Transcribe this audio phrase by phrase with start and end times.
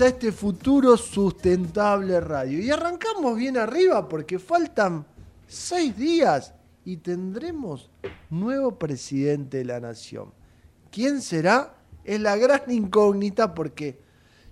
[0.00, 2.58] A este futuro sustentable radio.
[2.58, 5.06] Y arrancamos bien arriba porque faltan
[5.46, 6.52] seis días
[6.84, 7.90] y tendremos
[8.28, 10.32] nuevo presidente de la nación.
[10.90, 11.76] ¿Quién será?
[12.02, 14.00] Es la gran incógnita porque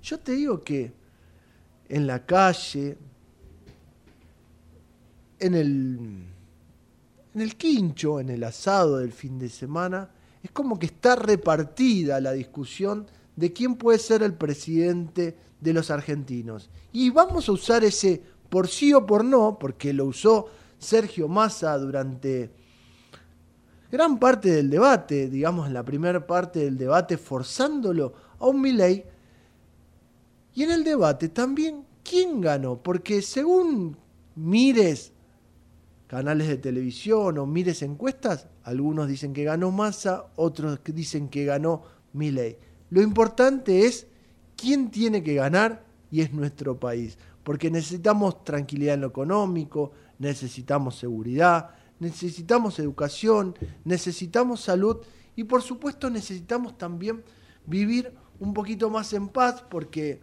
[0.02, 0.92] yo te digo que
[1.88, 2.96] en la calle,
[5.40, 6.24] en el,
[7.34, 10.08] en el quincho, en el asado del fin de semana,
[10.40, 15.90] es como que está repartida la discusión de quién puede ser el presidente de los
[15.90, 16.70] argentinos.
[16.92, 21.78] Y vamos a usar ese por sí o por no, porque lo usó Sergio Massa
[21.78, 22.50] durante
[23.90, 29.04] gran parte del debate, digamos la primera parte del debate, forzándolo a un Milei.
[30.54, 32.82] Y en el debate también, ¿quién ganó?
[32.82, 33.96] Porque según
[34.34, 35.12] mires
[36.06, 41.84] canales de televisión o mires encuestas, algunos dicen que ganó Massa, otros dicen que ganó
[42.12, 42.58] Milei.
[42.92, 44.06] Lo importante es
[44.54, 50.96] quién tiene que ganar y es nuestro país, porque necesitamos tranquilidad en lo económico, necesitamos
[50.96, 53.54] seguridad, necesitamos educación,
[53.86, 54.98] necesitamos salud
[55.34, 57.22] y por supuesto necesitamos también
[57.64, 60.20] vivir un poquito más en paz porque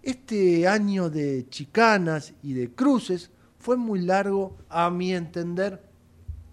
[0.00, 5.82] este año de chicanas y de cruces fue muy largo, a mi entender,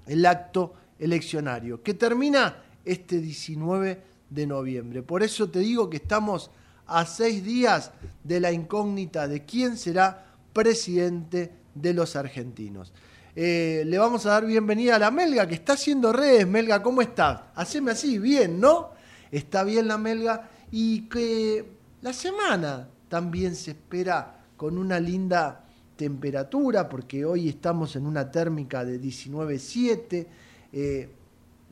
[0.07, 5.03] el acto eleccionario, que termina este 19 de noviembre.
[5.03, 6.51] Por eso te digo que estamos
[6.87, 7.91] a seis días
[8.23, 12.91] de la incógnita de quién será presidente de los argentinos.
[13.35, 16.47] Eh, le vamos a dar bienvenida a la Melga, que está haciendo redes.
[16.47, 17.41] Melga, ¿cómo estás?
[17.55, 18.89] Haceme así, bien, ¿no?
[19.31, 21.65] Está bien la Melga y que
[22.01, 25.65] la semana también se espera con una linda
[25.95, 30.27] temperatura, porque hoy estamos en una térmica de 19.7.
[30.73, 31.09] Eh,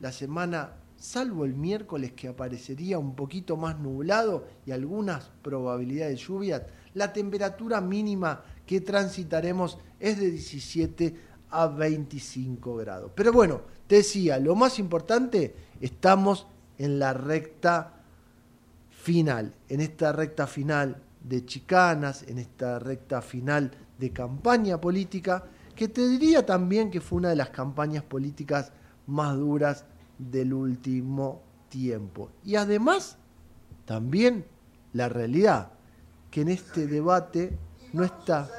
[0.00, 6.24] la semana salvo el miércoles que aparecería un poquito más nublado y algunas probabilidades de
[6.24, 11.16] lluvia, la temperatura mínima que transitaremos es de 17
[11.50, 13.12] a 25 grados.
[13.14, 17.94] Pero bueno, te decía, lo más importante, estamos en la recta
[18.90, 25.44] final, en esta recta final de chicanas, en esta recta final de campaña política,
[25.74, 28.72] que te diría también que fue una de las campañas políticas
[29.06, 29.84] más duras
[30.18, 32.30] del último tiempo.
[32.44, 33.16] Y además,
[33.84, 34.44] también
[34.92, 35.72] la realidad,
[36.30, 37.56] que en este debate
[37.92, 38.50] no está,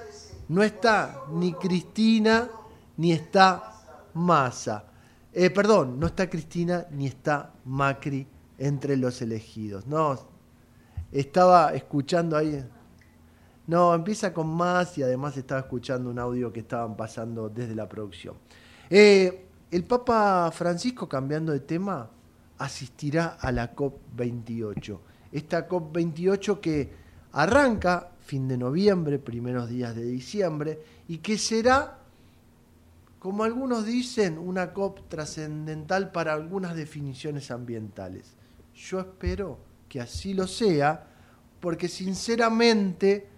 [0.48, 2.50] no está ni Cristina
[2.98, 3.75] ni está
[4.14, 4.86] Massa.
[5.31, 8.25] Eh, perdón, no está Cristina ni está Macri
[8.58, 9.86] entre los elegidos.
[9.86, 10.18] No,
[11.12, 12.66] estaba escuchando ahí.
[13.68, 17.88] No, empieza con más y además estaba escuchando un audio que estaban pasando desde la
[17.88, 18.36] producción.
[18.90, 22.09] Eh, el Papa Francisco, cambiando de tema,
[22.57, 25.00] asistirá a la COP28.
[25.31, 26.91] Esta COP28 que
[27.31, 32.00] arranca fin de noviembre, primeros días de diciembre, y que será,
[33.19, 38.36] como algunos dicen, una COP trascendental para algunas definiciones ambientales.
[38.75, 41.07] Yo espero que así lo sea,
[41.60, 43.29] porque sinceramente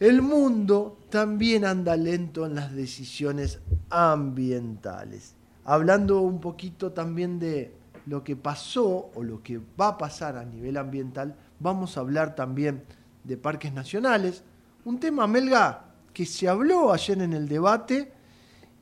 [0.00, 3.60] el mundo también anda lento en las decisiones
[3.90, 5.34] ambientales.
[5.64, 7.72] Hablando un poquito también de
[8.06, 12.34] lo que pasó o lo que va a pasar a nivel ambiental, vamos a hablar
[12.34, 12.82] también
[13.22, 14.42] de parques nacionales.
[14.84, 18.12] Un tema, Melga, que se habló ayer en el debate,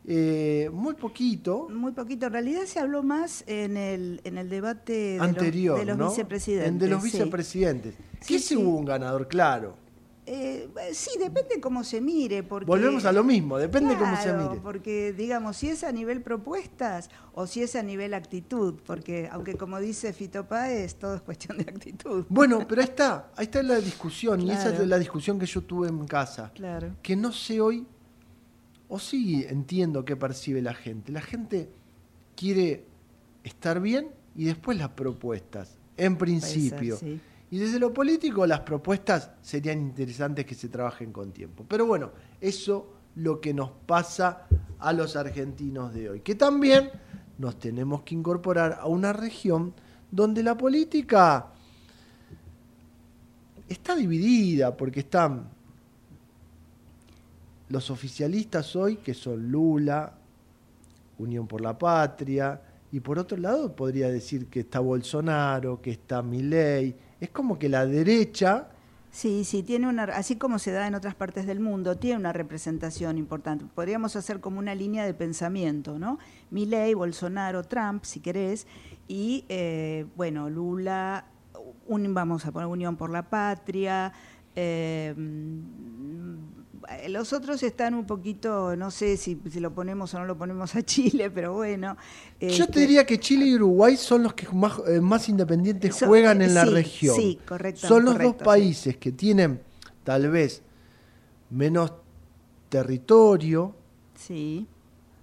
[0.05, 1.69] eh, muy poquito.
[1.71, 2.27] Muy poquito.
[2.27, 6.81] En realidad se habló más en el, en el debate anterior, de los, vicepresidentes.
[6.81, 7.95] de los vicepresidentes.
[8.21, 8.57] Sí.
[8.57, 9.77] hubo un ganador, claro.
[10.25, 12.43] Eh, sí, depende cómo se mire.
[12.45, 14.61] Porque, Volvemos a lo mismo, depende cómo se mire.
[14.63, 19.57] Porque, digamos, si es a nivel propuestas o si es a nivel actitud, porque aunque
[19.57, 22.25] como dice Fito Páez, todo es cuestión de actitud.
[22.29, 25.63] Bueno, pero ahí está, ahí está la discusión, y esa es la discusión que yo
[25.63, 26.53] tuve en casa.
[26.55, 26.95] Claro.
[27.03, 27.85] Que no sé hoy,
[28.89, 31.11] o sí entiendo qué percibe la gente.
[31.11, 31.69] La gente
[32.37, 32.85] quiere
[33.43, 36.97] estar bien y después las propuestas, en principio.
[36.97, 37.21] sí.
[37.53, 41.67] Y desde lo político, las propuestas serían interesantes que se trabajen con tiempo.
[41.69, 42.11] Pero bueno,
[42.41, 44.47] eso lo que nos pasa
[44.79, 46.21] a los argentinos de hoy.
[46.21, 46.91] Que también
[47.37, 49.75] nos tenemos que incorporar a una región
[50.11, 51.49] donde la política
[53.69, 55.51] está dividida, porque están
[57.69, 60.11] los oficialistas hoy, que son Lula,
[61.19, 66.23] Unión por la Patria, y por otro lado podría decir que está Bolsonaro, que está
[66.23, 67.12] Milei.
[67.23, 68.67] Es como que la derecha,
[69.13, 72.33] Sí, sí, tiene una, así como se da en otras partes del mundo, tiene una
[72.33, 73.67] representación importante.
[73.75, 76.19] Podríamos hacer como una línea de pensamiento, ¿no?
[76.51, 78.67] Milley, Bolsonaro, Trump, si querés,
[79.07, 81.27] y eh, bueno, Lula,
[81.87, 84.13] un- vamos a poner Unión por la Patria.
[84.57, 85.15] eh,
[87.09, 90.75] los otros están un poquito, no sé si, si lo ponemos o no lo ponemos
[90.75, 91.97] a Chile, pero bueno.
[92.41, 95.97] yo este, te diría que Chile y Uruguay son los que más, eh, más independientes
[95.97, 97.15] Son- juegan en la región.
[97.17, 99.61] sí, correcto, Son los correcto, dos países que tienen
[100.05, 100.63] tal vez
[101.51, 101.93] menos
[102.69, 103.75] territorio,
[104.17, 104.67] Sí.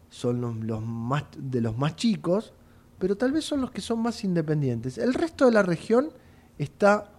[0.09, 2.53] son los, los más de los más chicos,
[2.99, 4.97] pero tal vez son los que son más independientes.
[4.97, 6.09] El resto de la región
[6.57, 7.11] está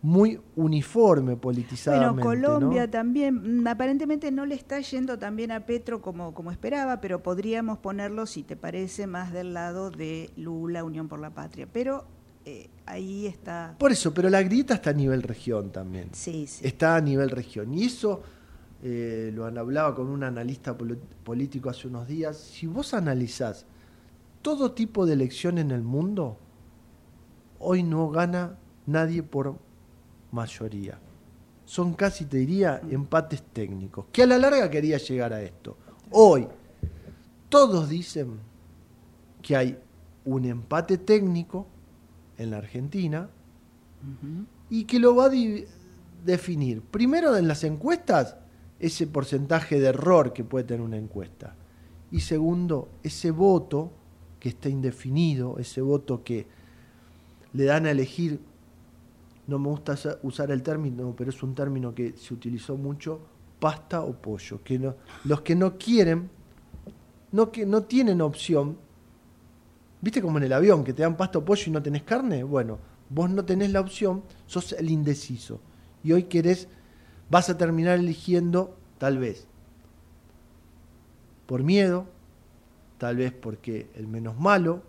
[0.00, 2.22] muy uniforme politizadamente.
[2.22, 2.90] Bueno, Colombia ¿no?
[2.90, 7.22] también, mm, aparentemente no le está yendo tan bien a Petro como, como esperaba, pero
[7.22, 11.66] podríamos ponerlo, si te parece, más del lado de Lula, Unión por la Patria.
[11.72, 12.04] Pero
[12.44, 13.74] eh, ahí está.
[13.78, 16.10] Por eso, pero la grieta está a nivel región también.
[16.12, 16.66] Sí, sí.
[16.66, 17.74] Está a nivel región.
[17.74, 18.22] Y eso
[18.82, 20.76] eh, lo hablaba con un analista
[21.24, 22.36] político hace unos días.
[22.36, 23.66] Si vos analizás
[24.42, 26.38] todo tipo de elección en el mundo,
[27.58, 28.56] hoy no gana
[28.86, 29.58] nadie por
[30.32, 30.98] mayoría.
[31.64, 34.06] Son casi, te diría, empates técnicos.
[34.12, 35.76] Que a la larga quería llegar a esto.
[36.10, 36.46] Hoy,
[37.48, 38.38] todos dicen
[39.42, 39.78] que hay
[40.24, 41.66] un empate técnico
[42.36, 43.28] en la Argentina
[44.70, 45.30] y que lo va a
[46.24, 46.82] definir.
[46.82, 48.36] Primero en las encuestas,
[48.78, 51.54] ese porcentaje de error que puede tener una encuesta.
[52.10, 53.90] Y segundo, ese voto
[54.40, 56.46] que está indefinido, ese voto que
[57.52, 58.40] le dan a elegir,
[59.48, 63.20] no me gusta sa- usar el término, pero es un término que se utilizó mucho,
[63.58, 64.62] pasta o pollo.
[64.62, 64.92] Que
[65.24, 66.30] los que no quieren,
[67.32, 68.76] no, que, no tienen opción,
[70.00, 72.44] ¿Viste como en el avión, que te dan pasta o pollo y no tenés carne?
[72.44, 72.78] Bueno,
[73.10, 75.60] vos no tenés la opción, sos el indeciso.
[76.04, 76.68] Y hoy querés,
[77.28, 79.48] vas a terminar eligiendo, tal vez,
[81.46, 82.06] por miedo,
[82.98, 84.82] tal vez porque el menos malo,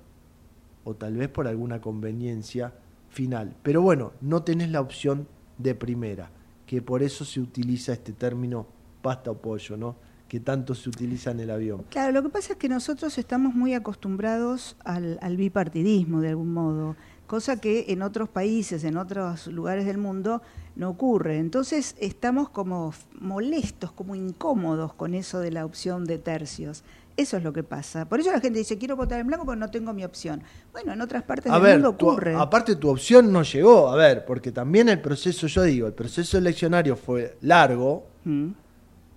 [0.84, 2.74] o tal vez por alguna conveniencia
[3.10, 3.56] final.
[3.64, 5.28] Pero bueno, no tenés la opción
[5.58, 6.30] de primera,
[6.66, 8.68] que por eso se utiliza este término
[9.02, 9.96] pasta o pollo, ¿no?
[10.28, 11.86] Que tanto se utiliza en el avión.
[11.90, 16.54] Claro, lo que pasa es que nosotros estamos muy acostumbrados al, al bipartidismo de algún
[16.54, 16.96] modo,
[17.26, 20.42] cosa que en otros países, en otros lugares del mundo
[20.76, 21.38] no ocurre.
[21.38, 26.84] Entonces estamos como molestos, como incómodos con eso de la opción de tercios.
[27.18, 28.08] Eso es lo que pasa.
[28.08, 30.42] Por eso la gente dice, quiero votar en blanco porque no tengo mi opción.
[30.72, 32.34] Bueno, en otras partes A del ver, mundo tu- ocurre.
[32.36, 36.38] aparte tu opción no llegó, a ver, porque también el proceso, yo digo, el proceso
[36.38, 38.52] eleccionario fue largo, Mm.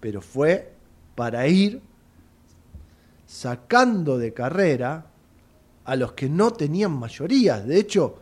[0.00, 0.72] pero fue
[1.14, 1.80] para ir
[3.26, 5.06] sacando de carrera
[5.84, 7.66] a los que no tenían mayorías.
[7.66, 8.18] De hecho,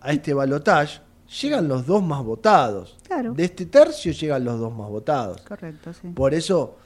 [0.00, 1.00] a este balotaje
[1.40, 2.96] llegan los dos más votados.
[3.06, 3.32] Claro.
[3.34, 5.40] De este tercio llegan los dos más votados.
[5.42, 6.08] Correcto, sí.
[6.08, 6.76] Por eso,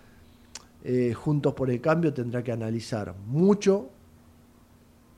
[0.84, 3.90] eh, Juntos por el Cambio tendrá que analizar mucho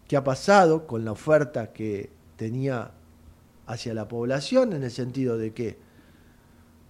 [0.06, 2.90] qué ha pasado con la oferta que tenía
[3.66, 5.78] hacia la población, en el sentido de que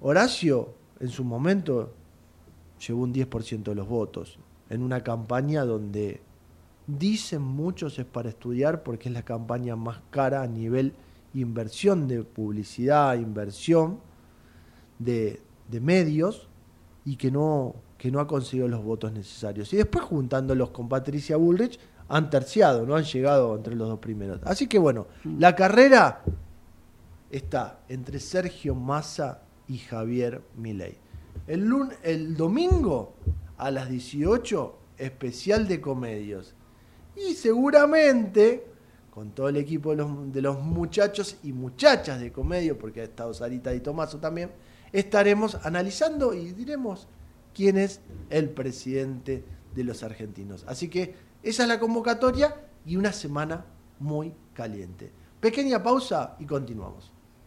[0.01, 1.93] Horacio en su momento
[2.87, 4.39] llevó un 10% de los votos,
[4.69, 6.21] en una campaña donde
[6.87, 10.95] dicen muchos es para estudiar porque es la campaña más cara a nivel
[11.33, 14.01] inversión de publicidad, inversión
[14.99, 15.41] de,
[15.71, 16.49] de medios
[17.05, 19.73] y que no, que no ha conseguido los votos necesarios.
[19.73, 21.81] Y después juntándolos con Patricia Bullrich
[22.11, 24.41] han terciado, no han llegado entre los dos primeros.
[24.45, 25.07] Así que bueno,
[25.39, 26.23] la carrera
[27.31, 30.99] está entre Sergio Massa y Javier Milei.
[31.47, 31.67] El,
[32.03, 33.15] el domingo
[33.57, 36.55] a las 18, especial de comedios.
[37.17, 38.67] Y seguramente,
[39.15, 43.05] con todo el equipo de los, de los muchachos y muchachas de comedio, porque ha
[43.05, 44.51] estado Sarita y Tomaso también,
[44.93, 47.09] estaremos analizando y diremos
[47.55, 49.45] quién es el presidente
[49.75, 50.65] de los argentinos.
[50.69, 53.65] Así que esa es la convocatoria y una semana
[53.99, 55.11] muy caliente.
[55.41, 57.14] Pequeña pausa y continuamos.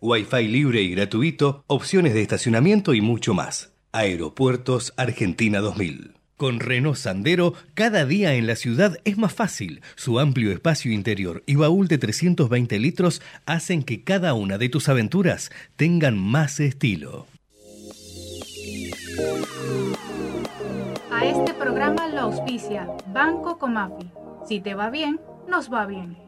[0.00, 3.72] Wi-Fi libre y gratuito, opciones de estacionamiento y mucho más.
[3.90, 6.14] Aeropuertos Argentina 2000.
[6.36, 9.82] Con Renault Sandero, cada día en la ciudad es más fácil.
[9.96, 14.88] Su amplio espacio interior y baúl de 320 litros hacen que cada una de tus
[14.88, 17.26] aventuras tengan más estilo.
[21.10, 24.12] A este programa lo auspicia Banco Comafi.
[24.46, 26.27] Si te va bien, nos va bien.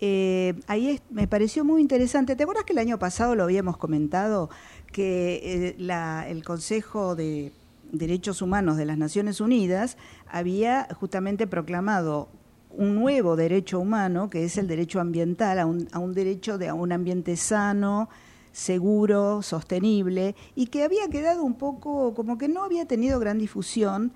[0.00, 2.34] eh, ahí es- me pareció muy interesante.
[2.34, 4.50] ¿Te acuerdas que el año pasado lo habíamos comentado?
[4.92, 7.52] Que eh, la- el Consejo de
[7.92, 12.28] Derechos Humanos de las Naciones Unidas había justamente proclamado
[12.76, 16.68] un nuevo derecho humano, que es el derecho ambiental, a un, a un derecho de
[16.68, 18.08] a un ambiente sano,
[18.52, 24.12] seguro, sostenible, y que había quedado un poco como que no había tenido gran difusión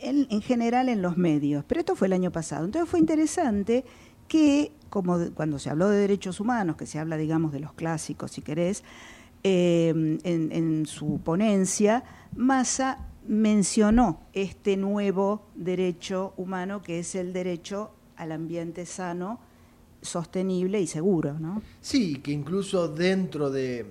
[0.00, 1.64] en, en general en los medios.
[1.66, 2.64] Pero esto fue el año pasado.
[2.64, 3.84] Entonces fue interesante
[4.28, 8.32] que, como cuando se habló de derechos humanos, que se habla, digamos, de los clásicos,
[8.32, 8.84] si querés,
[9.44, 9.88] eh,
[10.22, 12.04] en, en su ponencia,
[12.34, 19.40] Massa mencionó este nuevo derecho humano que es el derecho al ambiente sano,
[20.00, 21.62] sostenible y seguro, ¿no?
[21.80, 23.86] Sí, que incluso dentro de,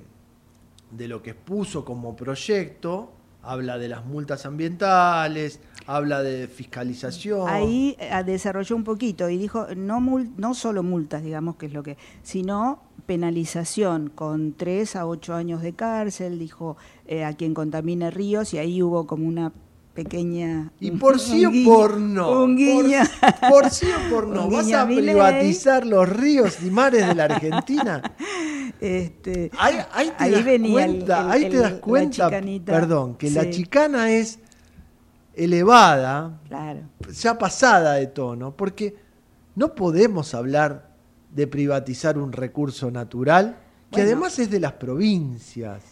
[0.92, 5.60] de lo que puso como proyecto, habla de las multas ambientales,
[5.96, 7.48] habla de fiscalización.
[7.50, 11.74] Ahí eh, desarrolló un poquito y dijo no mul- no solo multas, digamos que es
[11.74, 17.54] lo que, sino penalización con tres a ocho años de cárcel, dijo eh, a quien
[17.54, 19.52] contamine ríos y ahí hubo como una
[19.94, 22.44] pequeña Y por sí o por no.
[22.44, 23.00] un guiño.
[23.42, 24.50] Por, por sí o por no.
[24.50, 28.02] ¿Vas a privatizar los ríos y mares de la Argentina?
[28.80, 32.30] Este, Ahí, ahí te ahí das venía cuenta, el- ahí te das cuenta,
[32.66, 34.40] perdón, que la chicana es
[35.34, 36.82] elevada, Claro.
[37.14, 38.96] ya pasada de tono, porque
[39.56, 40.90] no podemos hablar
[41.34, 43.58] de privatizar un recurso natural
[43.90, 44.06] que Bueno.
[44.12, 45.84] además es de las provincias.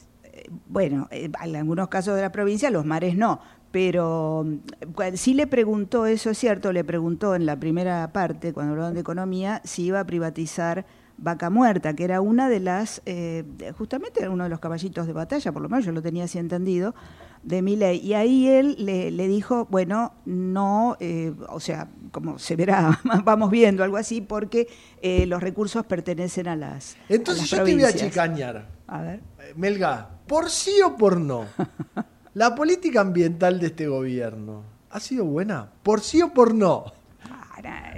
[0.67, 3.39] bueno, eh, en algunos casos de la provincia, los mares no,
[3.72, 8.72] pero mm, sí le preguntó, eso es cierto, le preguntó en la primera parte, cuando
[8.74, 10.86] hablaban de economía, si iba a privatizar
[11.17, 13.43] Vaca Muerta, que era una de las, eh,
[13.77, 16.39] justamente era uno de los caballitos de batalla, por lo menos yo lo tenía así
[16.39, 16.96] entendido,
[17.43, 18.00] de mi ley.
[18.00, 23.51] Y ahí él le, le dijo, bueno, no, eh, o sea, como se verá, vamos
[23.51, 24.67] viendo, algo así, porque
[25.01, 26.96] eh, los recursos pertenecen a las.
[26.96, 28.67] a Entonces las yo te voy a chicañar.
[28.88, 29.22] A ver.
[29.39, 31.46] Eh, Melga, por sí o por no,
[32.34, 36.99] la política ambiental de este gobierno ha sido buena, por sí o por no.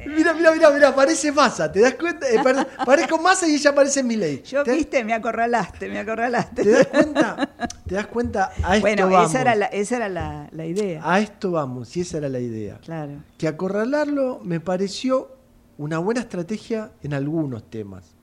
[0.07, 2.27] Mira, mira, mira, mira, parece masa, ¿te das cuenta?
[2.29, 4.41] Eh, pare- parezco masa y ella parece mi ley.
[4.43, 6.63] Yo, viste, me acorralaste, me acorralaste.
[6.63, 7.49] ¿Te das cuenta?
[7.87, 8.51] ¿Te das cuenta?
[8.63, 9.29] A esto bueno, vamos.
[9.29, 11.01] esa era, la, esa era la, la idea.
[11.03, 12.79] A esto vamos, y esa era la idea.
[12.83, 13.23] Claro.
[13.37, 15.29] Que acorralarlo me pareció
[15.77, 18.15] una buena estrategia en algunos temas.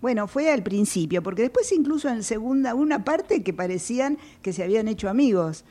[0.00, 4.62] Bueno, fue al principio, porque después incluso en segunda, una parte que parecían que se
[4.62, 5.64] habían hecho amigos.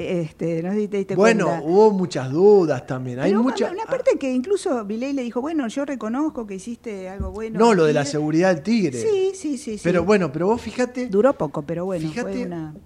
[0.00, 1.66] Este, no sé si te diste Bueno, cuenta.
[1.66, 3.18] hubo muchas dudas también.
[3.18, 3.64] Hay mucha...
[3.64, 7.58] una, una parte que incluso Viley le dijo, bueno, yo reconozco que hiciste algo bueno.
[7.58, 8.96] No, lo de la seguridad del tigre.
[8.96, 9.76] Sí, sí, sí.
[9.76, 9.80] sí.
[9.82, 11.08] Pero bueno, pero vos fíjate.
[11.08, 12.76] Duró poco, pero bueno, Fíjate, fue una...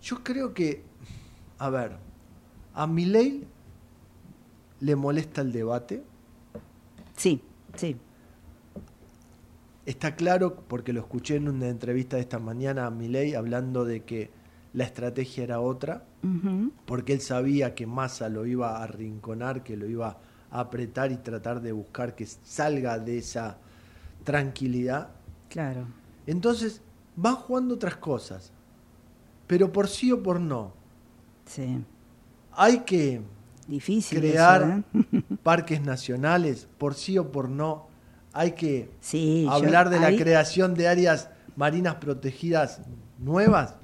[0.00, 0.84] Yo creo que,
[1.58, 1.96] a ver,
[2.74, 3.42] a Milei
[4.78, 6.04] le molesta el debate.
[7.16, 7.42] Sí,
[7.74, 7.96] sí.
[9.84, 14.04] Está claro, porque lo escuché en una entrevista de esta mañana a Milei hablando de
[14.04, 14.30] que
[14.74, 16.04] la estrategia era otra,
[16.86, 20.18] Porque él sabía que Massa lo iba a arrinconar, que lo iba
[20.50, 23.58] a apretar y tratar de buscar que salga de esa
[24.24, 25.08] tranquilidad.
[25.48, 25.86] Claro.
[26.26, 26.80] Entonces,
[27.16, 28.52] van jugando otras cosas,
[29.46, 30.72] pero por sí o por no.
[31.46, 31.82] Sí.
[32.52, 33.20] Hay que
[33.68, 35.22] Difícil crear eso, ¿eh?
[35.42, 37.86] parques nacionales, por sí o por no.
[38.32, 42.80] Hay que Sí, yo- hablar de la creación de áreas marinas protegidas
[43.18, 43.76] nuevas.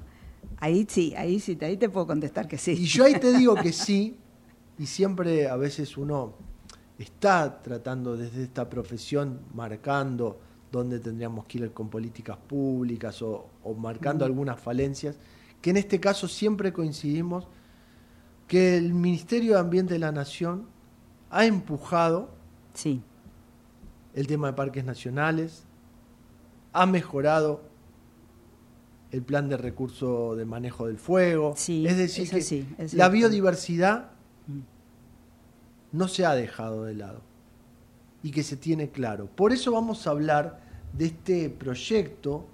[0.63, 2.71] Ahí sí, ahí sí, ahí te puedo contestar que sí.
[2.71, 4.17] Y yo ahí te digo que sí,
[4.79, 6.35] y siempre a veces uno
[6.97, 10.39] está tratando desde esta profesión, marcando
[10.71, 14.27] dónde tendríamos que ir con políticas públicas o, o marcando Mm.
[14.27, 15.17] algunas falencias,
[15.61, 17.47] que en este caso siempre coincidimos
[18.47, 20.65] que el Ministerio de Ambiente de la Nación
[21.29, 22.29] ha empujado
[22.73, 23.01] Sí.
[24.13, 25.63] el tema de parques nacionales,
[26.71, 27.61] ha mejorado
[29.13, 31.53] el plan de recurso de manejo del fuego.
[31.55, 34.09] Sí, es decir, que sí, es la biodiversidad
[34.47, 34.59] Mm.
[35.93, 37.21] no se ha dejado de lado
[38.21, 39.27] y que se tiene claro.
[39.27, 40.59] Por eso vamos a hablar
[40.91, 42.45] de este proyecto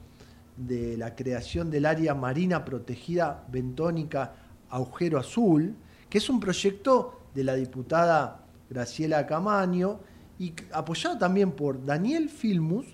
[0.57, 4.33] de la creación del área marina protegida bentónica
[4.69, 5.75] Agujero Azul,
[6.09, 9.99] que es un proyecto de la diputada Graciela Camaño
[10.37, 12.85] y apoyado también por Daniel Filmus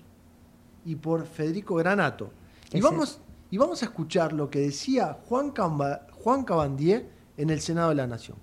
[0.84, 2.30] y por Federico Granato.
[2.72, 3.20] Y vamos,
[3.56, 7.06] y vamos a escuchar lo que decía Juan, Camba- Juan Cabandier
[7.38, 8.36] en el Senado de la Nación.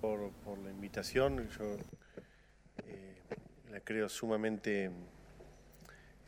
[0.00, 0.18] por,
[0.64, 1.46] la invitación.
[1.50, 1.76] Yo
[2.78, 3.18] eh,
[3.70, 4.90] la creo sumamente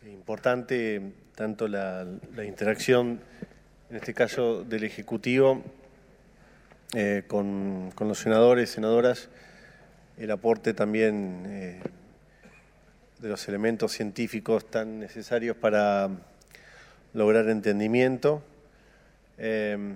[0.05, 2.07] importante, tanto la,
[2.47, 3.21] interacción,
[3.89, 5.63] en este caso del Ejecutivo,
[6.93, 9.31] eh, con, con los senadores, senadoras,
[10.19, 11.81] el aporte también eh,
[13.19, 16.11] de los elementos científicos tan necesarios para
[17.13, 18.43] lograr entendimiento.
[19.39, 19.95] Eh,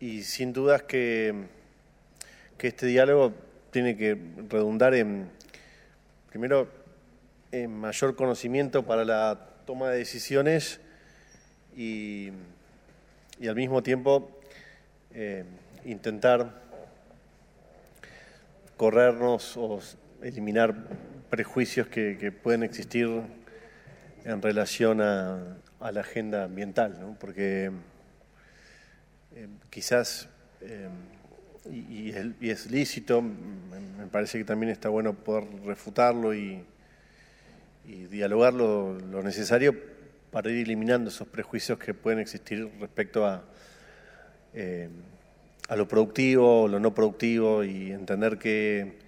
[0.00, 1.34] y sin dudas que
[2.62, 3.32] que este diálogo
[3.72, 4.16] tiene que
[4.48, 5.28] redundar en,
[6.30, 6.68] primero,
[7.50, 10.78] en mayor conocimiento para la toma de decisiones
[11.76, 12.30] y,
[13.40, 14.30] y al mismo tiempo
[15.12, 15.42] eh,
[15.84, 16.62] intentar
[18.76, 19.80] corrernos o
[20.22, 20.72] eliminar
[21.30, 23.08] prejuicios que, que pueden existir
[24.24, 27.16] en relación a, a la agenda ambiental, ¿no?
[27.18, 27.70] porque
[29.34, 30.28] eh, quizás,
[30.60, 30.88] eh,
[31.70, 32.10] y,
[32.48, 36.64] es, lícito, me, parece que también está bueno poder refutarlo y,
[37.86, 39.74] y dialogar lo, necesario
[40.30, 43.42] para ir eliminando esos prejuicios que pueden existir respecto a,
[44.54, 44.88] eh,
[45.68, 48.98] a lo productivo, lo no productivo y entender que,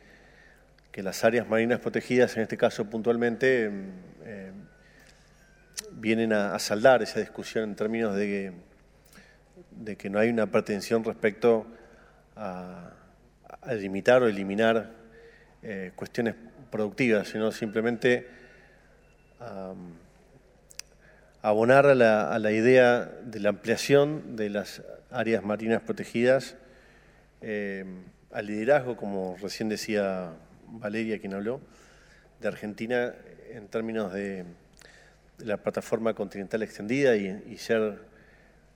[0.90, 3.70] que las áreas marinas protegidas, en este caso puntualmente,
[5.96, 8.52] vienen a, saldar esa discusión en términos de
[9.96, 11.66] que, no hay una pretensión respecto
[12.36, 12.90] a,
[13.78, 14.90] limitar o eliminar
[15.62, 16.34] eh, cuestiones
[16.70, 18.28] productivas, sino simplemente
[21.40, 26.56] abonar a la, a idea de la ampliación de las áreas marinas protegidas,
[27.40, 27.84] eh,
[28.32, 30.32] al liderazgo, como recién decía
[30.66, 31.60] Valeria, quien habló,
[32.40, 33.14] de Argentina
[33.50, 34.44] en términos de,
[35.38, 37.98] la plataforma continental extendida y, ser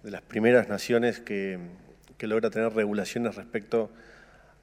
[0.02, 1.58] de las primeras naciones que,
[2.20, 3.90] logra tener regulaciones respecto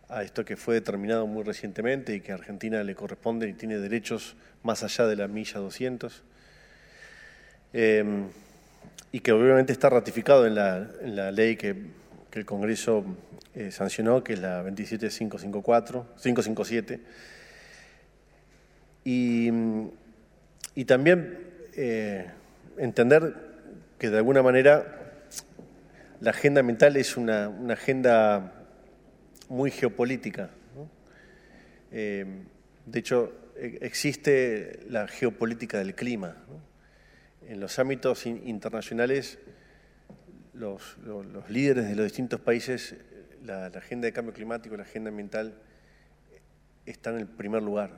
[0.09, 4.35] a esto que fue determinado muy recientemente y que Argentina le corresponde y tiene derechos
[4.61, 6.23] más allá de la milla 200.
[7.73, 8.03] Eh,
[9.11, 11.75] y que obviamente está ratificado en la, ley que,
[12.33, 13.05] el Congreso
[13.53, 16.99] eh, sancionó, que es la 27554, 557.
[19.05, 19.49] Y,
[20.75, 22.25] y también eh,
[22.77, 23.35] entender
[23.97, 25.23] que de alguna manera
[26.21, 28.65] la agenda ambiental es una, agenda
[29.49, 30.49] muy geopolítica.
[31.91, 32.25] Eh,
[32.85, 36.35] de hecho, e, existe la geopolítica del clima.
[37.47, 39.37] En los ámbitos internacionales,
[40.53, 40.97] los,
[41.49, 42.95] líderes de los distintos países,
[43.43, 45.53] la, agenda de cambio climático, la agenda ambiental,
[46.85, 47.91] están en el primer lugar.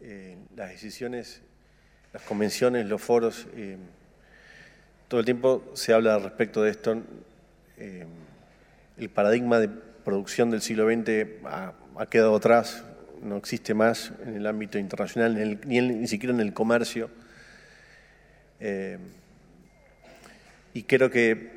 [0.00, 1.42] Eh, las decisiones,
[2.16, 3.76] las convenciones, los foros, eh,
[5.06, 7.02] todo el tiempo se habla respecto de esto.
[7.76, 8.06] Eh,
[8.96, 11.74] el paradigma de producción del siglo XX ha,
[12.08, 12.84] quedado atrás,
[13.22, 17.10] no existe más en el ámbito internacional, ni, ni siquiera en el comercio.
[18.60, 18.96] Eh,
[20.72, 21.50] y creo que,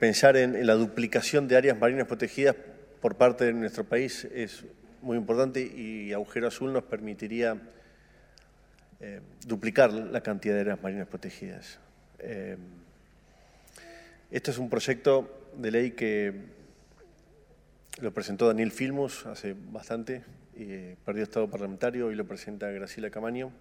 [0.00, 2.56] pensar en, la duplicación de áreas marinas protegidas
[3.02, 4.64] por parte de nuestro país es
[5.02, 7.58] muy importante y Agujero Azul nos permitiría
[9.00, 11.78] eh, duplicar la cantidad de áreas marinas protegidas.
[12.18, 12.56] Eh,
[14.30, 16.32] este es un proyecto de ley que
[18.00, 20.22] lo presentó Daniel Filmus hace bastante,
[20.54, 23.52] y perdió estado parlamentario, y lo presenta Graciela Camaño.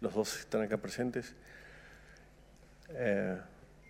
[0.00, 1.34] Los dos están acá presentes.
[2.90, 3.36] Eh,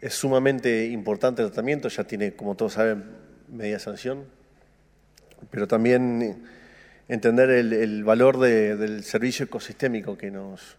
[0.01, 3.05] es sumamente importante el tratamiento, ya tiene, como todos saben,
[3.49, 4.25] media sanción,
[5.51, 6.47] pero también
[7.09, 10.77] entender el, valor del servicio ecosistémico que nos,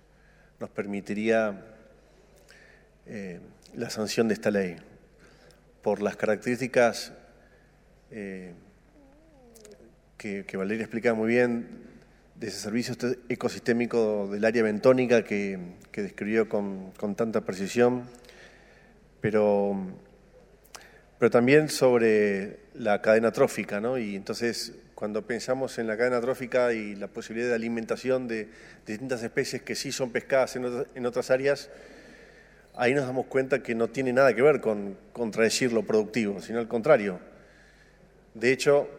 [0.59, 1.63] nos permitiría
[3.05, 3.39] eh,
[3.75, 4.75] la sanción de esta ley,
[5.81, 7.13] por las características
[8.11, 8.53] eh,
[10.17, 11.67] que, Valeria explica muy bien
[12.35, 12.95] de ese servicio
[13.29, 15.59] ecosistémico del área bentónica que,
[15.93, 18.03] describió con, tanta precisión,
[19.21, 19.75] pero,
[21.17, 23.97] pero también sobre la cadena trófica, ¿no?
[23.97, 28.49] Y entonces, cuando pensamos en la cadena trófica y la posibilidad de alimentación de,
[28.83, 31.69] distintas especies que sí son pescadas en otras, áreas,
[32.75, 36.57] ahí nos damos cuenta que no tiene nada que ver con contradecir lo productivo, sino
[36.57, 37.19] al contrario.
[38.33, 38.89] De hecho,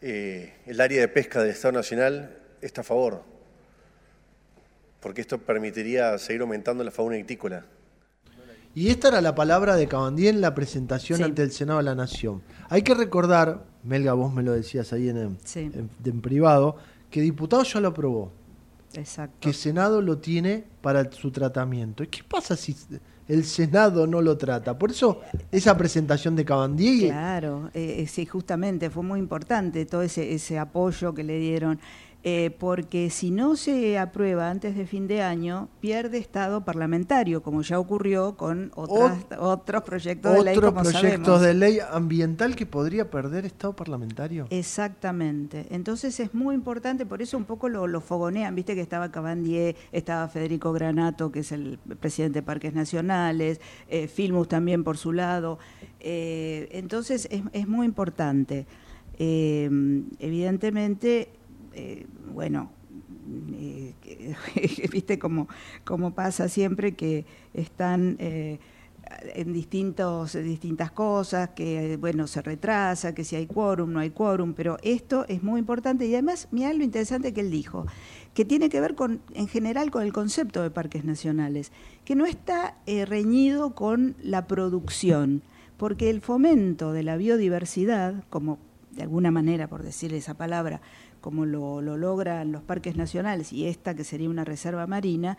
[0.00, 3.22] eh, el área de pesca del Estado Nacional está a favor,
[4.98, 7.66] porque esto permitiría seguir aumentando la fauna ictícola.
[8.76, 11.94] Y esta era la palabra de Cabandí en la presentación ante el Senado de la
[11.94, 12.42] Nación.
[12.68, 16.76] Hay que recordar, Melga, vos me lo decías ahí en, en, privado,
[17.10, 18.32] que diputado ya lo aprobó.
[18.92, 19.38] Exacto.
[19.40, 22.02] Que Senado lo tiene para su tratamiento.
[22.04, 22.76] ¿Y qué pasa si
[23.28, 24.78] el Senado no lo trata.
[24.78, 27.06] Por eso esa presentación de Cabandí.
[27.06, 31.80] Claro, eh, eh, sí, justamente fue muy importante todo ese, ese apoyo que le dieron.
[32.28, 37.62] Eh, porque si no se aprueba antes de fin de año, pierde estado parlamentario, como
[37.62, 40.56] ya ocurrió con otros proyectos de ley.
[40.56, 44.48] Otros proyectos de ley ambiental que podría perder estado parlamentario.
[44.50, 45.68] Exactamente.
[45.70, 48.56] Entonces es muy importante, por eso un poco lo, fogonean.
[48.56, 54.08] Viste que estaba Cabandier, estaba Federico Granato, que es el presidente de Parques Nacionales, eh,
[54.08, 55.60] Filmus también por su lado.
[56.00, 58.66] Eh, entonces es, es, muy importante.
[59.16, 61.28] evidentemente
[61.76, 62.70] eh, bueno,
[63.52, 63.92] eh,
[64.90, 65.46] viste cómo,
[66.14, 68.58] pasa siempre que están eh,
[69.34, 74.54] en distintos, distintas cosas, que bueno, se retrasa, que si hay quórum, no hay quórum,
[74.54, 77.84] pero esto es muy importante y además, mira lo interesante que él dijo,
[78.32, 81.72] que tiene que ver con, en general con el concepto de parques nacionales,
[82.06, 85.42] que no está reñido con la producción,
[85.76, 88.58] porque el fomento de la biodiversidad, como
[88.96, 90.80] de alguna manera, por decir esa palabra,
[91.26, 95.36] como lo, logran los parques nacionales y esta que sería una reserva marina,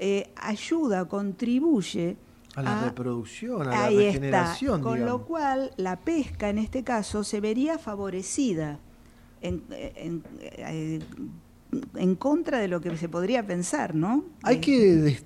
[0.00, 2.16] eh, ayuda, contribuye
[2.56, 4.82] a la reproducción, a la regeneración.
[4.82, 8.80] Con lo cual, la pesca en este caso se vería favorecida
[9.40, 9.62] en,
[11.94, 14.24] en, contra de lo que se podría pensar, ¿no?
[14.42, 15.20] Hay eh, que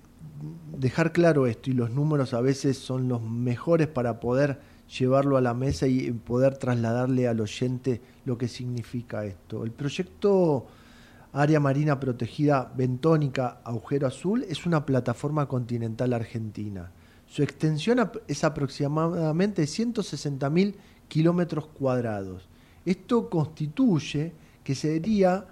[0.77, 4.61] dejar claro esto, y los números a veces son los mejores para poder
[4.99, 9.65] llevarlo a la mesa y poder trasladarle al oyente lo que significa esto.
[9.65, 10.67] El proyecto
[11.33, 16.91] Área Marina Protegida Bentónica Agujero Azul es una plataforma continental argentina
[17.33, 20.75] su extensión es aproximadamente 160.000
[21.09, 22.47] kilómetros cuadrados.
[22.85, 25.47] Esto constituye que sería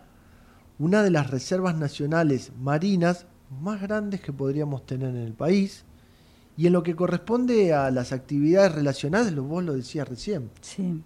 [0.79, 3.25] una de las reservas nacionales marinas
[3.63, 5.87] más grandes que podríamos tener en el país.
[6.61, 10.51] Y en lo que corresponde a las actividades relacionadas, vos lo decías recién.
[10.61, 11.03] Sí.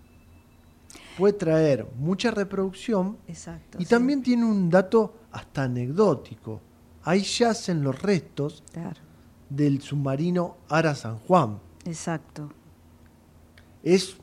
[1.17, 3.19] Puede traer mucha reproducción
[3.79, 6.61] y también tiene un dato hasta anecdótico.
[7.05, 8.99] Ahí yacen los restos claro
[9.49, 11.61] del submarino Ara San Juan.
[11.85, 12.51] Exacto.
[13.85, 14.17] Es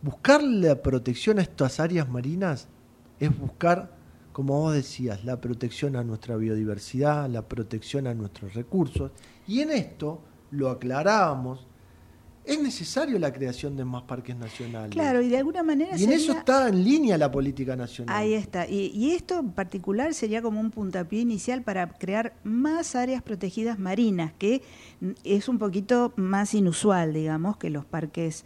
[0.00, 2.66] buscar la protección a estas áreas marinas,
[3.20, 3.94] es buscar,
[4.34, 9.12] como vos decías, la protección a nuestra biodiversidad, la protección a nuestros recursos.
[9.46, 10.20] Y en esto,
[10.50, 11.68] lo aclarábamos,
[12.44, 14.90] es necesario la creación de más parques nacionales.
[14.90, 15.96] Claro, y de alguna manera...
[15.96, 18.16] Y en eso está en línea la política nacional.
[18.16, 18.68] Ahí está.
[18.68, 24.32] Y, esto en particular sería como un puntapié inicial para crear más áreas protegidas marinas,
[24.36, 24.62] que
[25.22, 28.44] es un poquito más inusual, digamos, que los parques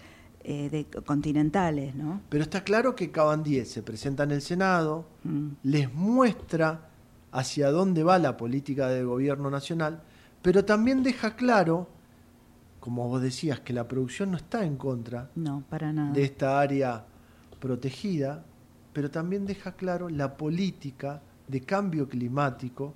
[0.50, 2.22] eh, de, continentales, ¿no?
[2.28, 5.48] Pero está claro que Cabandie se presenta en el Senado, mm.
[5.64, 6.88] les muestra
[7.32, 10.02] hacia dónde va la política del gobierno nacional,
[10.40, 11.88] pero también deja claro
[12.80, 16.12] como vos decías, que la producción no está en contra no, para nada.
[16.12, 17.04] de esta área
[17.60, 18.44] protegida,
[18.92, 22.94] pero también deja claro la política de cambio climático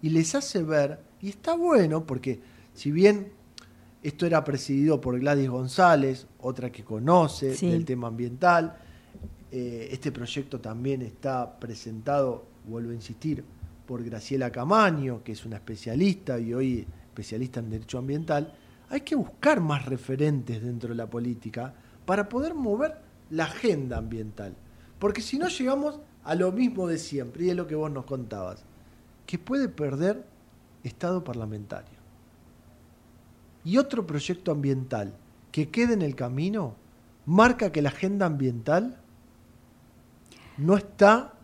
[0.00, 2.40] y les hace ver, y está bueno porque
[2.72, 3.32] si bien
[4.04, 8.76] esto era presidido por Gladys González, otra que conoce el tema ambiental,
[9.50, 13.42] eh, este proyecto también está presentado, vuelvo a insistir,
[13.86, 18.52] por Graciela Camaño, que es una especialista y hoy especialista en derecho ambiental,
[18.90, 21.72] hay que buscar más referentes dentro de la política
[22.04, 22.96] para poder mover
[23.30, 24.54] la agenda ambiental.
[24.98, 28.04] Porque si no llegamos a lo mismo de siempre, y es lo que vos nos
[28.04, 28.64] contabas,
[29.26, 30.26] que puede perder
[30.82, 31.93] Estado parlamentario.
[33.64, 35.14] Y otro proyecto ambiental
[35.50, 36.74] que quede en el camino
[37.26, 39.00] marca que la agenda ambiental
[40.58, 41.34] no está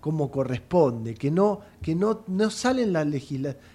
[0.00, 2.92] como corresponde, que no, que no, no salen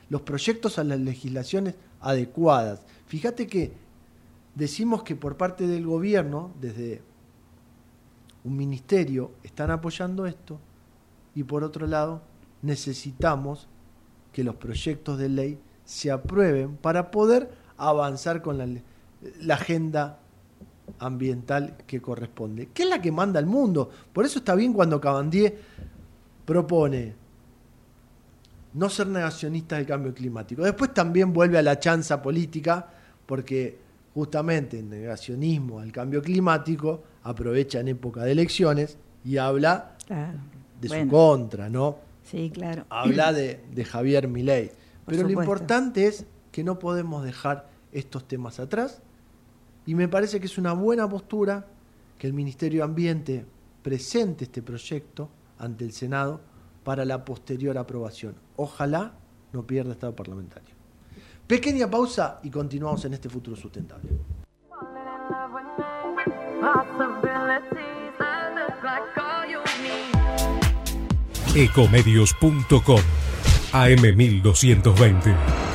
[0.09, 2.81] los proyectos a las legislaciones adecuadas.
[3.07, 3.73] Fíjate que
[4.55, 7.01] decimos que por parte del gobierno, desde
[8.43, 10.59] un ministerio, están apoyando esto
[11.35, 12.21] y por otro lado
[12.61, 13.67] necesitamos
[14.31, 20.19] que los proyectos de ley se aprueben para poder avanzar con la, agenda
[20.99, 23.89] ambiental que corresponde, que es la que manda el mundo.
[24.13, 25.57] Por eso está bien cuando Cabandier
[26.45, 27.15] propone
[28.73, 30.63] no ser negacionista del cambio climático.
[30.63, 32.87] Después también vuelve a la chanza política,
[33.25, 33.79] porque
[34.13, 39.95] justamente el negacionismo al cambio climático aprovecha en época de elecciones y habla
[40.79, 41.97] de su contra, ¿no?
[42.23, 42.85] Sí, claro.
[42.89, 44.71] Habla de, Javier Milei.
[45.05, 49.01] Pero lo importante es que no podemos dejar estos temas atrás
[49.85, 51.67] y me parece que es una buena postura
[52.17, 53.45] que el Ministerio de Ambiente
[53.83, 56.39] presente este proyecto ante el Senado
[56.85, 58.35] para la posterior aprobación.
[58.55, 59.15] Ojalá
[59.51, 60.73] no pierda estado parlamentario.
[61.45, 64.11] Pequeña pausa y continuamos en este futuro sustentable.
[71.53, 73.01] Ecomedios.com
[73.73, 75.74] AM1220.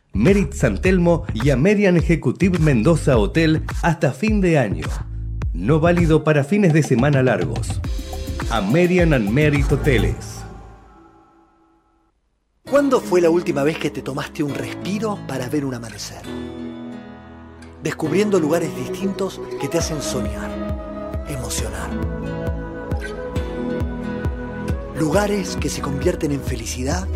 [0.13, 4.85] Merit San Telmo y American Executive Mendoza Hotel hasta fin de año.
[5.53, 7.79] No válido para fines de semana largos.
[8.49, 10.41] American and Merit Hoteles.
[12.69, 16.23] ¿Cuándo fue la última vez que te tomaste un respiro para ver un amanecer?
[17.81, 21.89] Descubriendo lugares distintos que te hacen soñar, emocionar.
[24.99, 27.07] Lugares que se convierten en felicidad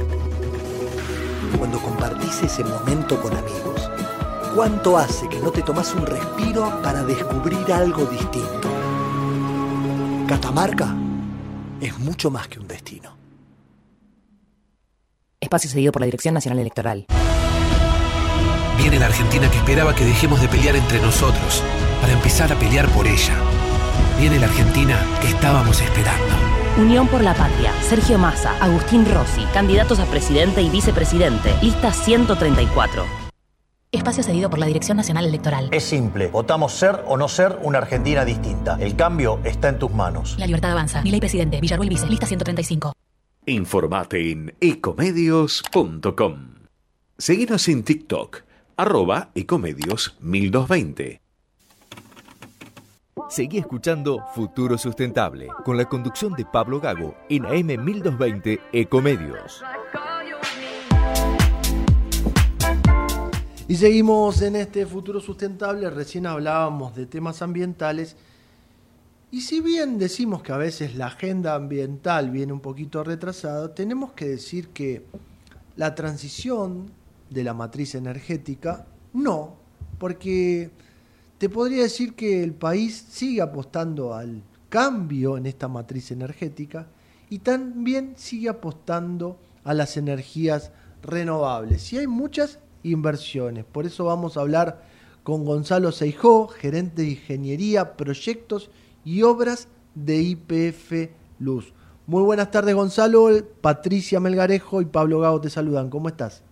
[1.58, 3.90] cuando compartís ese momento con amigos.
[4.56, 8.70] ¿Cuánto hace que no te tomas un respiro para descubrir algo distinto?
[10.28, 10.96] Catamarca
[11.82, 13.16] es mucho más que un destino.
[15.40, 17.06] Espacio cedido por la Dirección Nacional Electoral.
[18.78, 21.64] Viene la Argentina que esperaba que dejemos de pelear entre nosotros
[22.02, 23.36] para empezar a pelear por ella.
[24.20, 26.35] Viene la Argentina que estábamos esperando.
[26.78, 33.06] Unión por la Patria, Sergio Massa, Agustín Rossi, candidatos a presidente y vicepresidente, lista 134.
[33.94, 35.70] Espacio cedido por la Dirección Nacional Electoral.
[35.72, 38.78] Es simple, votamos ser o no ser una Argentina distinta.
[38.78, 40.36] El cambio está en tus manos.
[40.38, 41.02] La libertad avanza.
[41.02, 42.92] Mi ley presidente, Villarruel Vice, lista 135.
[43.46, 46.56] Informate en ecomedios.com.
[47.18, 48.42] Seguinos en TikTok,
[48.76, 51.22] arroba ecomedios 1220.
[53.30, 59.64] Seguí escuchando Futuro Sustentable con la conducción de Pablo Gago en AM 1220 Ecomedios.
[63.70, 68.18] Y seguimos en este futuro sustentable, recién hablábamos de temas ambientales
[69.32, 74.12] y si bien decimos que a veces la agenda ambiental viene un poquito retrasada, tenemos
[74.12, 75.06] que decir que
[75.78, 76.92] la transición
[77.30, 79.56] de la matriz energética no,
[80.00, 80.70] porque
[81.38, 86.88] te podría decir que el país sigue apostando al cambio en esta matriz energética
[87.30, 90.72] y también sigue apostando a las energías
[91.02, 91.92] renovables.
[91.92, 93.66] Y hay muchas inversiones.
[93.66, 94.84] Por eso vamos a hablar
[95.24, 98.70] con Gonzalo Seijó, gerente de Ingeniería, Proyectos
[99.04, 101.74] y Obras de IPF Luz.
[102.08, 103.30] Muy buenas tardes Gonzalo,
[103.62, 105.90] Patricia Melgarejo y Pablo Gago te saludan.
[105.90, 106.44] ¿Cómo estás?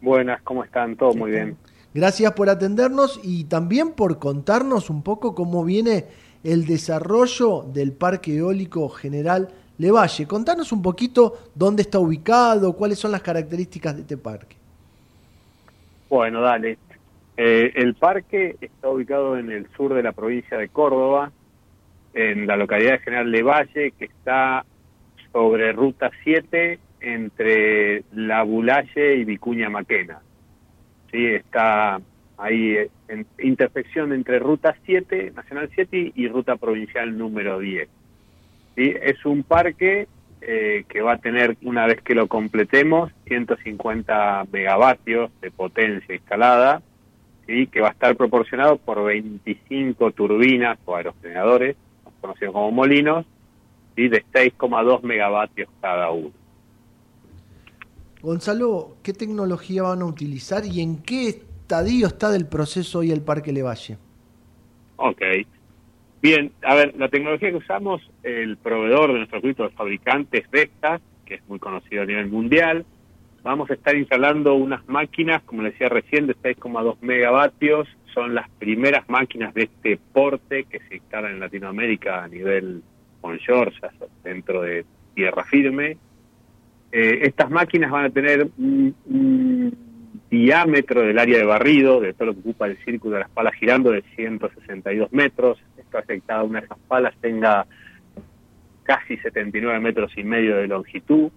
[0.00, 0.96] Buenas, ¿cómo están?
[0.96, 1.56] Todo muy bien.
[1.94, 6.06] Gracias por atendernos y también por contarnos un poco cómo viene
[6.42, 10.26] el desarrollo del Parque Eólico General Levalle.
[10.26, 14.56] Contanos un poquito dónde está ubicado, cuáles son las características de este parque.
[16.10, 16.78] Bueno, dale.
[17.36, 21.30] Eh, el parque está ubicado en el sur de la provincia de Córdoba,
[22.12, 24.64] en la localidad de General Levalle, que está
[25.32, 30.23] sobre Ruta 7 entre La Bulalle y Vicuña Maquena.
[31.14, 32.00] Sí, está
[32.38, 37.88] ahí en intersección entre Ruta 7, Nacional 7 y Ruta Provincial número 10.
[38.74, 38.92] ¿Sí?
[39.00, 40.08] Es un parque
[40.40, 46.82] eh, que va a tener, una vez que lo completemos, 150 megavatios de potencia instalada,
[47.46, 47.68] ¿sí?
[47.68, 51.76] que va a estar proporcionado por 25 turbinas o aerogeneradores,
[52.20, 53.24] conocidos como molinos,
[53.94, 54.08] ¿sí?
[54.08, 56.32] de 6,2 megavatios cada uno.
[58.24, 63.20] Gonzalo, ¿qué tecnología van a utilizar y en qué estadio está del proceso hoy el
[63.20, 63.98] Parque Levalle?
[64.96, 65.20] Ok.
[66.22, 71.02] Bien, a ver, la tecnología que usamos, el proveedor de nuestro equipo de fabricantes Vestas,
[71.26, 72.86] que es muy conocido a nivel mundial,
[73.42, 77.86] vamos a estar instalando unas máquinas, como le decía recién, de 6,2 megavatios.
[78.14, 82.82] Son las primeras máquinas de este porte que se instalan en Latinoamérica a nivel
[83.20, 83.74] onshore,
[84.22, 85.98] dentro de tierra firme.
[86.96, 89.76] Eh, estas máquinas van a tener un,
[90.30, 93.54] diámetro del área de barrido, de todo lo que ocupa el círculo de las palas
[93.54, 95.58] girando, de 162 metros.
[95.76, 97.66] Esto hace que cada una de esas palas tenga
[98.84, 101.32] casi 79 metros y medio de longitud.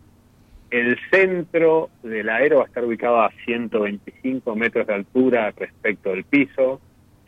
[0.70, 6.24] El centro del aero va a estar ubicado a 125 metros de altura respecto del
[6.24, 6.80] piso.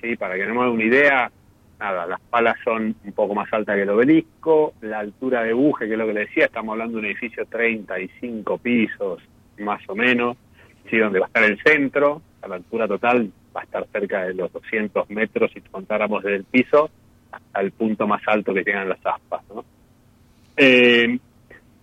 [0.01, 0.15] ¿sí?
[0.17, 1.31] Para que nos hagan una idea,
[1.79, 5.87] nada, las palas son un poco más altas que el obelisco, la altura de buje,
[5.87, 9.21] que es lo que le decía, estamos hablando de un edificio 35 pisos,
[9.59, 10.37] más o menos,
[10.89, 10.97] ¿sí?
[10.97, 14.33] donde va a estar el centro, a la altura total va a estar cerca de
[14.33, 16.89] los 200 metros si contáramos desde el piso
[17.31, 19.41] hasta el punto más alto que tengan las aspas.
[19.53, 19.65] ¿no?
[20.57, 21.17] Eh,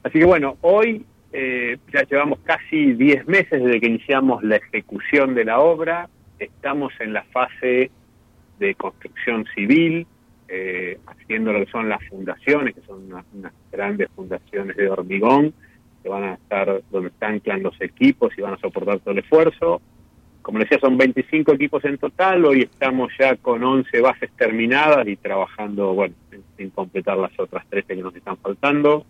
[0.02, 5.35] así que bueno, hoy eh, ya llevamos casi 10 meses desde que iniciamos la ejecución
[5.35, 7.90] de la obra, estamos en la fase
[8.59, 10.07] de construcción civil,
[10.48, 15.52] eh, haciendo lo que son las fundaciones, que son unas, grandes fundaciones de hormigón,
[16.02, 19.19] que van a estar donde están anclan los equipos y van a soportar todo el
[19.19, 19.81] esfuerzo.
[20.42, 25.17] Como decía, son 25 equipos en total, hoy estamos ya con 11 bases terminadas y
[25.17, 29.04] trabajando, bueno, en, en completar las otras 13 que nos están faltando.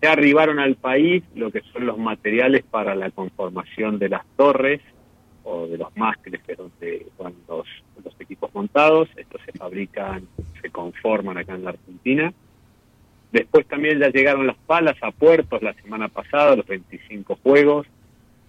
[0.00, 4.80] Ya arribaron al país lo que son los materiales para la conformación de las torres,
[5.44, 7.66] o de los mástiles, que es donde van los,
[8.18, 9.08] equipos montados.
[9.16, 10.28] Estos se fabrican,
[10.60, 12.32] se conforman acá en la Argentina.
[13.32, 17.86] Después también ya llegaron las palas a puertos la semana pasada, los 25 juegos,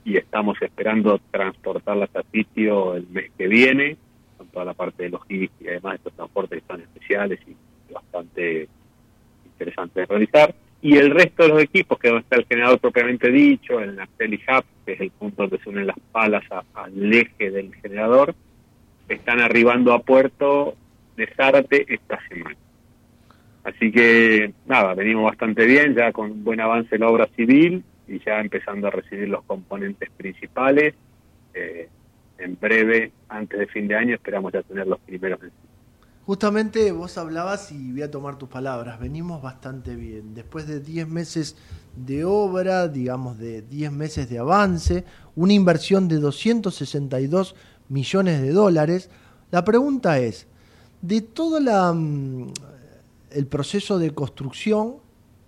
[0.05, 3.97] y estamos esperando transportarlas a sitio el mes que viene,
[4.37, 8.67] con toda la parte de logística y además estos transportes que son especiales y bastante
[9.45, 10.55] interesantes de realizar.
[10.83, 14.41] Y el resto de los equipos, que donde está el generador propiamente dicho, el Nacelle
[14.49, 18.35] Hub, que es el punto donde se unen las palas al eje del generador,
[19.07, 20.75] están arribando a puerto
[21.15, 22.57] de Zárate esta semana.
[23.63, 28.19] Así que, nada, venimos bastante bien, ya con buen avance en la obra civil y
[28.19, 30.95] ya empezando a recibir los componentes principales.
[31.53, 31.87] Eh,
[32.39, 35.39] en breve, antes de fin de año, esperamos ya tener los primeros
[36.25, 40.33] Justamente vos hablabas y voy a tomar tus palabras, venimos bastante bien.
[40.33, 41.57] Después de 10 meses
[41.97, 45.03] de obra, digamos de 10 meses de avance,
[45.35, 47.55] una inversión de 262
[47.89, 49.09] millones de dólares,
[49.51, 50.47] la pregunta es,
[51.01, 52.53] de todo la, mm,
[53.31, 54.95] el proceso de construcción,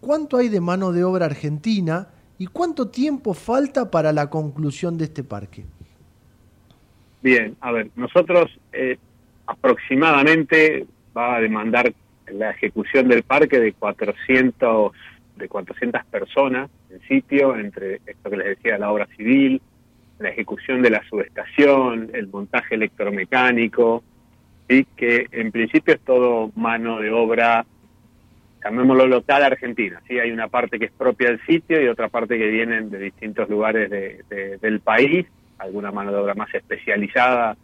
[0.02, 5.06] ¿cuánto hay de mano de obra argentina y cuánto tiempo falta para la conclusión de
[5.06, 5.66] este parque?
[7.24, 9.00] Bien, a ver, nosotros eh,
[9.48, 10.86] aproximadamente
[11.16, 11.94] va a demandar
[12.28, 14.92] la ejecución del parque de 400
[15.36, 19.62] de 400 personas en sitio, entre esto que les decía, la obra civil,
[20.18, 24.02] la ejecución de la subestación, el montaje electromecánico,
[24.68, 27.66] y que en principio es todo mano de obra,
[28.64, 30.02] llamémoslo local argentina.
[30.08, 30.18] ¿sí?
[30.20, 33.50] Hay una parte que es propia del sitio y otra parte que vienen de distintos
[33.50, 33.90] lugares
[34.30, 35.28] del país,
[35.58, 37.58] alguna mano de obra más especializada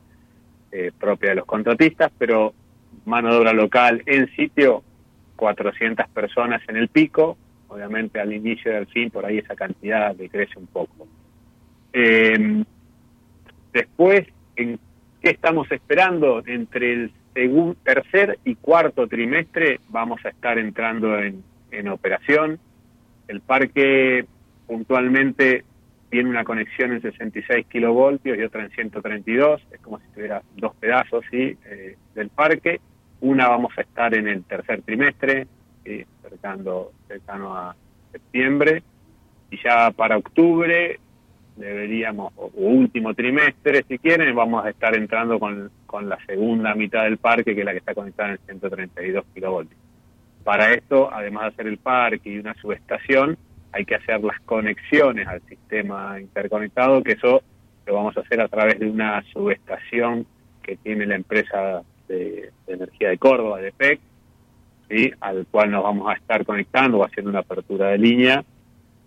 [0.71, 2.53] eh, propia de los contratistas, pero
[3.05, 4.83] mano de obra local en sitio,
[5.35, 10.57] 400 personas en el pico, obviamente al inicio del fin por ahí esa cantidad decrece
[10.59, 11.07] un poco.
[11.93, 12.63] Eh,
[13.73, 14.79] después, ¿en
[15.21, 16.43] qué estamos esperando?
[16.45, 22.59] Entre el segundo, tercer y cuarto trimestre vamos a estar entrando en, en operación.
[23.27, 24.25] El parque
[24.67, 25.63] puntualmente
[26.11, 30.75] tiene una conexión en 66 kilovoltios y otra en 132, es como si tuviera dos
[30.75, 31.57] pedazos ¿sí?
[31.65, 32.81] Eh, del parque.
[33.21, 35.47] Una vamos a estar en el tercer trimestre,
[36.21, 37.75] cercano, a
[38.11, 38.83] septiembre,
[39.49, 40.99] y ya para octubre
[41.55, 47.03] deberíamos, o último trimestre si quieren, vamos a estar entrando con, con la segunda mitad
[47.03, 49.79] del parque, que es la que está conectada en 132 kilovoltios.
[50.43, 53.37] Para esto, además de hacer el parque y una subestación,
[53.71, 57.41] hay que hacer las conexiones al sistema interconectado, que eso
[57.85, 60.25] lo vamos a hacer a través de una subestación
[60.61, 63.99] que tiene la empresa de, energía de Córdoba, de PEC,
[65.21, 68.43] al cual nos vamos a estar conectando o haciendo una apertura de línea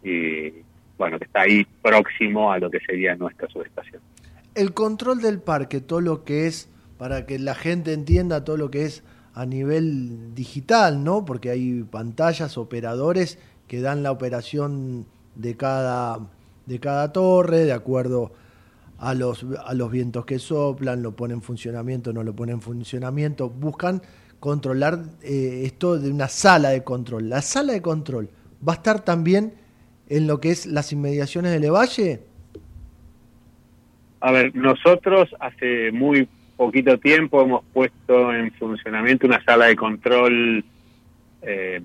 [0.02, 0.50] y
[0.96, 4.00] bueno, que está ahí próximo a lo que sería nuestra subestación.
[4.54, 8.70] El control del parque, todo lo que es, para que la gente entienda todo lo
[8.70, 9.04] que es
[9.34, 11.24] a nivel digital, ¿no?
[11.24, 13.38] Porque hay pantallas, operadores
[13.68, 16.20] que dan la operación de cada,
[16.66, 18.32] de cada torre, de acuerdo
[18.98, 22.60] a los, a los vientos que soplan, lo ponen en funcionamiento, no lo ponen en
[22.62, 24.02] funcionamiento, buscan
[24.40, 27.28] controlar eh, esto de una sala de control.
[27.28, 28.28] La sala de control
[28.66, 29.54] va a estar también
[30.08, 32.20] en lo que es las inmediaciones de Levalle.
[34.20, 40.64] A ver, nosotros hace muy poquito tiempo hemos puesto en funcionamiento una sala de control
[41.42, 41.82] eh,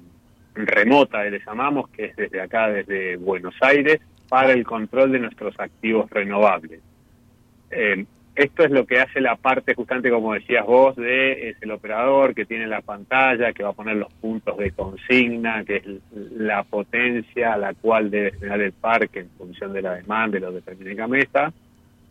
[0.68, 5.60] remota, le llamamos, que es desde acá, desde Buenos Aires, para el control de nuestros
[5.60, 6.82] activos renovables.
[7.72, 8.06] Eh,
[8.36, 12.34] esto es lo que hace la parte, justamente como decías vos, de es el operador
[12.34, 16.64] que tiene la pantalla, que va a poner los puntos de consigna, que es la
[16.64, 20.54] potencia a la cual debe generar el parque en función de la demanda de lo
[20.54, 21.52] determina mesa,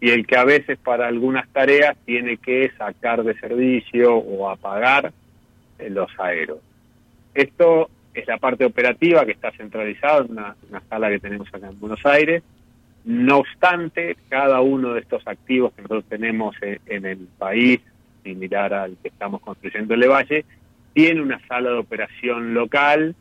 [0.01, 5.13] y el que a veces para algunas tareas tiene que sacar de servicio o apagar
[5.79, 6.59] eh, los aeros.
[7.33, 7.89] Esto
[8.19, 10.57] es la parte operativa que está centralizada en una,
[10.89, 12.43] sala que tenemos acá en Buenos Aires.
[13.05, 17.81] No obstante, cada uno de estos activos que nosotros tenemos en, el país,
[18.23, 20.45] similar al que estamos construyendo en Valle,
[20.93, 23.15] tiene una sala de operación local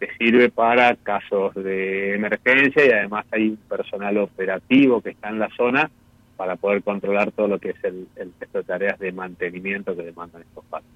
[0.00, 5.38] que sirve para casos de emergencia y además hay un personal operativo que está en
[5.38, 5.88] la zona
[6.36, 10.02] para poder controlar todo lo que es el, el resto de tareas de mantenimiento que
[10.02, 10.90] demandan estos parques.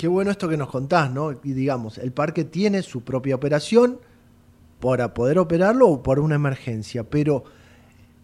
[0.00, 1.32] Qué bueno esto que nos contás, ¿no?
[1.44, 3.98] Y digamos, el parque tiene su propia operación
[4.80, 7.44] para poder operarlo o por una emergencia, pero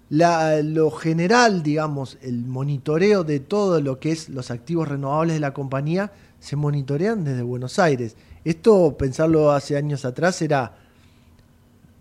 [0.09, 5.41] la, lo general, digamos, el monitoreo de todo lo que es los activos renovables de
[5.41, 8.17] la compañía se monitorean desde Buenos Aires.
[8.43, 10.79] Esto, pensarlo hace años atrás, era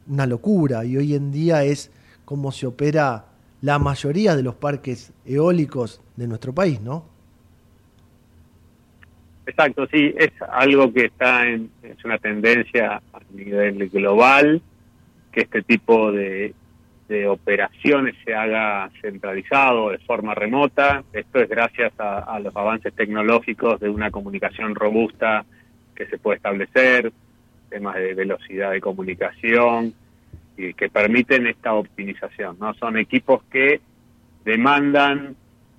[0.08, 1.92] una locura y hoy en día es
[2.24, 3.26] como se opera
[3.60, 7.15] la mayoría de los parques eólicos de nuestro país, ¿no?
[9.48, 14.62] Exacto, sí, es algo que está en, es una tendencia a nivel global,
[15.32, 16.54] que este tipo de,
[17.08, 21.04] de operaciones se haga centralizado, de forma remota.
[21.14, 25.46] Esto es gracias a, los avances tecnológicos de una comunicación robusta
[25.94, 27.12] que se puede establecer,
[27.70, 29.94] temas de velocidad de comunicación
[30.58, 32.58] y que permiten esta optimización.
[32.60, 33.82] No son equipos que
[34.44, 35.36] demandan,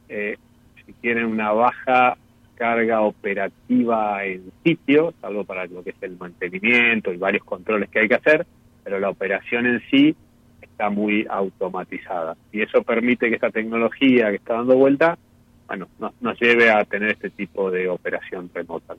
[0.09, 0.37] eh,
[0.85, 2.17] si quieren, una baja
[2.57, 8.01] carga operativa en sitio, salvo para lo que es el mantenimiento y varios controles que
[8.01, 8.47] hay que hacer,
[8.83, 10.17] pero la operación en sí
[10.61, 12.37] está muy automatizada.
[12.53, 15.19] Y eso permite que esta tecnología que está dando vuelta,
[15.67, 15.89] bueno,
[16.21, 18.95] nos, lleve a tener este tipo de operación remota.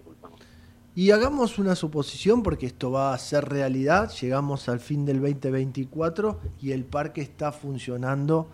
[0.95, 6.39] Y hagamos una suposición, porque esto va a ser realidad, llegamos al fin del 2024
[6.61, 8.49] y el parque está funcionando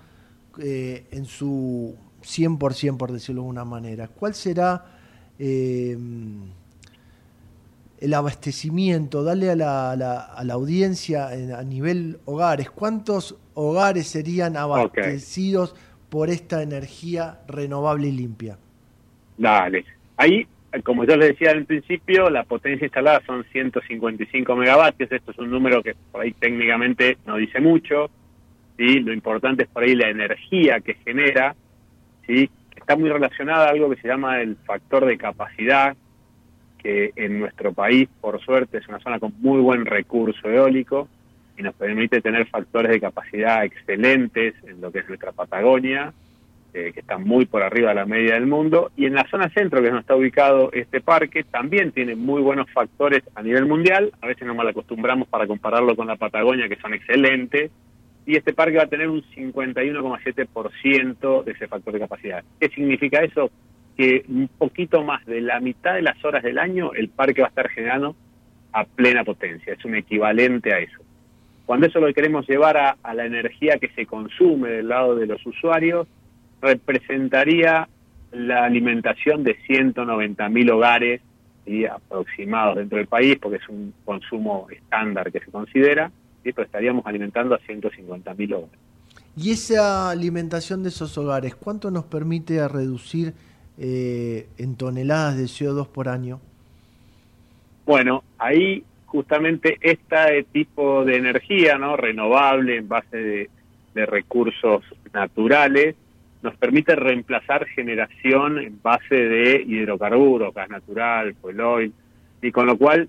[0.62, 4.10] eh, en su 100%, por decirlo de una manera.
[4.10, 4.93] ¿Cuál será
[5.46, 5.98] eh,
[8.00, 9.24] el abastecimiento?
[9.24, 12.70] Dale a la, a la, a la audiencia a nivel hogares.
[12.70, 15.84] ¿Cuántos hogares serían abastecidos okay.
[16.10, 18.58] por esta energía renovable y limpia?
[19.38, 19.84] Dale.
[20.16, 20.48] Ahí,
[20.84, 25.12] como yo les decía al principio, la potencia instalada son 155 megavatios.
[25.12, 28.10] Esto es un número que por ahí técnicamente no dice mucho.
[28.78, 29.00] ¿sí?
[29.00, 31.54] Lo importante es por ahí la energía que genera.
[32.26, 32.50] ¿sí?
[32.84, 35.96] Está muy relacionada a algo que se llama el factor de capacidad,
[36.80, 41.08] que en nuestro país, por suerte, es una zona con muy buen recurso eólico
[41.58, 46.12] y nos permite tener factores de capacidad excelentes en lo que es nuestra Patagonia,
[46.74, 48.92] eh, que está muy por arriba de la media del mundo.
[48.98, 52.42] Y en la zona centro, que es donde está ubicado este parque, también tiene muy
[52.42, 54.12] buenos factores a nivel mundial.
[54.20, 57.72] A veces nos mal acostumbramos para compararlo con la Patagonia, que son excelentes.
[58.26, 62.42] Y este parque va a tener un 51,7% de ese factor de capacidad.
[62.60, 63.52] ¿Qué significa eso?
[63.96, 67.48] que un poquito más de la mitad de las horas del año el parque va
[67.48, 68.16] a estar generando
[68.72, 71.00] a plena potencia, es un equivalente a eso.
[71.66, 75.28] Cuando eso lo queremos llevar a, a la energía que se consume del lado de
[75.28, 76.08] los usuarios,
[76.62, 77.88] representaría
[78.32, 81.22] la alimentación de 190.000 hogares
[81.66, 81.86] ¿sí?
[81.86, 86.12] aproximados dentro del país, porque es un consumo estándar que se considera,
[86.44, 86.52] ¿sí?
[86.54, 88.80] pero estaríamos alimentando a 150.000 hogares.
[89.36, 93.34] ¿Y esa alimentación de esos hogares, cuánto nos permite reducir
[93.78, 96.40] eh, en toneladas de CO2 por año?
[97.86, 103.50] Bueno, ahí justamente este tipo de energía no renovable en base de,
[103.96, 104.84] de recursos
[105.14, 105.96] naturales
[106.44, 111.94] nos permite reemplazar generación en base de hidrocarburos, gas natural, fuel oil,
[112.42, 113.08] y con lo cual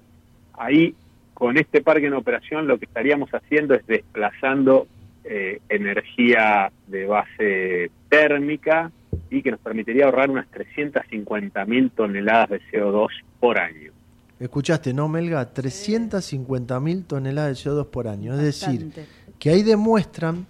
[0.53, 0.95] ahí
[1.35, 4.87] con este parque en operación lo que estaríamos haciendo es desplazando
[5.25, 8.91] eh, energía de base térmica
[9.31, 13.09] y que nos permitiría ahorrar unas 350 mil toneladas de CO2
[13.41, 13.93] por año.
[14.39, 15.53] Escuchaste, ¿no, Melga?
[15.53, 18.35] 350 mil toneladas de CO2 por año.
[18.35, 18.91] Es decir,
[19.39, 20.47] que ahí demuestran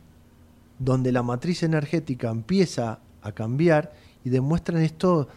[0.78, 3.92] donde la matriz energética empieza a cambiar
[4.24, 5.28] y demuestran esto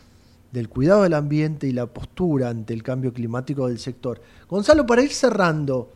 [0.52, 4.22] del cuidado del ambiente y la postura ante el cambio climático del sector.
[4.48, 5.92] Gonzalo, para ir cerrando,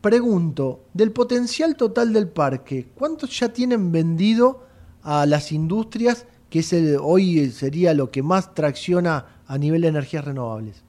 [0.00, 4.66] pregunto, del potencial total del parque, ¿cuántos ya tienen vendido
[5.02, 9.88] a las industrias que es el, hoy sería lo que más tracciona a nivel de
[9.88, 10.84] energías renovables?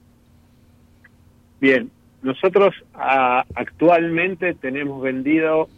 [1.60, 1.90] Bien,
[2.22, 5.70] nosotros a, actualmente tenemos vendido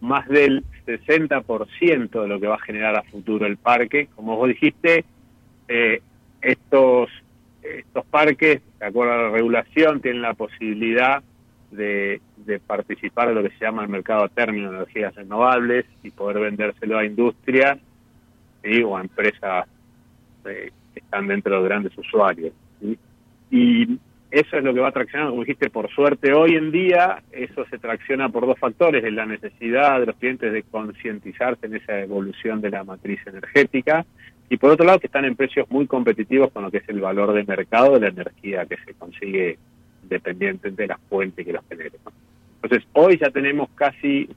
[0.00, 4.08] más del 60% de lo que va a generar a futuro el parque.
[4.16, 5.04] Como vos dijiste,
[5.68, 6.02] eh,
[6.42, 7.10] estos,
[7.62, 11.22] estos parques, de acuerdo a la regulación, tienen la posibilidad
[11.70, 16.10] de, de, participar de lo que se llama el mercado término de energías renovables y
[16.10, 17.78] poder vendérselo a industrias
[18.62, 18.82] ¿sí?
[18.82, 19.66] o a empresas
[20.44, 22.52] eh, que están dentro de grandes usuarios.
[23.50, 23.98] Y
[24.30, 27.78] eso es lo que va traccionando, como dijiste, por suerte hoy en día eso se
[27.78, 32.60] tracciona por dos factores, de la necesidad de los clientes de concientizarse en esa evolución
[32.60, 34.06] de la matriz energética
[34.50, 37.00] y por otro lado que están en precios muy competitivos con lo que es el
[37.00, 39.58] valor de mercado de la energía que se consigue
[40.02, 42.00] dependiente de las fuentes que los generen.
[42.60, 44.28] Entonces hoy ya tenemos casi,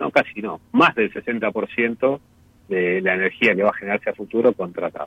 [0.00, 2.20] no casi no, más del 60%
[2.68, 5.06] de la energía que va a generarse a futuro contratada.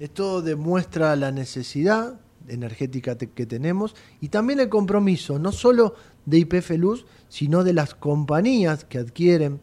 [0.00, 5.94] Esto demuestra la necesidad energética que tenemos y también el compromiso no solo
[6.26, 9.60] de IPF Luz, sino de las compañías que adquieren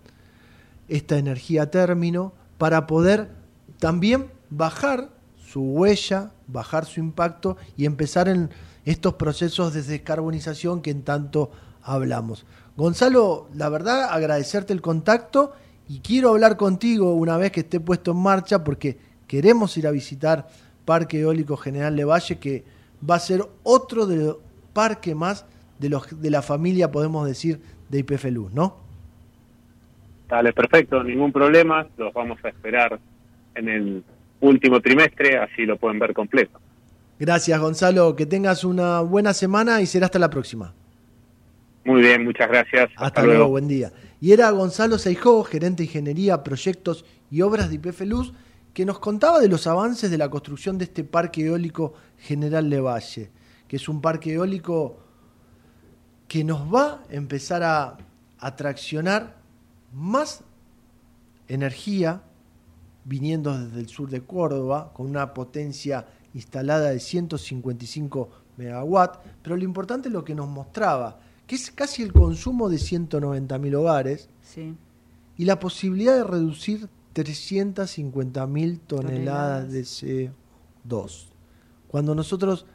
[0.87, 3.40] esta energía a término para poder
[3.81, 5.09] también bajar
[5.43, 8.51] su huella, bajar su impacto y empezar en
[8.85, 11.49] estos procesos de descarbonización que en tanto
[11.81, 12.45] hablamos.
[12.77, 15.53] Gonzalo, la verdad, agradecerte el contacto
[15.89, 19.91] Y quiero hablar contigo una vez que esté puesto en marcha porque queremos ir a
[19.91, 20.47] visitar
[20.85, 22.63] Parque Eólico General de Valle, que
[23.09, 24.37] va a ser otro de los
[24.73, 25.45] parques más
[25.79, 27.59] de, los, de la familia, podemos decir,
[27.89, 28.77] de IPF Luz, ¿no?
[30.29, 32.99] Dale, perfecto, ningún problema, los vamos a esperar
[33.55, 34.03] en el
[34.39, 36.59] último trimestre, así lo pueden ver completo.
[37.19, 40.73] Gracias, Gonzalo, que tengas una buena semana y será hasta la próxima.
[41.85, 42.89] Muy bien, muchas gracias.
[42.95, 43.47] Hasta, luego.
[43.47, 43.91] buen día.
[44.19, 48.33] Y era Gonzalo Seijó, gerente de Ingeniería, Proyectos y Obras de IPF Luz,
[48.73, 52.79] que nos contaba de los avances de la construcción de este parque eólico General de
[52.79, 53.29] Valle,
[53.67, 54.99] que es un parque eólico
[56.27, 57.97] que nos va a empezar a
[58.39, 59.37] atraccionar
[59.91, 60.43] más
[61.47, 62.23] energía
[63.05, 69.63] viniendo desde el sur de Córdoba, con una potencia instalada de 155 megawatts, pero lo
[69.63, 74.29] importante es lo que nos mostraba, que es casi el consumo de 190.000 hogares
[75.37, 81.25] y la posibilidad de reducir 350.000 toneladas de CO2.
[81.87, 82.65] Cuando nosotros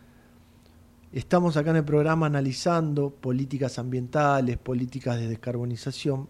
[1.12, 6.28] estamos acá en el programa analizando políticas ambientales, políticas de descarbonización,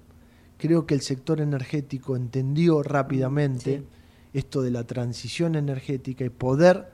[0.58, 3.84] creo que el sector energético entendió rápidamente
[4.32, 6.92] esto de la transición energética y poder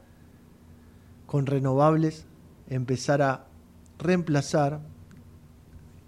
[1.27, 2.27] con renovables
[2.69, 3.47] empezar a
[3.99, 4.81] reemplazar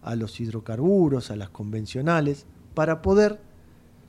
[0.02, 3.40] a los hidrocarburos, a las convencionales, para poder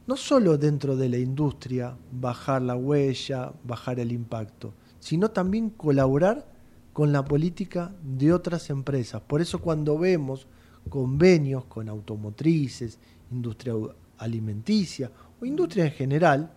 [0.07, 6.45] no solo dentro de la industria bajar la huella, bajar el impacto, sino también colaborar
[6.93, 9.21] con la política de otras empresas.
[9.21, 10.47] Por eso cuando vemos
[10.89, 12.99] convenios con automotrices,
[13.35, 13.73] industria
[14.17, 15.11] alimenticia
[15.41, 16.51] o industria en general,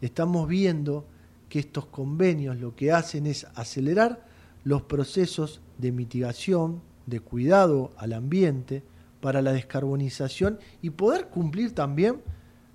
[0.00, 1.06] estamos viendo
[1.48, 4.26] que estos convenios lo que hacen es acelerar
[4.64, 8.82] los procesos de mitigación, de cuidado al ambiente,
[9.20, 12.20] para la descarbonización y poder cumplir también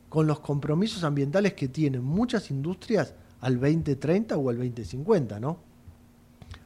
[0.09, 5.59] con los compromisos ambientales que tienen muchas industrias al 2030 o al 2050, ¿no?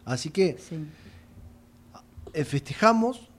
[0.06, 0.58] Así que
[2.34, 3.30] eh, festejamos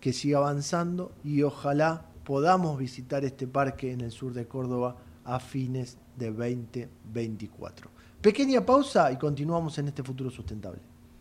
[0.00, 5.38] que siga avanzando y ojalá podamos visitar este parque en el sur de Córdoba a
[5.38, 7.88] fines de 2024.
[8.20, 10.80] Pequeña pausa y continuamos en este futuro sustentable.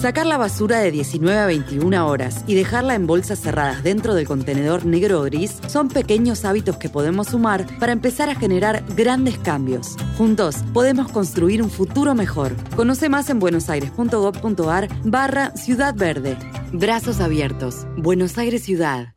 [0.00, 4.26] Sacar la basura de 19 a 21 horas y dejarla en bolsas cerradas dentro del
[4.26, 9.38] contenedor negro o gris son pequeños hábitos que podemos sumar para empezar a generar grandes
[9.38, 9.96] cambios.
[10.18, 12.54] Juntos podemos construir un futuro mejor.
[12.76, 16.36] Conoce más en buenosaires.gov.ar barra Ciudad Verde.
[16.72, 17.86] Brazos abiertos.
[17.96, 19.14] Buenos Aires Ciudad.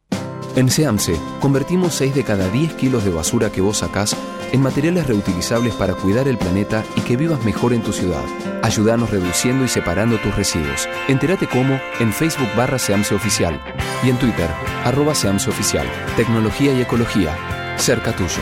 [0.56, 4.16] En SEAMSE, convertimos 6 de cada 10 kilos de basura que vos sacás
[4.52, 8.24] en materiales reutilizables para cuidar el planeta y que vivas mejor en tu ciudad.
[8.64, 10.88] Ayúdanos reduciendo y separando tus residuos.
[11.08, 13.60] Entérate cómo en Facebook barra Seamse Oficial
[14.04, 14.50] y en Twitter
[14.84, 15.88] arroba Seamse Oficial.
[16.16, 17.36] Tecnología y ecología.
[17.78, 18.42] Cerca tuyo.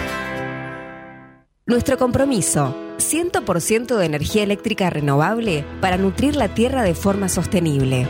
[1.66, 2.76] Nuestro compromiso.
[2.98, 8.08] 100% de energía eléctrica renovable para nutrir la tierra de forma sostenible.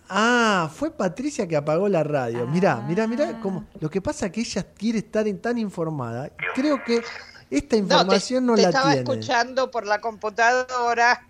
[0.09, 2.47] ah, fue Patricia que apagó la radio.
[2.47, 3.39] Mirá, mirá, mirá, ah.
[3.39, 6.31] como, lo que pasa es que ella quiere estar tan informada.
[6.55, 7.03] Creo que
[7.51, 9.01] esta información no, te la estaba tiene.
[9.01, 11.27] escuchando por la computadora.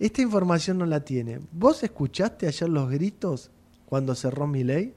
[0.00, 1.40] Esta información no la tiene.
[1.52, 3.50] ¿Vos escuchaste ayer los gritos
[3.84, 4.94] cuando cerró mi ley?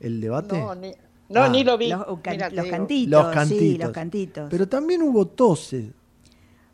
[0.00, 0.58] ¿El debate?
[0.58, 0.92] No, ni,
[1.30, 1.88] no, ni lo vi.
[1.88, 3.48] Los, los, cantitos, los cantitos.
[3.48, 4.48] Sí, los cantitos.
[4.50, 5.86] Pero también hubo toses.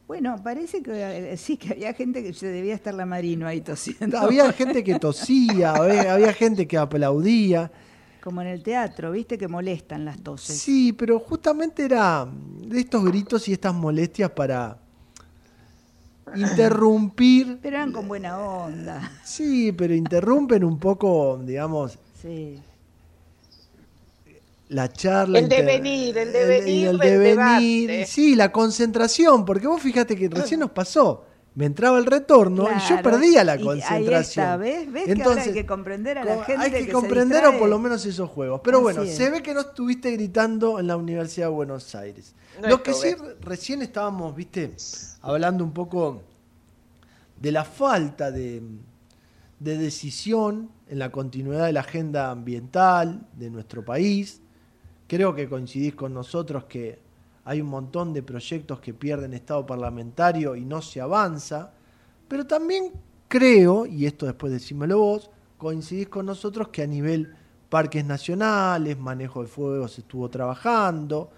[0.08, 3.60] Bueno, parece que eh, sí, que había gente que se debía estar la Marino ahí
[3.60, 4.18] tosiendo.
[4.18, 7.70] Había gente que tosía, había, gente que aplaudía.
[8.20, 10.58] Como en el teatro, viste que molestan las toses.
[10.58, 14.78] Sí, pero justamente era de estos gritos y estas molestias para
[16.34, 17.58] interrumpir.
[17.62, 19.12] Pero eran con buena onda.
[19.24, 21.98] Sí, pero interrumpen un poco, digamos.
[22.20, 22.60] Sí
[24.68, 25.38] la charla.
[25.38, 26.88] El devenir, el devenir.
[26.88, 28.06] El, devenir.
[28.06, 31.24] Sí, la concentración, porque vos fíjate que recién nos pasó.
[31.58, 34.06] Me entraba el retorno y yo perdía la concentración.
[34.06, 34.92] Ahí está, ¿ves?
[34.92, 36.62] ¿Ves que ahora hay que comprender a la gente?
[36.62, 38.60] Hay que, comprender o por lo menos esos juegos.
[38.62, 42.36] Pero bueno, se ve que no estuviste gritando en la Universidad de Buenos Aires.
[42.62, 43.08] lo que sí,
[43.40, 44.72] recién estábamos, viste,
[45.20, 46.22] hablando un poco
[47.36, 48.62] de la falta de,
[49.58, 54.42] de decisión en la continuidad de la agenda ambiental de nuestro país
[55.08, 56.98] Creo que coincidís con nosotros que
[57.48, 61.72] hay un montón de proyectos que pierden estado parlamentario y no se avanza,
[62.28, 62.92] pero también
[63.26, 67.34] creo, y esto después decímelo vos, coincidís con nosotros que a nivel
[67.70, 71.30] parques nacionales, manejo de fuego se estuvo trabajando,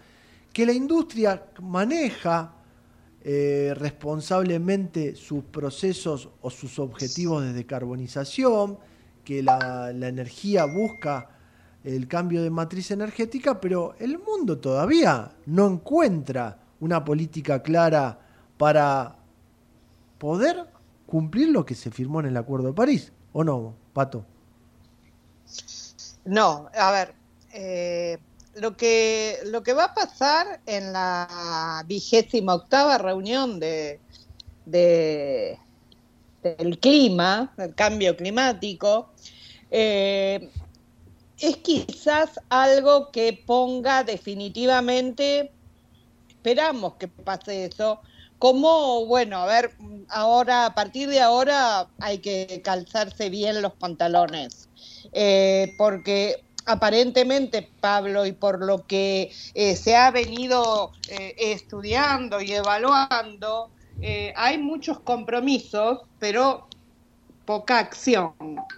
[0.52, 2.54] que la industria maneja
[3.22, 8.80] eh, responsablemente sus procesos o sus objetivos de decarbonización,
[9.22, 11.39] que la energía busca
[11.85, 18.18] el cambio de matriz energética, pero el mundo todavía no encuentra una política clara
[18.59, 19.16] para
[20.18, 20.66] poder
[21.07, 24.24] cumplir lo que se firmó en el Acuerdo de París, ¿o no, Pato?
[26.24, 27.14] No, a ver,
[27.53, 28.18] eh,
[28.55, 33.99] lo, que, lo que va a pasar en la vigésima octava reunión de,
[34.66, 35.59] de
[36.43, 39.11] del clima, del cambio climático,
[39.70, 40.51] eh,
[41.41, 45.51] es quizás algo que ponga definitivamente,
[46.28, 48.01] esperamos que pase eso,
[48.38, 49.72] como, bueno, a ver,
[50.09, 54.68] ahora, a partir de ahora hay que calzarse bien los pantalones,
[55.12, 62.53] eh, porque aparentemente, Pablo, y por lo que eh, se ha venido eh, estudiando y
[62.53, 63.70] evaluando,
[64.34, 66.66] hay muchos compromisos, pero
[67.45, 68.32] poca acción.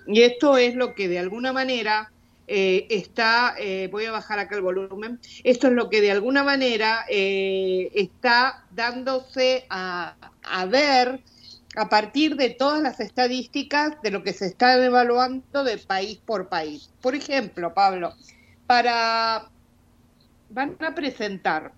[0.08, 2.11] Y esto es lo que de alguna manera
[2.48, 6.42] eh, está, eh, voy a bajar acá el volumen, esto es lo que de alguna
[6.42, 10.16] manera eh, está dándose a,
[10.68, 11.20] ver
[11.76, 16.48] a partir de todas las estadísticas de lo que se está evaluando de país por
[16.48, 16.90] país.
[17.00, 18.12] Por ejemplo, Pablo,
[18.66, 19.48] para
[20.50, 21.72] van a presentar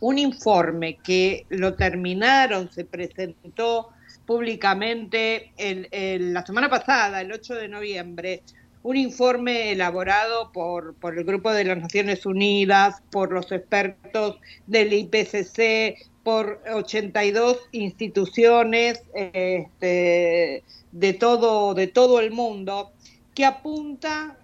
[0.00, 3.90] un informe que lo terminaron, se presentó
[4.24, 8.42] públicamente la semana pasada, el 8 de noviembre,
[8.84, 14.92] un informe elaborado por, por el Grupo de las Naciones Unidas, por los expertos del
[14.92, 20.62] IPCC, por 82 instituciones este,
[20.92, 22.92] de, todo, de todo el mundo,
[23.34, 24.36] que apunta,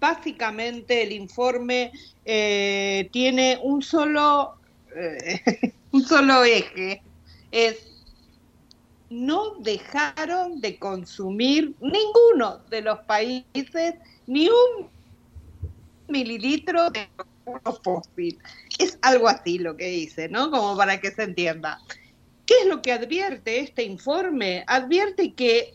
[0.00, 1.92] básicamente el informe
[2.24, 4.54] eh, tiene un solo,
[4.96, 7.02] eh, un solo eje,
[7.52, 7.95] es
[9.10, 13.94] no dejaron de consumir ninguno de los países
[14.26, 14.88] ni un
[16.08, 17.08] mililitro de
[17.82, 18.38] fósil.
[18.78, 20.50] Es algo así lo que dice, ¿no?
[20.50, 21.80] Como para que se entienda.
[22.44, 24.64] ¿Qué es lo que advierte este informe?
[24.66, 25.74] Advierte que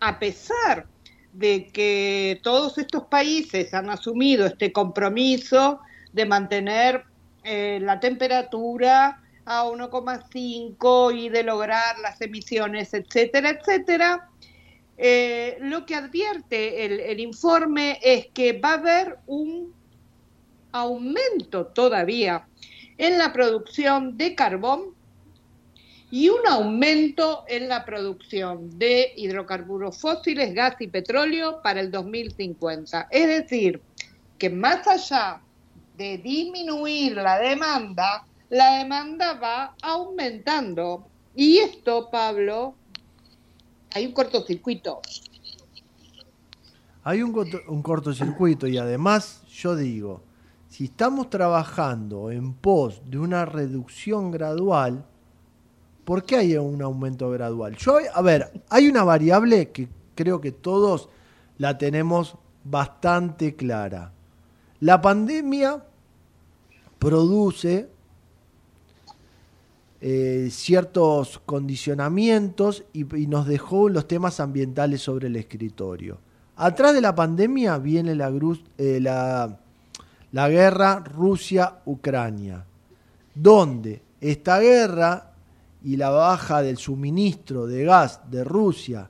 [0.00, 0.86] a pesar
[1.32, 5.80] de que todos estos países han asumido este compromiso
[6.12, 7.04] de mantener
[7.44, 14.28] eh, la temperatura a 1,5 y de lograr las emisiones, etcétera, etcétera.
[14.98, 19.74] Eh, lo que advierte el, el informe es que va a haber un
[20.70, 22.46] aumento todavía
[22.98, 24.94] en la producción de carbón
[26.12, 33.08] y un aumento en la producción de hidrocarburos fósiles, gas y petróleo para el 2050.
[33.10, 33.80] Es decir,
[34.38, 35.40] que más allá
[35.96, 41.06] de disminuir la demanda, la demanda va aumentando.
[41.34, 42.74] Y esto, Pablo,
[43.94, 45.00] hay un cortocircuito.
[47.02, 50.20] Hay un, corto- un cortocircuito y además yo digo,
[50.68, 55.06] si estamos trabajando en pos de una reducción gradual,
[56.04, 57.74] ¿por qué hay un aumento gradual?
[57.76, 61.08] Yo, a ver, hay una variable que creo que todos
[61.56, 64.12] la tenemos bastante clara.
[64.80, 65.82] La pandemia
[66.98, 67.88] produce
[70.04, 76.18] eh, ciertos condicionamientos y, nos dejó los temas ambientales sobre el escritorio.
[76.56, 78.32] Atrás de la pandemia viene la,
[78.78, 79.60] eh, la,
[80.32, 82.66] la guerra Rusia-Ucrania,
[83.32, 85.34] donde esta guerra
[85.84, 89.08] y la baja del suministro de gas de Rusia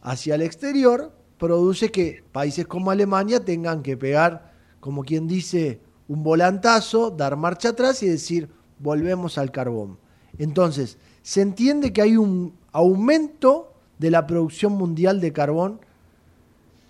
[0.00, 5.78] hacia el exterior produce que países como Alemania tengan que pegar, como quien dice,
[6.08, 8.48] un volantazo, dar marcha atrás y decir,
[8.78, 9.98] volvemos al carbón.
[10.38, 15.80] Entonces, se entiende que hay un aumento de la producción mundial de carbón,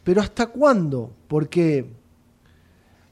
[0.02, 1.12] pero ¿hasta cuándo?
[1.28, 1.86] Porque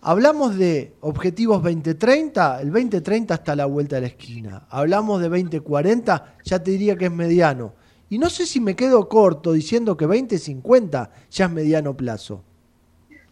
[0.01, 4.66] hablamos de objetivos 2030, el 2030 está a la vuelta de la esquina.
[4.68, 7.75] Hablamos de 2040, ya te diría que es mediano.
[8.11, 12.43] Y no sé si me quedo corto diciendo que 2050 ya es mediano plazo.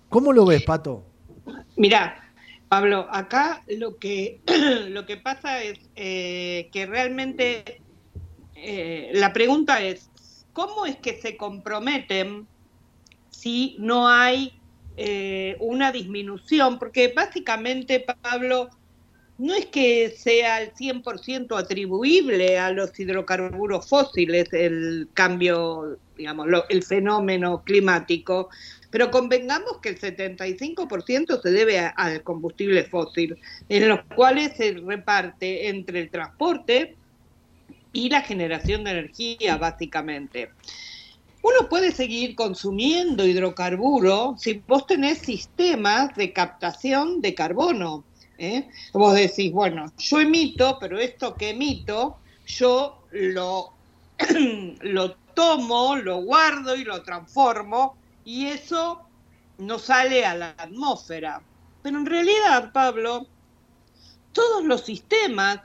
[0.09, 1.05] ¿Cómo lo ves, Pato?
[1.77, 2.20] Mira,
[2.71, 4.43] Pablo, acá lo que,
[4.91, 7.65] lo que pasa es eh, que realmente
[8.55, 10.09] eh, la pregunta es,
[10.53, 12.49] ¿cómo es que se comprometen
[13.29, 14.53] si no hay
[14.97, 16.79] eh, una disminución?
[16.79, 18.71] Porque básicamente, Pablo,
[19.37, 26.69] no es que sea al 100% atribuible a los hidrocarburos fósiles el cambio, digamos, lo-
[26.69, 28.49] el fenómeno climático,
[28.91, 33.39] pero convengamos que el 75% se debe al combustible fósil,
[33.69, 36.97] en los cuales se reparte entre el transporte
[37.93, 40.51] y la generación de energía, básicamente.
[41.43, 48.05] Uno puede seguir consumiendo hidrocarburo si vos tenés sistemas de captación de carbono.
[48.39, 48.69] ¿eh?
[48.93, 53.73] Vos decís, bueno, yo emito, pero esto que emito, yo lo,
[54.83, 57.97] lo tomo, lo guardo y lo transformo
[58.31, 59.01] y eso
[59.59, 61.43] no sale a la atmósfera.
[61.83, 63.27] Pero en realidad, Pablo,
[64.33, 65.59] todos los sistemas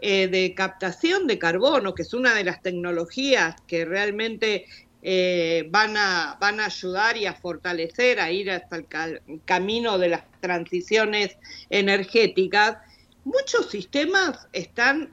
[0.00, 4.64] eh, de captación de carbono, que es una de las tecnologías que realmente
[5.02, 8.86] eh, van, a, van a ayudar y a fortalecer, a ir hasta el
[9.44, 11.36] camino de las transiciones
[11.68, 12.78] energéticas,
[13.24, 15.12] muchos sistemas están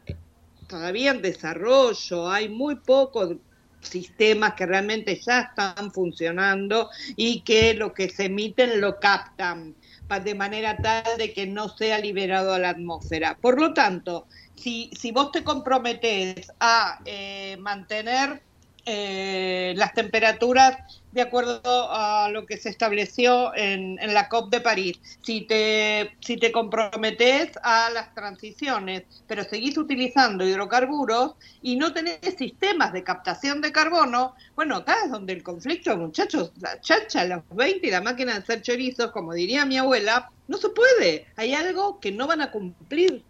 [0.69, 3.35] todavía en desarrollo, hay muy pocos
[3.83, 9.75] sistemas que realmente ya están funcionando y que lo que se emiten lo captan
[10.23, 13.37] de manera tal de que no sea liberado a la atmósfera.
[13.39, 18.43] Por lo tanto, si, si vos te comprometes a eh, mantener
[18.85, 20.77] eh, las temperaturas
[21.13, 21.61] de acuerdo
[21.91, 26.51] a lo que se estableció en, en la COP de París, si te, si te
[26.51, 33.71] comprometes a las transiciones, pero seguís utilizando hidrocarburos y no tenés sistemas de captación de
[33.71, 38.33] carbono, bueno, acá es donde el conflicto, muchachos, la chacha, los 20 y la máquina
[38.33, 41.27] de hacer chorizos, como diría mi abuela, no se puede.
[41.35, 43.23] Hay algo que no van a cumplir.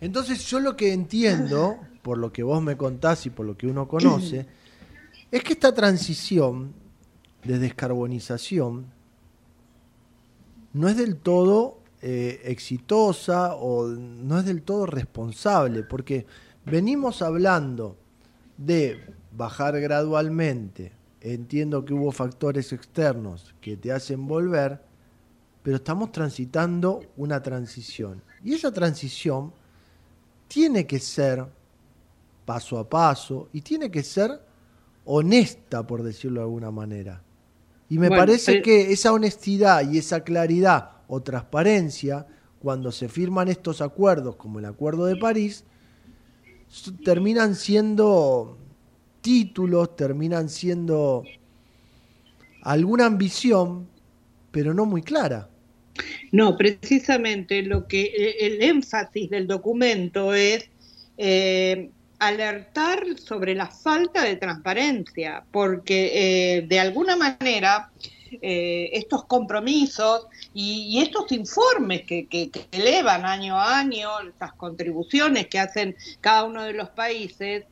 [0.00, 3.66] Entonces yo lo que entiendo, por lo que vos me contás y por lo que
[3.66, 4.46] uno conoce,
[5.30, 6.74] es que esta transición
[7.42, 8.84] de descarbonización
[10.74, 16.26] no es del todo eh, exitosa o no es del todo responsable, porque
[16.66, 17.96] venimos hablando
[18.58, 19.00] de
[19.32, 20.92] bajar gradualmente,
[21.22, 24.82] entiendo que hubo factores externos que te hacen volver,
[25.62, 28.22] pero estamos transitando una transición.
[28.44, 29.54] Y esa transición
[30.48, 31.46] tiene que ser
[32.44, 34.30] paso a paso y tiene que ser
[35.04, 37.22] honesta, por decirlo de alguna manera.
[37.88, 42.26] Y me Bueno, parece pero- que esa honestidad y esa claridad o transparencia,
[42.60, 45.64] cuando se firman estos acuerdos, como el Acuerdo de París,
[47.04, 48.56] terminan siendo
[49.20, 51.24] títulos, terminan siendo
[52.62, 53.86] alguna ambición,
[54.50, 55.48] pero no muy clara.
[56.32, 60.68] No, precisamente lo que eh, el énfasis del documento es
[61.16, 61.90] eh,
[62.26, 67.90] alertar sobre la falta de transparencia, porque eh, de alguna manera
[68.40, 72.26] estos compromisos y, estos informes que,
[72.72, 77.64] elevan año a año, estas contribuciones que hacen cada uno de los países,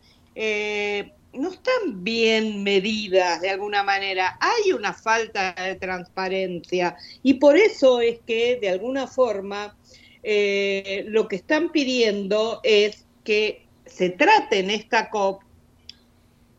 [1.33, 4.39] no están bien medidas de alguna manera.
[4.41, 9.77] Hay una falta de transparencia y por eso es que de alguna forma
[10.23, 13.62] eh, lo que están pidiendo es que
[13.93, 15.43] se trate en esta COP.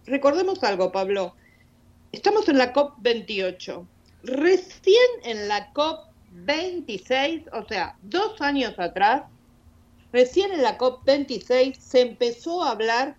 [0.06, 1.36] Recordemos algo, Pablo.
[2.12, 3.88] Estamos en la COP 28.
[4.24, 9.24] Recién en la COP 26, o sea, dos años atrás,
[10.12, 13.18] recién en la COP 26 se empezó a hablar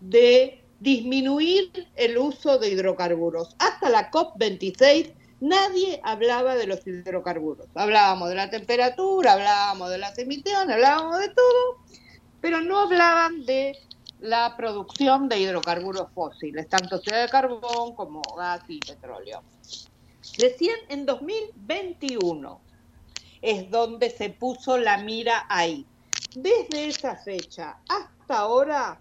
[0.00, 3.56] de disminuir el uso de hidrocarburos.
[3.58, 7.66] Hasta la COP26 nadie hablaba de los hidrocarburos.
[7.74, 11.78] Hablábamos de la temperatura, hablábamos de las emisiones, hablábamos de todo,
[12.46, 13.76] pero no hablaban de
[14.20, 19.42] la producción de hidrocarburos fósiles, tanto sea de carbón como gas y petróleo.
[20.38, 22.60] Recién en 2021
[23.42, 25.84] es donde se puso la mira ahí.
[26.36, 29.00] Desde esa fecha hasta ahora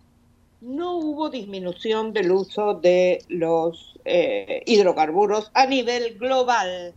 [0.62, 6.96] no hubo disminución del uso de los eh, hidrocarburos a nivel global.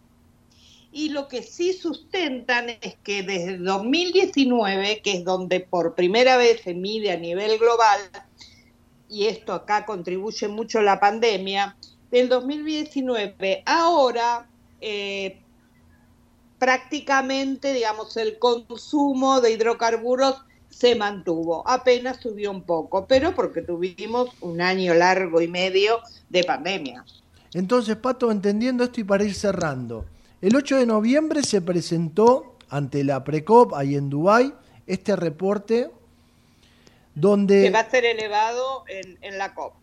[0.90, 6.62] Y lo que sí sustentan es que desde 2019, que es donde por primera vez
[6.62, 8.00] se mide a nivel global,
[9.08, 11.76] y esto acá contribuye mucho la pandemia,
[12.10, 14.48] del 2019 ahora
[14.80, 15.40] eh,
[16.58, 24.30] prácticamente, digamos, el consumo de hidrocarburos se mantuvo, apenas subió un poco, pero porque tuvimos
[24.40, 27.04] un año largo y medio de pandemia.
[27.54, 30.04] Entonces, Pato, entendiendo esto y para ir cerrando,
[30.40, 34.54] el 8 de noviembre se presentó ante la Precop, ahí en Dubái,
[34.86, 35.90] este reporte
[37.14, 37.64] donde...
[37.64, 39.74] Que va a ser elevado en, en la COP.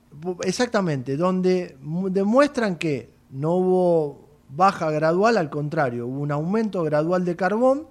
[0.44, 7.36] Exactamente, donde demuestran que no hubo baja gradual, al contrario, hubo un aumento gradual de
[7.36, 7.88] carbón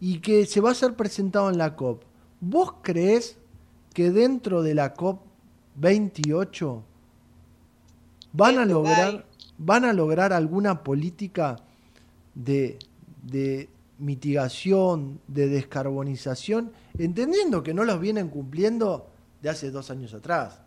[0.00, 2.02] y que se va a ser presentado en la COP.
[2.40, 3.38] ¿Vos crees
[3.94, 5.20] que dentro de la COP
[5.76, 6.82] 28
[8.32, 9.26] van a lograr
[9.58, 11.56] van a lograr alguna política
[12.34, 12.78] de,
[13.22, 13.68] de
[13.98, 19.08] mitigación, de descarbonización, entendiendo que no los vienen cumpliendo
[19.40, 20.60] de hace dos años atrás?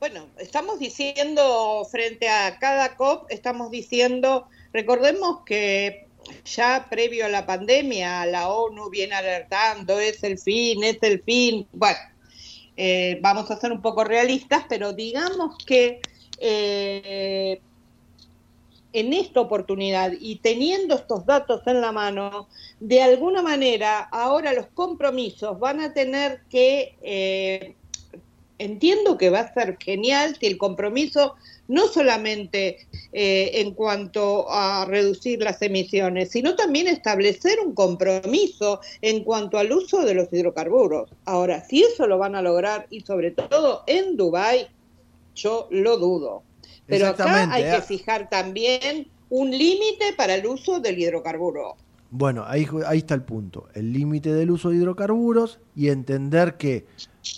[0.00, 6.08] Bueno, estamos diciendo frente a cada COP, estamos diciendo, recordemos que
[6.44, 11.66] ya previo a la pandemia, la ONU viene alertando, es el fin, es el fin.
[11.72, 11.98] Bueno,
[12.76, 16.00] eh, vamos a ser un poco realistas, pero digamos que
[16.38, 17.60] eh,
[18.94, 22.48] en esta oportunidad y teniendo estos datos en la mano,
[22.80, 27.74] de alguna manera ahora los compromisos van a tener que, eh,
[28.58, 31.34] entiendo que va a ser genial si el compromiso
[31.66, 39.24] no solamente eh, en cuanto a reducir las emisiones, sino también establecer un compromiso en
[39.24, 41.10] cuanto al uso de los hidrocarburos.
[41.24, 44.68] Ahora, si eso lo van a lograr y sobre todo en Dubái,
[45.34, 46.44] yo lo dudo.
[46.86, 47.82] Pero acá hay que ¿eh?
[47.82, 51.76] fijar también un límite para el uso del hidrocarburo.
[52.10, 56.86] Bueno, ahí, ahí está el punto, el límite del uso de hidrocarburos y entender que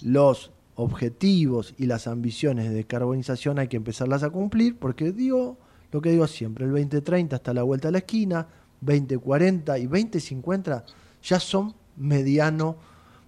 [0.03, 5.57] los objetivos y las ambiciones de descarbonización hay que empezarlas a cumplir, porque digo
[5.92, 8.47] lo que digo siempre, el 2030 está a la vuelta de la esquina,
[8.80, 10.84] 2040 y 2050
[11.22, 12.76] ya son mediano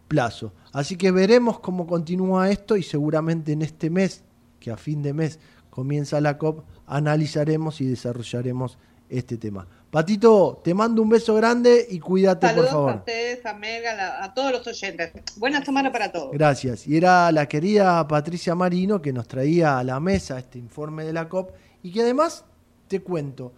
[0.06, 0.52] plazo.
[0.72, 4.22] Así que veremos cómo continúa esto y seguramente en este mes,
[4.60, 5.38] que a fin de mes
[5.78, 9.64] comienza la COP, analizaremos y desarrollaremos este tema.
[9.92, 12.90] Patito, te mando un beso grande y cuídate, por favor.
[12.90, 15.12] a ustedes, a Mega, a todos los oyentes.
[15.36, 16.32] Buena semana para todos.
[16.32, 16.84] Gracias.
[16.88, 21.12] Y era la querida Patricia Marino que nos traía a la mesa este informe de
[21.12, 21.52] la COP
[21.84, 22.44] y que además,
[22.88, 23.52] te cuento,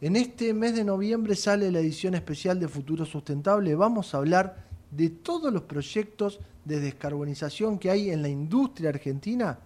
[0.00, 3.74] en este mes de noviembre sale la edición especial de Futuro Sustentable.
[3.74, 9.58] Vamos a hablar de todos los proyectos de descarbonización que hay en la industria argentina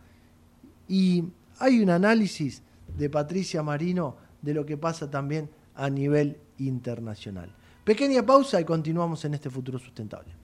[0.88, 1.26] y
[1.62, 2.60] hay un análisis
[2.98, 7.54] de Patricia Marino de lo que pasa también a nivel internacional.
[7.84, 10.34] Pequeña pausa y continuamos en este futuro sustentable.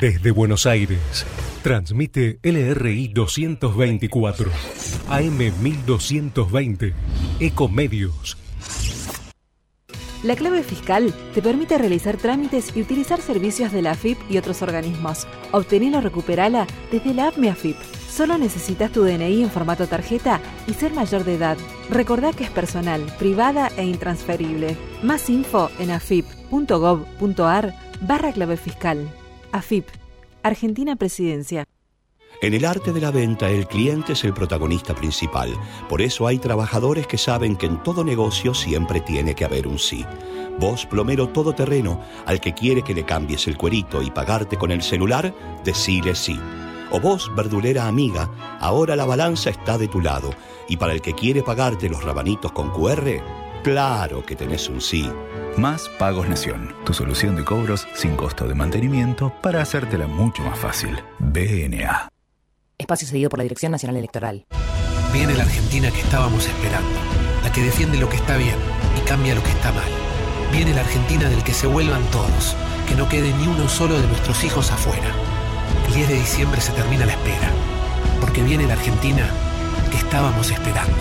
[0.00, 1.24] Desde Buenos Aires,
[1.62, 4.50] transmite LRI 224,
[5.08, 6.94] AM 1220,
[7.38, 8.36] Ecomedios.
[10.24, 14.62] La clave fiscal te permite realizar trámites y utilizar servicios de la AFIP y otros
[14.62, 15.28] organismos.
[15.52, 17.76] Obtenela o recuperala desde la app Mi AFIP
[18.10, 21.56] Solo necesitas tu DNI en formato tarjeta y ser mayor de edad.
[21.88, 24.76] Recordá que es personal, privada e intransferible.
[25.02, 29.08] Más info en afip.gov.ar barra clave fiscal.
[29.52, 29.86] AFIP,
[30.42, 31.64] Argentina Presidencia.
[32.42, 35.52] En el arte de la venta el cliente es el protagonista principal.
[35.88, 39.78] Por eso hay trabajadores que saben que en todo negocio siempre tiene que haber un
[39.78, 40.04] sí.
[40.58, 44.82] Vos, plomero todoterreno, al que quiere que le cambies el cuerito y pagarte con el
[44.82, 45.34] celular,
[45.64, 46.38] decile sí.
[46.90, 48.30] O vos, verdulera amiga,
[48.60, 50.30] ahora la balanza está de tu lado.
[50.68, 53.22] Y para el que quiere pagarte los rabanitos con QR,
[53.62, 55.10] claro que tenés un sí.
[55.56, 60.58] Más Pagos Nación, tu solución de cobros sin costo de mantenimiento para hacértela mucho más
[60.58, 60.98] fácil.
[61.18, 62.08] BNA.
[62.78, 64.46] Espacio cedido por la Dirección Nacional Electoral.
[65.12, 66.98] Viene la Argentina que estábamos esperando,
[67.42, 68.56] la que defiende lo que está bien
[68.96, 69.90] y cambia lo que está mal.
[70.52, 72.56] Viene la Argentina del que se vuelvan todos,
[72.88, 75.12] que no quede ni uno solo de nuestros hijos afuera.
[75.88, 77.50] El 10 de diciembre se termina la espera,
[78.20, 79.28] porque viene la Argentina
[79.90, 80.96] que estábamos esperando.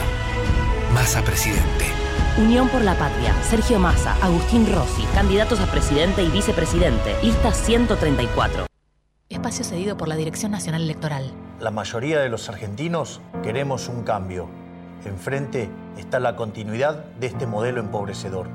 [0.93, 1.85] Massa presidente.
[2.37, 8.65] Unión por la Patria, Sergio Massa, Agustín Rossi, candidatos a presidente y vicepresidente, lista 134.
[9.29, 11.31] Espacio cedido por la Dirección Nacional Electoral.
[11.59, 14.49] La mayoría de los argentinos queremos un cambio.
[15.05, 18.47] Enfrente está la continuidad de este modelo empobrecedor.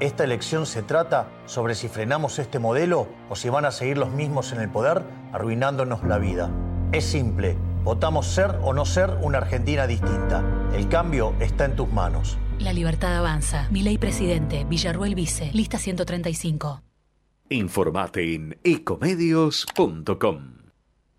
[0.00, 4.12] Esta elección se trata sobre si frenamos este modelo o si van a seguir los
[4.12, 6.52] mismos en el poder arruinándonos la vida.
[6.92, 10.44] Es simple, votamos ser o no ser una Argentina distinta.
[10.72, 12.38] El cambio está en tus manos.
[12.60, 13.66] La libertad avanza.
[13.72, 16.80] Mi ley presidente, Villarruel Vice, lista 135.
[17.50, 20.58] Informate en ecomedios.com.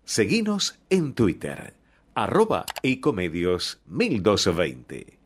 [0.04, 1.74] Seguinos en Twitter,
[2.14, 5.19] arroba ecomedios 1220.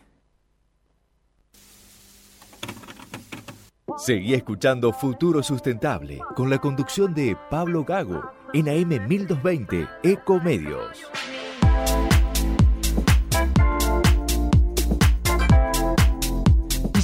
[3.96, 11.00] Seguí escuchando Futuro Sustentable con la conducción de Pablo Gago en AM 1220 Ecomedios.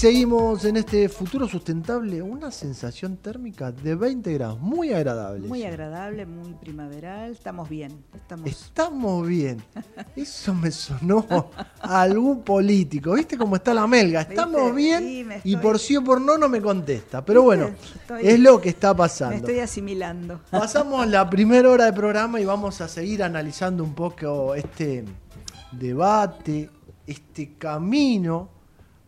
[0.01, 5.46] Seguimos en este futuro sustentable, una sensación térmica de 20 grados, muy agradable.
[5.46, 8.03] Muy agradable, muy primaveral, estamos bien.
[8.14, 9.62] Estamos, Estamos bien.
[10.16, 11.26] Eso me sonó
[11.82, 13.12] a algún político.
[13.12, 14.22] ¿Viste cómo está la melga?
[14.22, 15.01] Estamos ¿Viste?
[15.01, 17.22] bien Sí, me y por sí o por no no me contesta.
[17.22, 19.36] Pero bueno, Estoy- es lo que está Me pasando.
[19.36, 20.40] estoy asimilando.
[20.51, 25.05] Pasamos la primera hora de programa y vamos a seguir analizando un poco este
[25.72, 26.70] debate,
[27.07, 28.59] este camino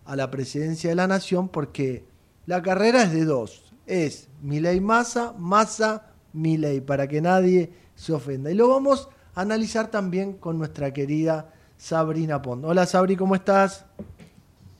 [0.04, 2.04] a la presidencia de la nación, porque
[2.46, 3.72] la carrera es de dos.
[3.86, 8.50] Es Milei Massa, Massa Milei, para que nadie se ofenda.
[8.50, 12.64] Y lo vamos a analizar también con nuestra querida Sabrina Pond.
[12.64, 13.84] Hola Sabri, ¿cómo estás?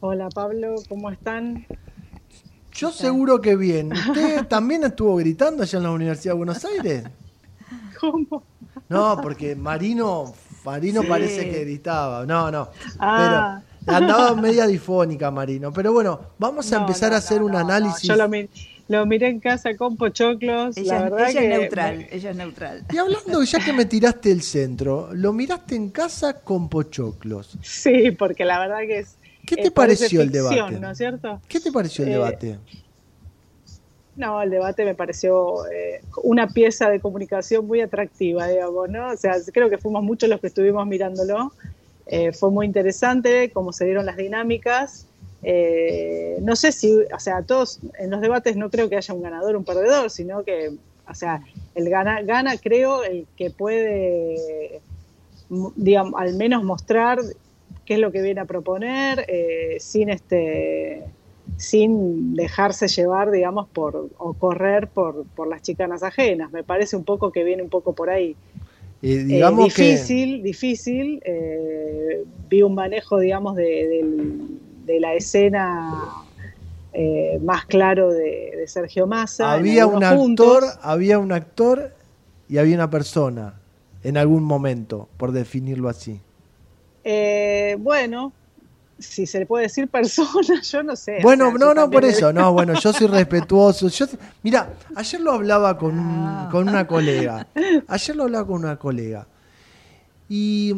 [0.00, 1.66] Hola Pablo, ¿cómo están?
[2.72, 3.92] Yo seguro que bien.
[3.92, 7.04] ¿Usted también estuvo gritando allá en la Universidad de Buenos Aires?
[8.00, 8.42] ¿Cómo?
[8.88, 10.32] No, porque Marino,
[10.64, 11.06] Marino Sí.
[11.08, 12.26] parece que gritaba.
[12.26, 12.68] No, no.
[12.98, 13.60] Ah.
[13.60, 15.72] Pero andaba media difónica Marino.
[15.72, 18.08] Pero bueno, vamos a No, empezar no, a hacer un análisis.
[18.08, 18.48] Yo lo, mi-
[18.88, 22.36] lo miré en casa con pochoclos, Ella, la verdad ella que es neutral, ella es
[22.36, 22.84] neutral.
[22.90, 27.58] Y hablando, ya que me tiraste el centro, lo miraste en casa con pochoclos.
[27.62, 29.18] Sí, porque la verdad que es.
[29.46, 30.78] ¿Qué te pareció el debate?
[30.80, 31.40] ¿No es cierto?
[31.48, 32.58] ¿Qué te pareció el Eh, debate?
[34.14, 39.10] No, el debate me pareció eh, una pieza de comunicación muy atractiva, digamos, ¿no?
[39.10, 41.54] O sea, creo que fuimos muchos los que estuvimos mirándolo.
[42.06, 45.06] Eh, fue muy interesante cómo se dieron las dinámicas.
[45.42, 49.22] Eh, no sé si, o sea, todos en los debates no creo que haya un
[49.22, 50.72] ganador, un perdedor, sino que,
[51.08, 51.42] o sea,
[51.74, 54.80] el gana, gana creo el que puede,
[55.76, 57.18] digamos, al menos mostrar
[57.84, 61.04] qué es lo que viene a proponer, eh, sin este
[61.56, 66.52] sin dejarse llevar, digamos, por o correr por, por las chicanas ajenas.
[66.52, 68.36] Me parece un poco que viene un poco por ahí.
[69.02, 71.20] Eh, que difícil, difícil.
[71.24, 74.04] eh, vi un manejo, digamos, de,
[74.86, 75.92] de la escena
[76.92, 79.52] eh, más claro de, de Sergio Massa.
[79.52, 80.62] había un puntos.
[80.62, 81.92] actor, había un actor
[82.48, 83.60] y había una persona
[84.04, 86.20] en algún momento, por definirlo así.
[87.78, 88.32] Bueno,
[89.02, 91.18] si se le puede decir persona, yo no sé.
[91.18, 93.88] o Bueno, sea, no, no, por eso, no, bueno, yo soy respetuoso.
[93.88, 94.06] Yo,
[94.42, 97.46] mira, ayer lo hablaba con, un- con una colega.
[97.88, 99.26] Ayer lo hablaba con una colega.
[100.28, 100.74] Y,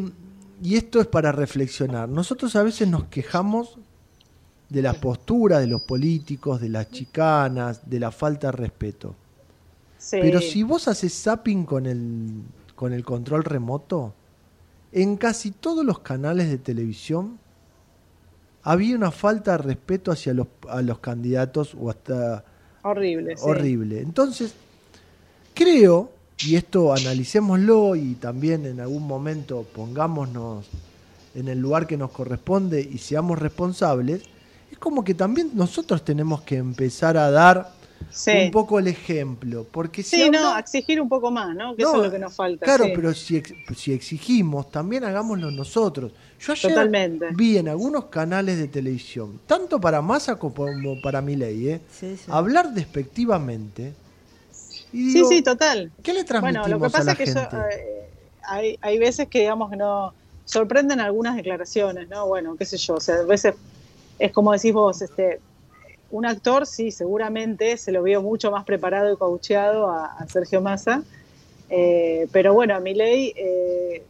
[0.61, 2.09] y esto es para reflexionar.
[2.09, 3.77] Nosotros a veces nos quejamos
[4.69, 9.15] de las posturas de los políticos, de las chicanas, de la falta de respeto.
[9.97, 10.17] Sí.
[10.21, 12.41] Pero si vos haces zapping con el,
[12.75, 14.13] con el control remoto,
[14.91, 17.37] en casi todos los canales de televisión
[18.65, 22.43] había una falta de respeto hacia los, a los candidatos o hasta
[22.81, 23.37] Horrible.
[23.37, 23.43] sí.
[23.45, 24.01] horrible.
[24.01, 24.53] Entonces,
[25.53, 26.11] creo
[26.43, 30.65] y esto analicémoslo y también en algún momento pongámonos
[31.35, 34.23] en el lugar que nos corresponde y seamos responsables,
[34.71, 37.71] es como que también nosotros tenemos que empezar a dar
[38.27, 39.65] un poco el ejemplo.
[39.69, 41.75] Porque si sí, no, exigir un poco más, ¿no?
[41.75, 42.65] Que eso es lo que nos falta.
[42.65, 43.41] Claro, pero si,
[43.75, 46.11] si exigimos, también hagámoslo nosotros.
[46.39, 46.89] Yo ayer
[47.33, 51.81] vi en algunos canales de televisión, tanto para Massa como para Milei, ¿eh?
[52.27, 53.93] hablar despectivamente.
[54.91, 55.91] sí, sí, total.
[56.03, 58.09] ¿Qué le transmitimos Bueno, lo que pasa es que eh,
[58.43, 60.13] hay, hay veces que, digamos, que no
[60.45, 62.27] sorprenden algunas declaraciones, ¿no?
[62.27, 63.55] Bueno, qué sé yo, o sea, a veces
[64.19, 65.39] es como decís vos, este,
[66.15, 71.03] un actor sí, seguramente se lo vio mucho más preparado y coacheado a, Sergio Massa,
[71.69, 74.03] eh, pero bueno, a Milei eh,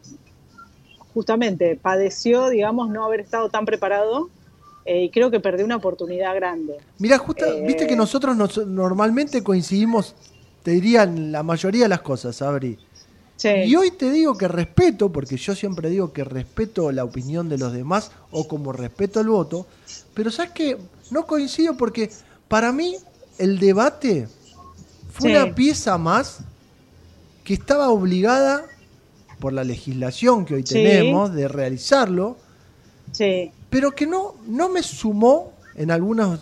[1.16, 4.30] justamente padeció, digamos, no haber estado tan preparado
[4.86, 6.78] eh, y creo que perdió una oportunidad grande.
[7.00, 8.38] Mira, justo, viste que nosotros
[8.68, 10.14] normalmente coincidimos,
[10.62, 12.78] te diría, en la mayoría de las cosas, Abri.
[13.44, 17.58] Y hoy te digo que respeto, porque yo siempre digo que respeto la opinión de
[17.58, 19.66] los demás o como respeto el voto,
[20.14, 20.78] pero sabes que
[21.12, 22.10] no coincido porque
[22.48, 22.96] para mí
[23.38, 24.28] el debate
[25.12, 26.40] fue una pieza más
[27.44, 28.66] que estaba obligada
[29.40, 32.38] por la legislación que hoy tenemos de realizarlo,
[33.70, 36.40] pero que no, no me sumó en algunas...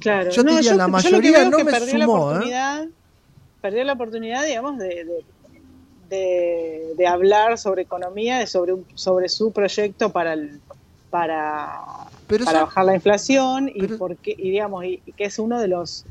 [0.00, 0.30] Claro.
[0.30, 2.38] Yo diría la mayoría no me sumó.
[2.40, 2.88] ¿eh?
[3.62, 5.24] Perdió la oportunidad, digamos, de
[6.08, 10.60] de, hablar sobre economía, sobre, sobre su proyecto para el,
[11.10, 12.06] para,
[12.44, 16.04] para bajar la inflación y porque y digamos y, que es uno de los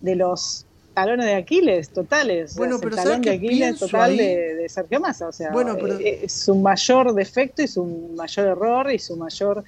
[0.00, 5.00] de los talones de Aquiles totales bueno pero el talón de Aquiles total de, Sergio
[5.00, 7.84] Massa o sea bueno, eh, es su mayor defecto y su
[8.16, 9.64] mayor error y su mayor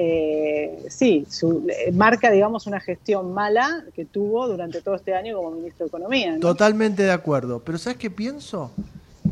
[0.00, 5.36] eh, sí, su, eh, marca, digamos, una gestión mala que tuvo durante todo este año
[5.36, 6.38] como ministro de Economía.
[6.38, 7.58] Totalmente de acuerdo.
[7.64, 8.70] Pero ¿sabes qué pienso?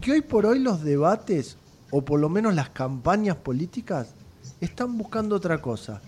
[0.01, 1.57] que hoy por hoy los debates,
[1.91, 4.09] o por lo menos las campañas políticas,
[4.61, 6.01] están buscando otra cosa.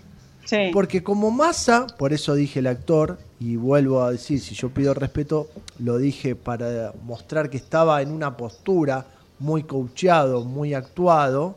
[0.73, 4.95] Porque como masa, por eso dije el actor, y vuelvo a decir, si yo pido
[4.95, 5.47] respeto,
[5.77, 9.05] lo dije para mostrar que estaba en una postura
[9.37, 11.55] muy coacheado, muy actuado,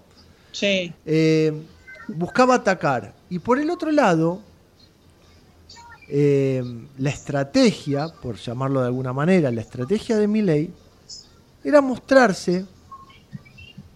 [0.60, 1.52] eh,
[2.08, 3.14] buscaba atacar.
[3.30, 4.40] Y por el otro lado,
[6.08, 6.62] eh,
[6.98, 10.70] la estrategia, por llamarlo de alguna manera, la estrategia de mi ley
[11.64, 12.66] era mostrarse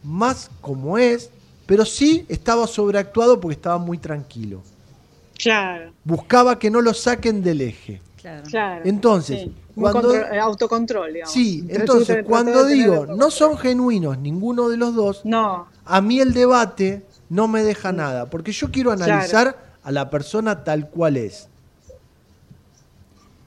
[0.02, 1.30] más como es,
[1.66, 4.62] pero sí estaba sobreactuado porque estaba muy tranquilo.
[5.38, 5.92] Claro.
[6.04, 8.00] Buscaba que no lo saquen del eje.
[8.50, 8.82] Claro.
[8.84, 11.32] Entonces, cuando eh, autocontrol, digamos.
[11.32, 15.68] Sí, entonces cuando digo no son genuinos ninguno de los dos, no.
[15.84, 20.64] a mí el debate no me deja nada, porque yo quiero analizar a la persona
[20.64, 21.48] tal cual es.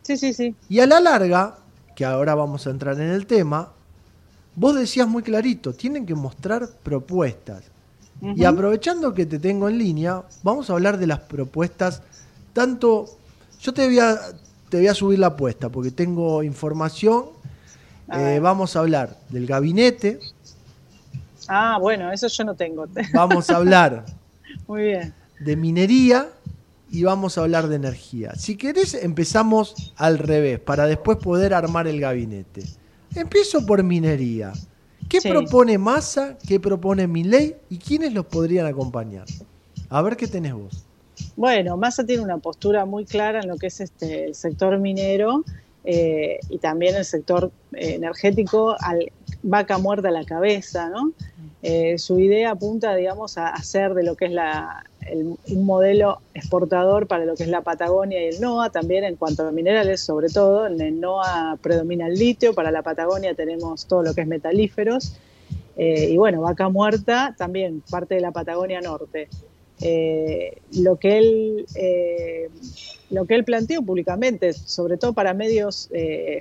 [0.04, 0.56] Sí, sí, sí.
[0.70, 1.58] Y a la larga,
[1.94, 3.74] que ahora vamos a entrar en el tema,
[4.60, 7.64] Vos decías muy clarito, tienen que mostrar propuestas.
[8.22, 12.02] Y aprovechando que te tengo en línea, vamos a hablar de las propuestas,
[12.52, 13.06] tanto,
[13.62, 14.20] yo te voy a,
[14.70, 17.26] te voy a subir la apuesta, porque tengo información,
[18.12, 20.20] eh, vamos a hablar del gabinete.
[21.48, 22.86] Ah, bueno, eso yo no tengo.
[23.14, 24.06] Vamos a hablar
[24.68, 25.14] muy bien.
[25.40, 26.30] de minería
[26.92, 28.36] y vamos a hablar de energía.
[28.36, 32.64] Si querés, empezamos al revés, para después poder armar el gabinete.
[33.16, 34.54] Empiezo por minería.
[35.10, 36.38] ¿Qué propone Massa?
[36.48, 37.56] ¿Qué propone Milei?
[37.70, 39.26] ¿Y quiénes los podrían acompañar?
[39.90, 40.86] A ver qué tenés vos.
[41.36, 45.44] Bueno, Massa tiene una postura muy clara en lo que es este, el sector minero
[45.84, 49.12] eh, y también el sector eh, energético al
[49.42, 51.12] vaca muerta a la cabeza, ¿no?
[51.62, 57.08] Eh, su idea apunta, digamos, a hacer de lo que es la, un modelo exportador
[57.08, 60.30] para lo que es la Patagonia y el NOA, también en cuanto a minerales, sobre
[60.30, 60.68] todo.
[60.68, 65.14] En el NOA predomina el litio, para la Patagonia tenemos todo lo que es metalíferos.
[65.76, 69.28] Eh, y bueno, Vaca Muerta también, parte de la Patagonia Norte.
[69.82, 71.66] Eh, lo, que él,
[73.10, 75.90] lo que él planteó públicamente, sobre todo para medios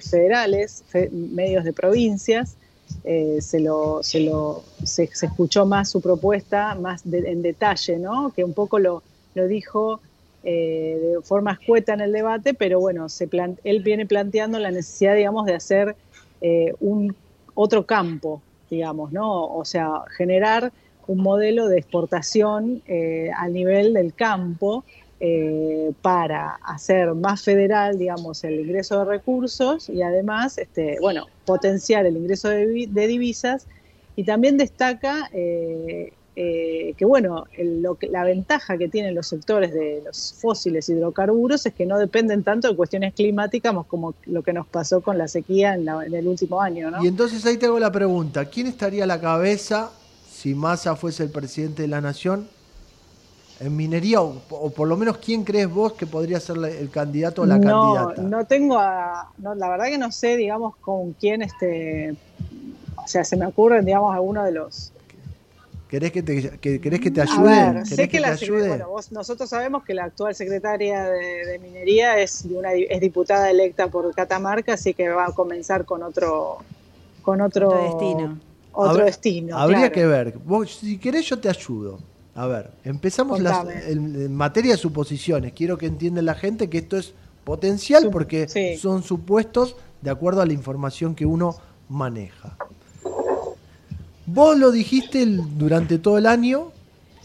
[0.01, 2.57] federales, medios de provincias,
[3.05, 8.33] eh, se, lo, se, lo, se, escuchó más su propuesta, más en detalle, ¿no?
[8.35, 9.03] que un poco lo,
[9.35, 10.01] lo dijo
[10.45, 13.29] eh, de forma escueta en el debate, pero bueno, se
[13.65, 15.97] él viene planteando la necesidad, digamos, de hacer
[16.41, 17.15] eh, un
[17.55, 19.47] otro campo, digamos, ¿no?
[19.47, 20.73] O sea, generar
[21.07, 22.83] un modelo de exportación
[23.35, 24.85] a nivel del campo
[25.21, 32.07] eh, para hacer más federal, digamos, el ingreso de recursos y además, este, bueno, potenciar
[32.07, 32.67] el ingreso de,
[33.07, 33.67] divisas
[34.17, 39.73] y también destaca eh, eh, que bueno, lo que- la ventaja que tienen los sectores
[39.75, 44.53] de los fósiles hidrocarburos es que no dependen tanto de cuestiones climáticas como lo que
[44.53, 46.93] nos pasó con la sequía en, la- en el último año.
[47.03, 49.91] Y entonces ahí te hago la pregunta, ¿quién estaría a la cabeza
[50.33, 52.47] si Massa fuese el presidente de la nación
[53.61, 54.21] en minería?
[54.23, 57.61] O, o por lo menos, ¿quién crees vos que podría ser el candidato o la
[57.61, 58.23] no, candidata?
[58.23, 62.15] no tengo a, no, la verdad que no sé, digamos, con quién este,
[62.97, 64.93] o sea, se me ocurren, digamos, algunos de los
[65.89, 67.45] ¿Querés que te, que, querés que te A ayude?
[67.45, 68.69] ver, ¿Querés sé que, la ayude?
[68.69, 73.01] bueno, vos- nosotros sabemos que la actual secretaria de, de minería es de una es
[73.01, 76.59] diputada electa por Catamarca, así que va a comenzar con otro
[77.23, 78.41] con otro, Otro destino.
[78.73, 79.57] Otro Habr- destino.
[79.59, 79.93] Habría claro.
[79.93, 80.39] que ver.
[80.39, 81.99] Vos, si querés, yo te ayudo.
[82.39, 85.53] A ver, empezamos las- en, en materia de suposiciones.
[85.55, 87.13] Quiero que entienda la gente que esto es
[87.43, 88.47] potencial porque
[88.79, 91.57] son supuestos de acuerdo a la información que uno
[91.89, 92.57] maneja.
[94.27, 96.71] Vos lo dijiste el- durante todo el año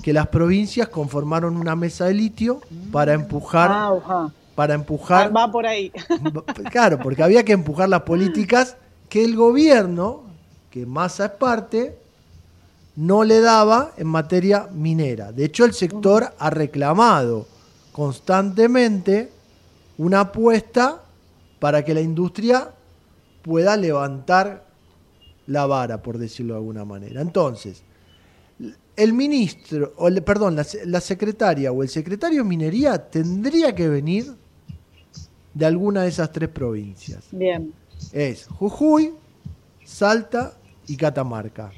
[0.01, 2.61] que las provincias conformaron una mesa de litio
[2.91, 5.91] para empujar, Ah, para empujar Ah, va por ahí.
[6.71, 8.77] Claro, porque había que empujar las políticas
[9.09, 10.23] que el gobierno,
[10.71, 11.99] que Massa es parte,
[12.95, 15.31] no le daba en materia minera.
[15.31, 17.47] De hecho, el sector ha reclamado
[17.91, 19.31] constantemente
[19.97, 21.03] una apuesta
[21.59, 22.69] para que la industria
[23.41, 24.65] pueda levantar
[25.47, 27.21] la vara, por decirlo de alguna manera.
[27.21, 27.83] Entonces,
[28.95, 33.89] el ministro, o el- perdón, la, la secretaria o el secretario de minería tendría que
[33.89, 34.33] venir
[35.53, 37.25] de alguna de esas tres provincias.
[37.31, 37.73] Bien.
[38.11, 39.13] Es Jujuy,
[39.83, 40.53] Salta
[40.87, 41.71] y Catamarca.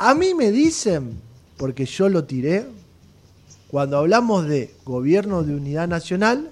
[0.00, 1.20] A mí me dicen,
[1.56, 2.66] porque yo lo tiré,
[3.68, 6.50] cuando hablamos de gobierno de unidad nacional,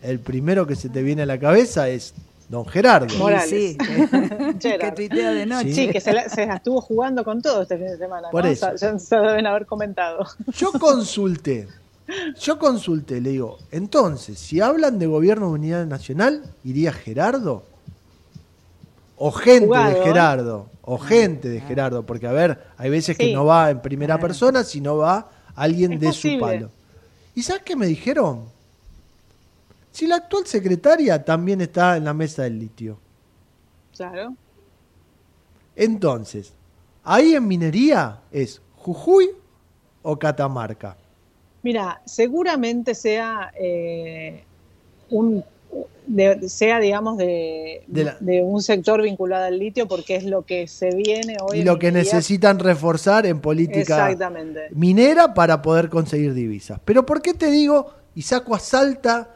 [0.00, 2.14] el primero que se te viene a la cabeza es
[2.48, 3.12] don Gerardo.
[3.16, 3.50] Morales.
[3.50, 3.76] Sí,
[4.60, 5.74] que tuitea de noche.
[5.74, 8.30] Sí, que se, la, se la estuvo jugando con todo este fin de semana.
[8.30, 8.50] Por ¿no?
[8.50, 8.70] eso.
[8.72, 10.24] O sea, ya se deben haber comentado.
[10.56, 11.66] Yo consulté,
[12.40, 17.64] yo consulté, le digo, entonces, si hablan de gobierno de unidad nacional, ¿iría Gerardo?
[19.26, 20.04] O gente Jugado, de.
[20.04, 24.18] Gerardo, o gente de Gerardo, porque a ver, hay veces que no va en primera
[24.18, 26.36] persona, sino va alguien Es de posible.
[26.36, 26.70] su palo.
[27.34, 28.44] ¿Y sabes qué me dijeron?
[29.92, 32.98] Si la actual secretaria también está en la mesa del litio.
[33.96, 34.34] Claro.
[35.74, 36.52] Entonces,
[37.02, 39.30] ahí en minería es Jujuy
[40.02, 40.98] o Catamarca.
[41.62, 44.44] Mira, seguramente sea eh,
[45.08, 45.42] un
[46.06, 50.42] de- sea digamos de, De la- de un sector vinculado al litio porque es lo
[50.42, 54.14] que se viene hoy y lo que necesitan reforzar en política
[54.72, 56.80] minera para poder conseguir divisas.
[56.84, 59.30] Pero ¿por qué te digo y saco a Salta,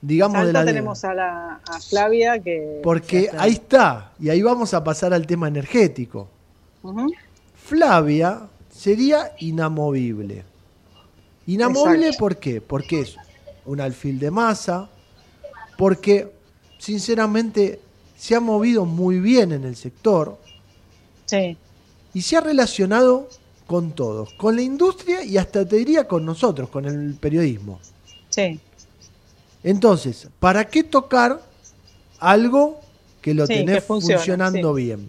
[0.00, 4.42] digamos, de Salta la tenemos a, la, a Flavia que Porque ahí está, y ahí
[4.42, 6.28] vamos a pasar al tema energético.
[7.56, 10.44] Flavia sería inamovible.
[11.46, 12.18] Inamovible Exacto.
[12.20, 12.60] ¿por qué?
[12.60, 13.16] Porque es
[13.66, 14.88] un alfil de masa,
[15.76, 16.32] porque
[16.78, 17.80] sinceramente
[18.16, 20.38] se ha movido muy bien en el sector
[21.26, 21.56] Sí.
[22.12, 23.28] y se ha relacionado
[23.66, 27.80] con todos, con la industria y hasta te diría con nosotros, con el periodismo.
[28.28, 28.60] Sí.
[29.62, 31.40] Entonces, ¿para qué tocar
[32.18, 32.80] algo
[33.22, 34.82] que lo Sí, tenés que funciona, funcionando sí.
[34.82, 35.08] bien?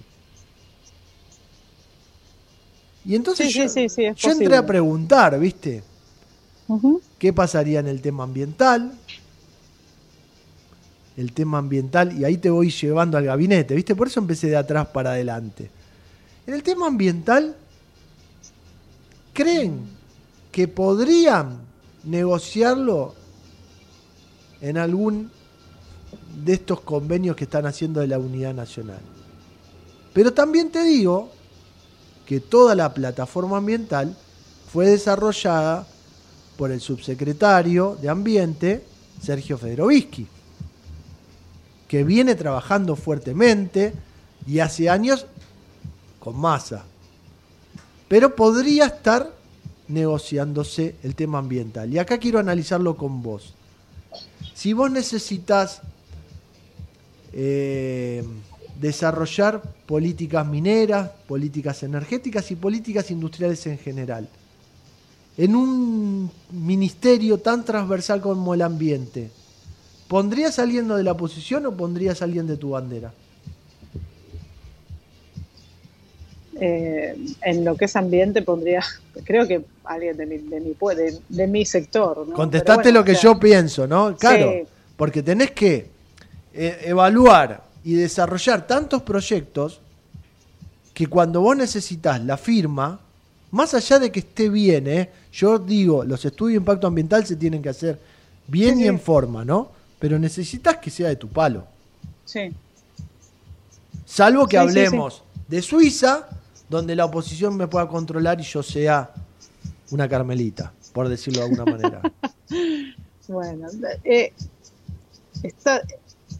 [3.05, 5.83] Y entonces Sí, yo, yo entré a preguntar, ¿viste?
[6.67, 7.01] Ujú.
[7.19, 8.93] ¿Qué pasaría en el tema ambiental?
[11.17, 13.95] El tema ambiental, y ahí te voy llevando al gabinete, ¿viste?
[13.95, 15.69] Por eso empecé de atrás para adelante.
[16.45, 17.55] En el tema ambiental,
[19.33, 19.79] ¿creen
[20.51, 21.59] que podrían
[22.03, 23.15] negociarlo
[24.61, 25.31] en algún
[26.43, 28.99] de estos convenios que están haciendo de la unidad nacional?
[30.13, 31.31] Pero también te digo
[32.25, 34.15] que toda la plataforma ambiental
[34.71, 35.87] fue desarrollada
[36.57, 38.83] por el subsecretario de Ambiente,
[39.21, 40.27] Sergio Federovisky,
[41.87, 43.93] que viene trabajando fuertemente
[44.47, 45.25] y hace años
[46.19, 46.85] con masa.
[48.07, 49.31] Pero podría estar
[49.87, 51.93] negociándose el tema ambiental.
[51.93, 53.53] Y acá quiero analizarlo con vos.
[54.53, 55.81] Si vos necesitas
[57.33, 58.23] eh,
[58.79, 64.29] desarrollar políticas mineras, políticas energéticas y políticas industriales en general,
[65.37, 69.29] en un ministerio tan transversal como el ambiente,
[70.07, 73.13] ¿pondrías a alguien de la oposición o pondrías a alguien de tu bandera?
[76.57, 78.81] Eh, en lo que es ambiente pondría,
[79.25, 82.25] creo que alguien de mi, de mi, de, de mi sector.
[82.27, 82.35] ¿no?
[82.35, 82.51] Bueno,
[82.93, 84.15] lo que o sea, yo pienso, ¿no?
[84.15, 84.67] Claro, Sí.
[84.95, 85.89] porque tenés que
[86.53, 89.81] eh, evaluar y desarrollar tantos proyectos
[90.93, 93.01] que cuando vos necesitas la firma,
[93.51, 95.09] más allá de que esté bien, ¿eh?
[95.33, 97.99] yo digo, los estudios de impacto ambiental se tienen que hacer
[98.47, 99.71] bien y en forma, ¿no?
[99.99, 101.65] Pero necesitas que sea de tu palo.
[102.25, 102.51] Sí.
[104.05, 106.27] Salvo que Sí, sí, hablemos de Suiza,
[106.69, 109.11] donde la oposición me pueda controlar y yo sea
[109.91, 112.01] una carmelita, por decirlo de alguna manera.
[113.27, 113.67] Bueno,
[114.03, 114.33] eh,
[115.41, 115.81] está-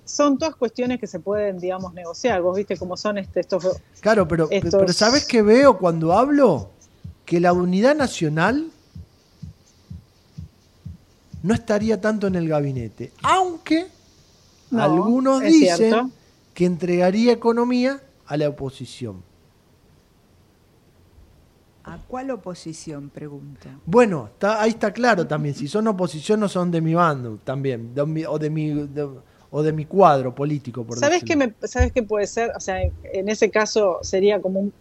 [0.05, 2.43] son todas cuestiones que se pueden, digamos, negociar.
[2.43, 3.65] Vos viste cómo son este, estos...
[4.01, 6.69] Claro, pero, estos- pero ¿sabes qué veo cuando hablo?
[7.25, 8.67] Que la unidad nacional
[11.45, 13.11] no estaría tanto en el gabinete.
[13.21, 13.85] Aunque
[14.71, 16.09] No, algunos dicen cierto.
[16.55, 19.21] que entregaría economía a la oposición.
[21.83, 23.09] ¿A cuál oposición?
[23.11, 23.69] Pregunta.
[23.85, 25.53] Bueno, está- ahí está claro también.
[25.53, 27.93] Si son oposición no son de mi bando también.
[27.93, 29.07] de mi- o, de mi, de-
[29.51, 31.45] o de mi cuadro político, por ¿Sabes decirlo.
[31.45, 32.51] qué, me, ¿Sabes qué puede ser?
[32.57, 34.73] O sea, en, en ese caso sería como un,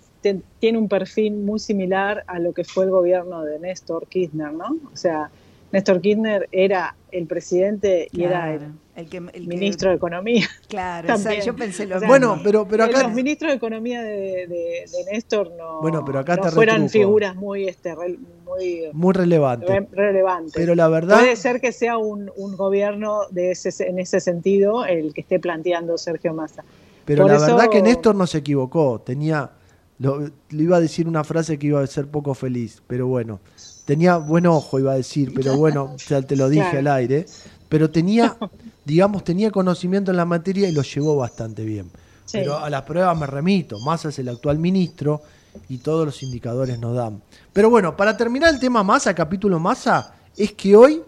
[0.58, 4.78] tiene un perfil muy similar a lo que fue el gobierno de Néstor Kirchner, ¿no?
[4.90, 5.30] O sea,
[5.74, 9.96] Néstor Kirchner era el presidente y era el, Claro, el que, el que- ministro de
[9.96, 10.46] Economía.
[10.68, 11.32] Claro, También.
[11.38, 12.42] esa- yo pensé lo O sea, Bueno, mismo.
[12.44, 13.02] pero, pero acá...
[13.02, 16.82] Los ministros de Economía de, de- de Néstor no, Bueno, pero acá no te fueran
[16.82, 16.92] retruco.
[16.92, 19.66] figuras muy, este, re- muy Muy relevante.
[19.66, 20.54] re- relevantes.
[20.54, 21.18] Pero la verdad...
[21.18, 25.38] Puede ser que sea un, un gobierno de ese, en ese sentido el que esté
[25.38, 26.64] planteando Sergio Massa.
[27.04, 29.00] Pero Por la eso- verdad que Néstor no se equivocó.
[29.04, 29.50] Tenía.
[29.98, 30.32] Lo, le
[30.62, 33.38] iba a decir una frase que iba a ser poco feliz, pero bueno.
[33.84, 37.26] Tenía buen ojo, iba a decir, pero bueno, ya te lo dije al aire.
[37.68, 38.36] Pero tenía,
[38.84, 41.90] digamos, tenía conocimiento en la materia y lo llevó bastante bien.
[42.24, 42.38] Sí.
[42.38, 43.78] Pero a las pruebas me remito.
[43.80, 45.22] Massa es el actual ministro
[45.68, 47.22] y todos los indicadores nos dan.
[47.52, 51.02] Pero bueno, para terminar el tema Massa, capítulo Massa, es que hoy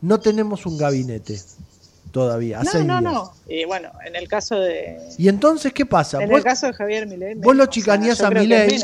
[0.00, 1.40] no tenemos un gabinete
[2.10, 2.62] todavía.
[2.62, 3.02] No, no, días.
[3.02, 3.32] no.
[3.48, 6.22] Y bueno, en el caso de, Y entonces, ¿qué pasa?
[6.22, 8.78] en Vos- el caso de Javier Milei, Vos lo chicaneás o sea, a Milei.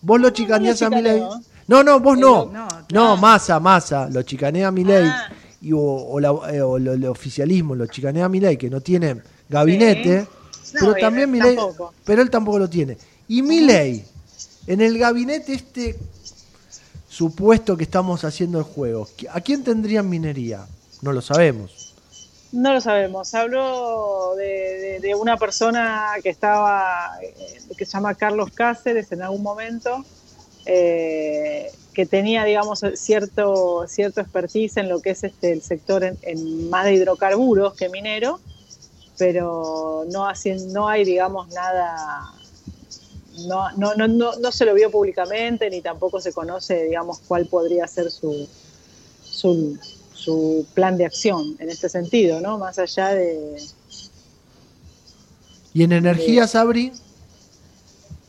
[0.00, 1.22] Vos lo chicaneás no a lo Milei.
[1.68, 2.46] No, no, vos no.
[2.46, 4.08] No, No, Massa, Massa.
[4.10, 5.06] Lo chicanea Milei.
[5.06, 5.28] Ah.
[5.60, 9.22] Y, o o la- eh, o lo- el oficialismo lo chicanea Milei, que no tiene
[9.48, 10.26] gabinete.
[10.74, 11.56] No, pero también Milei.
[12.04, 12.96] Pero él tampoco lo tiene.
[13.28, 14.04] Y Milei,
[14.66, 15.96] en el gabinete este
[17.08, 20.66] supuesto que estamos haciendo el juego, ¿a quién tendrían minería?
[21.02, 21.94] No lo sabemos.
[22.52, 23.34] No lo sabemos.
[23.34, 27.34] Habló de, de- de una persona que estaba, eh,
[27.76, 30.04] que se llama Carlos Cáceres en algún momento,
[30.66, 36.18] eh, que tenía, digamos, cierto, cierto expertise en lo que es este, el sector en,
[36.22, 38.40] en más de hidrocarburos que minero,
[39.18, 42.32] pero no, hacen- no hay, digamos, nada,
[43.46, 47.46] no, no, no, no, no se lo vio públicamente ni tampoco se conoce, digamos, cuál
[47.46, 48.48] podría ser su,
[49.22, 49.78] su,
[50.14, 52.58] su plan de acción en este sentido, ¿no?
[52.58, 53.62] Más allá de...
[55.74, 56.92] ¿Y en energía, Sabri?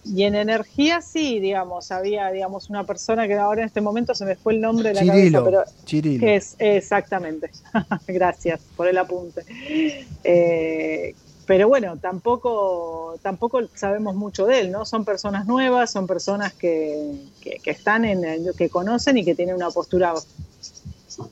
[0.06, 4.26] Y en energía sí, digamos, había, digamos, una persona que ahora en este momento se
[4.26, 5.44] me fue el nombre de la Chirilo.
[5.44, 6.28] cabeza, pero Chirilo.
[6.28, 7.52] es exactamente.
[8.08, 9.44] Gracias por el apunte.
[10.24, 11.16] Eh,
[11.46, 14.86] pero bueno, tampoco, tampoco sabemos mucho de él, ¿no?
[14.86, 17.12] Son personas nuevas, son personas que,
[17.42, 20.14] que, que están en el- que conocen y que tienen una postura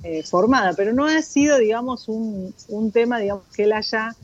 [0.04, 4.16] eh, formada, pero no ha sido, digamos, un, un tema, digamos, que él haya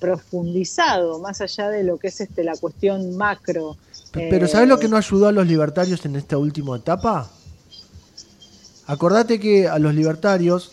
[0.00, 3.78] profundizado más allá de lo que es este la cuestión macro.
[4.28, 7.38] Pero Eh, ¿sabes lo que no ayudó a los libertarios en esta última etapa?
[8.86, 10.72] Acordate que a los libertarios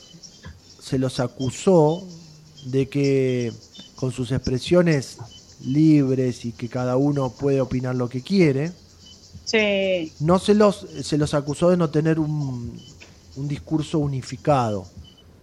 [0.80, 2.14] se los acusó
[2.62, 3.62] de que
[3.96, 5.24] con sus expresiones
[5.60, 8.78] libres y que cada uno puede opinar lo que quiere,
[9.44, 12.86] Sí, no se los, se los acusó de no tener un,
[13.36, 14.92] un discurso unificado.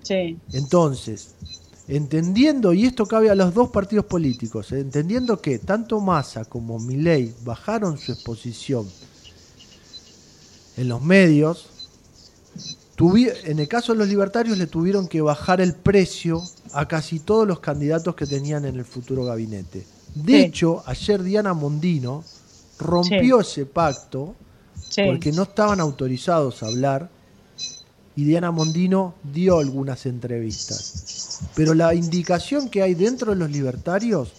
[0.03, 1.37] sí, Entonces,
[1.89, 6.79] entendiendo, y esto cabe a los dos partidos políticos, eh, entendiendo que tanto Massa como
[6.79, 8.87] Milei bajaron su exposición
[10.77, 11.67] en los medios,
[12.97, 16.43] tuvi- en el caso de los libertarios le tuvieron que bajar el precio
[16.73, 19.87] a casi todos los candidatos que tenían en el futuro gabinete.
[20.15, 20.43] De Sí.
[20.45, 22.25] hecho, ayer Diana Mondino
[22.79, 24.35] rompió ese pacto
[24.89, 25.03] sí.
[25.07, 27.11] porque no estaban autorizados a hablar
[28.17, 31.39] y Diana Mondino dio algunas entrevistas.
[31.55, 34.33] Pero la indicación que hay dentro de los libertarios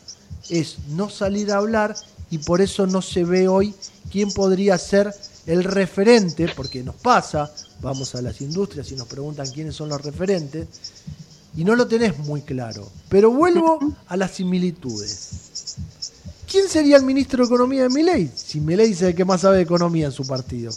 [0.50, 1.96] es no salir a hablar
[2.30, 3.74] y por eso no se ve hoy
[4.12, 5.14] quién podría ser
[5.46, 7.52] el referente, porque nos pasa,
[7.82, 10.68] vamos a las industrias y nos preguntan quiénes son los referentes,
[11.56, 12.88] y no lo tenés muy claro.
[13.10, 15.76] Pero vuelvo a las similitudes.
[16.50, 18.30] ¿Quién sería el ministro de Economía de Milei?
[18.34, 20.72] Si Milei es el que más sabe de economía en su partido.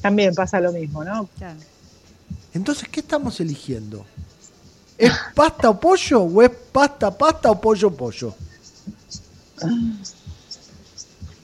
[0.00, 1.28] También pasa lo mismo, ¿no?
[2.56, 4.04] Entonces, ¿qué estamos eligiendo?
[4.98, 8.34] ¿Es pasta o pollo o es pasta, pasta o pollo, pollo?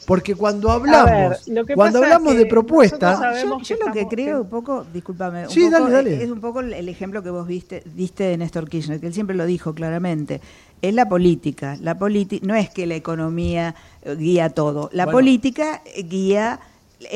[0.07, 3.85] Porque cuando hablamos, ver, lo que cuando hablamos es de nosotros Yo, sabemos yo que
[3.85, 6.25] lo que creo un poco, discúlpame, un Sí, poco, dale, dale.
[6.25, 9.37] es un poco el ejemplo que vos viste, diste de Néstor Kirchner, que él siempre
[9.37, 10.41] lo dijo claramente.
[10.83, 11.77] Es la política.
[11.81, 14.91] La política no es que la economía eh, guía todo.
[14.93, 15.19] La Bueno.
[15.19, 16.72] política guía eh,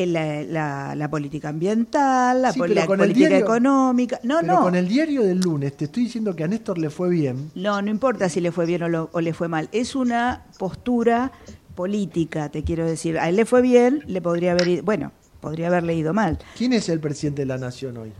[0.06, 4.20] la, la- la política ambiental, la, Sí, pol- política diario- económica.
[4.22, 4.62] No, pero no.
[4.62, 7.50] con el diario del lunes te estoy diciendo que a Néstor le fue bien.
[7.54, 9.68] No, no importa si le fue bien o, lo- o le fue mal.
[9.72, 11.32] Es una postura
[11.74, 13.18] política, te quiero decir.
[13.18, 16.38] A él le fue bien, le podría haber ido, bueno, podría haberle ido mal.
[16.56, 18.12] ¿Quién es el presidente de la nación hoy?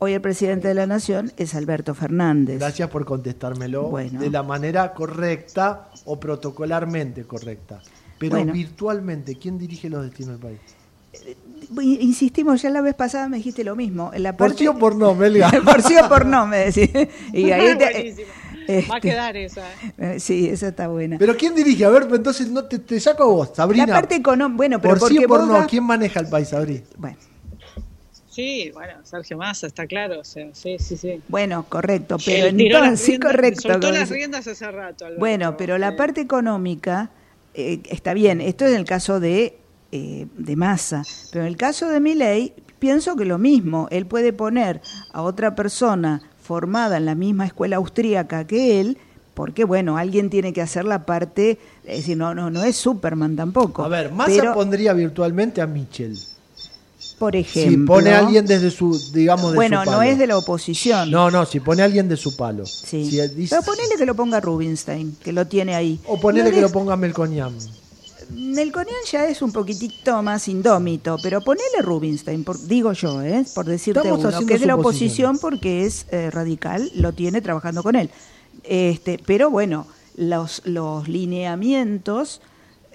[0.00, 2.58] Hoy el presidente de la nación es Alberto Fernández.
[2.58, 4.20] Gracias por contestármelo Bueno.
[4.20, 7.80] de la manera correcta o protocolarmente correcta.
[8.30, 8.52] Pero Bueno.
[8.52, 10.60] virtualmente, ¿quién dirige los destinos del país?
[11.80, 14.10] Insistimos, ya la vez pasada me dijiste lo mismo.
[14.14, 15.50] En la Por sí o por no, Melga.
[15.64, 16.90] por sí o por no, me decís.
[17.32, 18.28] Y ahí te- Buenísimo.
[18.66, 19.60] Va a este, quedar esa.
[19.60, 19.92] ¿eh?
[19.98, 21.18] eh, Sí, esa está buena.
[21.18, 21.84] Pero ¿quién dirige?
[21.84, 23.86] A ver, pues entonces no te, te saco a vos, Sabrina.
[23.86, 26.48] la parte económica, bueno, pero por sí o por no, das- ¿quién maneja el país,
[26.48, 26.82] Sabri?
[26.96, 27.16] Bueno,
[28.30, 30.18] Sí, bueno, Sergio Massa, está claro.
[30.20, 31.22] o sea, sí, sí, sí.
[31.28, 33.60] bueno, correcto, pero entonces, sí, correcto.
[33.60, 35.04] Soltó las riendas hace rato.
[35.04, 35.20] Alberto.
[35.20, 37.10] Bueno, pero la parte económica
[37.54, 38.40] eh, está bien.
[38.40, 39.56] Esto es en el caso de,
[39.92, 41.04] eh, de Massa.
[41.32, 43.88] Pero en el caso de Milei, pienso que lo mismo.
[43.90, 44.80] Él puede poner
[45.12, 48.98] a otra persona formada en la misma escuela austríaca que él,
[49.34, 51.58] porque, bueno, alguien tiene que hacer la parte.
[51.84, 53.84] Es decir, no, no, no es Superman tampoco.
[53.84, 56.18] A ver, Massa pero, pondría virtualmente a Michel.
[57.18, 57.94] Por Si ejemplo.
[57.94, 59.96] pone a alguien desde su, digamos, de bueno, su palo.
[59.98, 61.10] no es de la oposición.
[61.10, 62.66] No, no, si pone a alguien de su palo.
[62.66, 63.08] Sí.
[63.10, 66.00] Si dice- Pero ponele que lo ponga Rubinstein, que lo tiene ahí.
[66.06, 67.54] o ponele No que lo ponga Melconian.
[68.30, 73.44] Melconian ya es un poquitito más indómito, pero ponele Rubinstein, por- digo yo, ¿eh?
[73.54, 77.82] por decirte uno, que es de la oposición porque es eh, radical, lo tiene trabajando
[77.82, 78.10] con él.
[78.64, 79.86] Este, pero bueno,
[80.16, 82.40] los, los lineamientos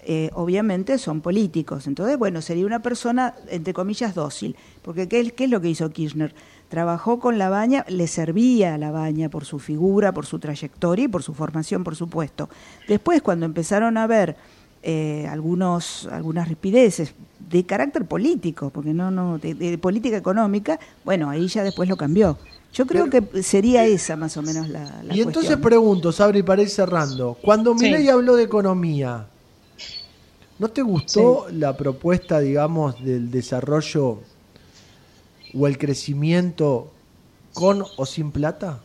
[0.05, 1.87] eh, obviamente son políticos.
[1.87, 4.55] Entonces, bueno, sería una persona, entre comillas, dócil.
[4.81, 6.33] Porque ¿qué, es- qué es lo que hizo Kirchner?
[6.69, 11.05] Trabajó con la baña, le servía a la baña por su figura, por su trayectoria
[11.05, 12.47] y por su formación, por supuesto.
[12.87, 14.35] Después, cuando empezaron a ver
[14.83, 17.13] eh, algunos, algunas ripideces
[17.49, 21.97] de carácter político, porque no, no, de, de política económica, bueno, ahí ya después lo
[21.97, 22.37] cambió.
[22.71, 25.61] Yo creo que sería esa más o menos la, la Y entonces cuestión.
[25.61, 27.35] pregunto, Sabri, para ir cerrando.
[27.41, 27.85] Cuando Sí.
[27.85, 29.25] Milei habló de economía,
[30.59, 34.19] ¿no te gustó la propuesta, digamos, del desarrollo
[35.53, 36.91] o el crecimiento
[37.53, 38.79] con o sin plata?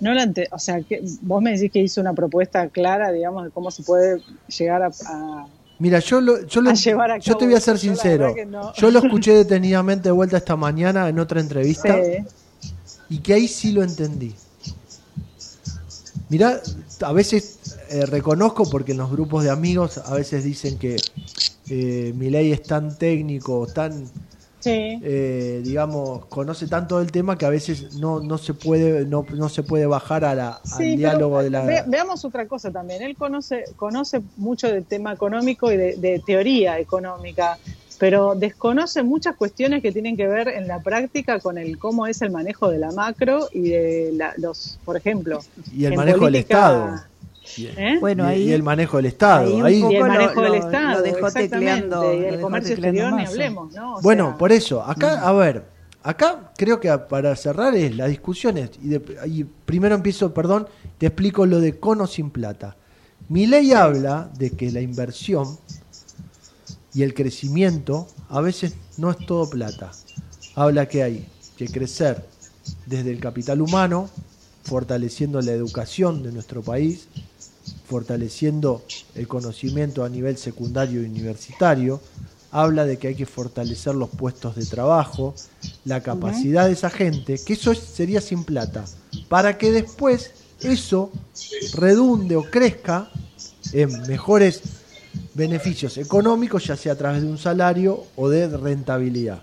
[0.00, 3.50] No la o sea, que vos me decís que hizo una propuesta clara, digamos, de
[3.50, 5.46] cómo se puede llegar a, a-
[5.78, 8.34] Mira, yo, lo, yo, lo- A llevar a yo te voy a ser sincero.
[8.48, 8.72] no.
[8.74, 12.24] Yo lo escuché detenidamente de vuelta esta mañana en otra entrevista Sí.
[13.08, 14.34] y que ahí sí lo entendí.
[16.28, 16.60] Mirá,
[17.00, 17.58] a veces
[17.92, 20.96] eh, reconozco porque en los grupos de amigos a veces dicen que
[21.68, 24.10] eh, mi ley es tan técnico, tan,
[24.60, 25.00] Sí.
[25.02, 29.48] eh, digamos, conoce tanto del tema que a veces no, no se puede no, no
[29.48, 31.64] se puede bajar a la, al pero diálogo de la...
[31.64, 33.02] ve- veamos otra cosa también.
[33.02, 37.58] Él conoce, conoce mucho del tema económico y de, de teoría económica,
[37.98, 42.22] pero desconoce muchas cuestiones que tienen que ver en la práctica con el cómo es
[42.22, 45.40] el manejo de la macro y de la- los, por ejemplo,
[45.72, 47.00] y el manejo del Estado.
[47.58, 47.98] ¿Eh?
[48.00, 49.46] Bueno, y, ahí- y el manejo del Estado.
[49.46, 52.40] ahí un ahí- poco y el lo- manejo del Estado, lo dejó tecleando, y el
[52.40, 53.94] comercio tecleando exterior ni hablemos, ¿no?
[53.96, 55.64] O Bueno, sea, por eso, acá, a ver,
[56.02, 61.06] acá creo que para cerrar es las discusiones, y, de- y primero empiezo, perdón, te
[61.06, 62.76] explico lo de cono sin plata.
[63.28, 65.58] Mi ley habla de que la inversión
[66.94, 69.90] y el crecimiento a veces no es todo plata.
[70.54, 72.24] Habla que hay que crecer
[72.86, 74.10] desde el capital humano,
[74.64, 77.08] fortaleciendo la educación de nuestro país,
[77.86, 78.82] fortaleciendo
[79.14, 82.00] el conocimiento a nivel secundario y universitario,
[82.50, 85.34] habla de que hay que fortalecer los puestos de trabajo,
[85.84, 88.84] la capacidad de esa gente, que eso es- sería sin plata,
[89.28, 91.10] para que después eso
[91.74, 93.10] redunde o crezca
[93.72, 94.60] en mejores
[95.34, 99.42] beneficios económicos, ya sea a través de un salario o de rentabilidad.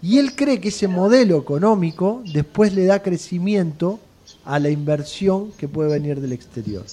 [0.00, 4.00] Y él cree que ese modelo económico después le da crecimiento
[4.44, 6.84] a la inversión que puede venir del exterior.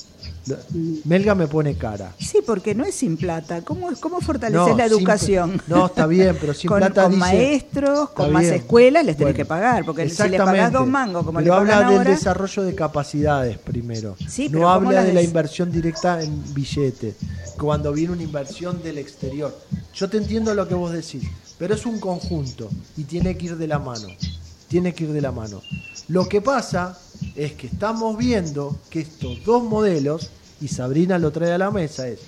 [1.05, 2.13] Melga me pone cara.
[2.19, 3.61] Sí, porque no es sin plata.
[3.63, 5.61] ¿Cómo, cómo fortalecer No, la sin- educación?
[5.67, 8.53] no, está bien, pero sin con, plata con dice- maestros, con más bien.
[8.55, 9.85] escuelas, les tenés que pagar.
[9.85, 10.45] Porque si le Exactamente.
[10.45, 14.15] pagás dos mangos, como pero le habla pagan del ahora, desarrollo de capacidades primero.
[14.27, 17.15] Sí, no ¿cómo habla de la inversión directa en billete.
[17.59, 19.57] Cuando viene una inversión del exterior.
[19.93, 21.23] Yo te entiendo lo que vos decís,
[21.57, 24.07] pero es un conjunto y tiene que ir de la mano.
[24.67, 25.61] Tiene que ir de la mano.
[26.07, 26.97] Lo que pasa
[27.35, 30.29] es que estamos viendo que estos dos modelos
[30.61, 32.19] y Sabrina lo trae a la mesa es,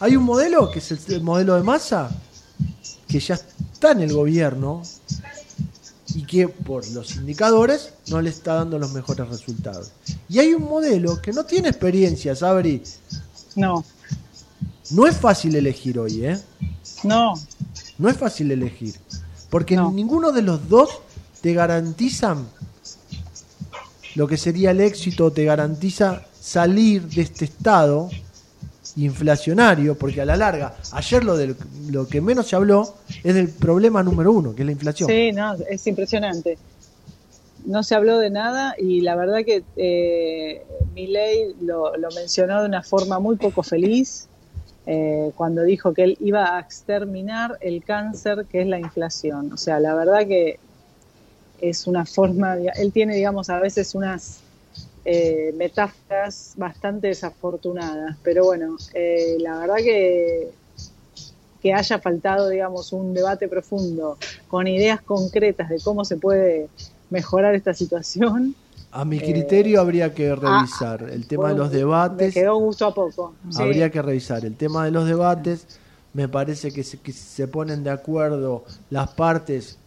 [0.00, 2.10] hay un modelo que es el, el modelo de masa,
[3.06, 4.82] que ya está en el gobierno
[6.14, 9.92] y que por los indicadores no le está dando los mejores resultados.
[10.28, 12.82] Y hay un modelo que no tiene experiencia, Sabri.
[13.56, 13.84] No.
[14.90, 16.40] No es fácil elegir hoy, ¿eh?
[17.04, 17.34] No.
[17.98, 18.94] No es fácil elegir.
[19.50, 20.90] Porque ninguno de los dos
[21.40, 22.48] te garantizan
[24.18, 28.10] lo que sería el éxito, te garantiza salir de este estado
[28.96, 31.54] inflacionario, porque a la larga, ayer lo, de
[31.88, 35.08] lo que menos se habló es del problema número uno, que es la inflación.
[35.08, 36.58] Sí, no, es impresionante.
[37.64, 42.66] No se habló de nada y la verdad que eh, Milei lo, lo mencionó de
[42.66, 44.26] una forma muy poco feliz
[44.86, 49.52] eh, cuando dijo que él iba a exterminar el cáncer que es la inflación.
[49.52, 50.58] O sea, la verdad que
[51.60, 54.40] es una forma, él tiene, digamos, a veces unas
[55.04, 60.50] eh, metáforas bastante desafortunadas, pero bueno, eh, la verdad que
[61.60, 64.16] que haya faltado, digamos, un debate profundo
[64.46, 66.68] con ideas concretas de cómo se puede
[67.10, 68.54] mejorar esta situación.
[68.90, 72.34] A mi criterio habría que revisar el tema de los debates.
[72.34, 73.34] Me quedó gusto a poco.
[73.56, 75.66] Habría que revisar el tema de los debates.
[76.14, 79.78] Me parece que se, que se ponen de acuerdo las partes,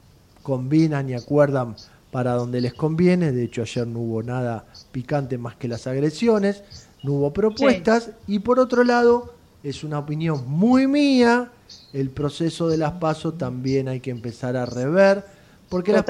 [0.44, 1.76] combinan y acuerdan
[2.12, 3.32] para donde les conviene.
[3.32, 6.64] De hecho, ayer no hubo nada picante más que las agresiones,
[7.04, 8.12] no hubo propuestas.
[8.28, 11.52] Y por otro lado, es una opinión muy mía,
[11.94, 15.24] el proceso de las pasos también hay que empezar a rever,
[15.70, 16.04] porque las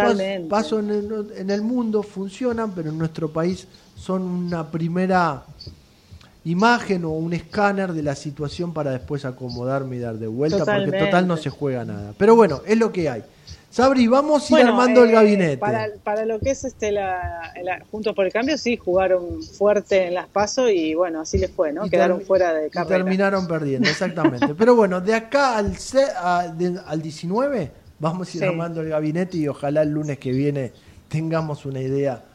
[0.49, 5.43] pasos en el, en el mundo funcionan, pero en nuestro país son una primera
[6.43, 10.97] imagen o un escáner de la situación para después acomodarme y dar de vuelta, porque
[10.97, 12.13] total no se juega nada.
[12.17, 13.23] Pero bueno, es lo que hay.
[13.71, 15.57] Sabri, vamos a ir armando el eh, gabinete.
[15.57, 20.07] Para, para, lo que es este la, la, Juntos por el Cambio, sí, jugaron fuerte
[20.07, 21.85] en las pasos y bueno, así les fue, ¿no?
[21.85, 22.97] Y Quedaron fuera de y carrera.
[22.97, 24.53] terminaron perdiendo, exactamente.
[24.55, 25.73] Pero bueno, de acá al,
[26.21, 28.45] a- de- al 19 vamos a ir Sí.
[28.49, 30.73] armando el gabinete y ojalá el lunes que viene
[31.07, 32.25] tengamos una idea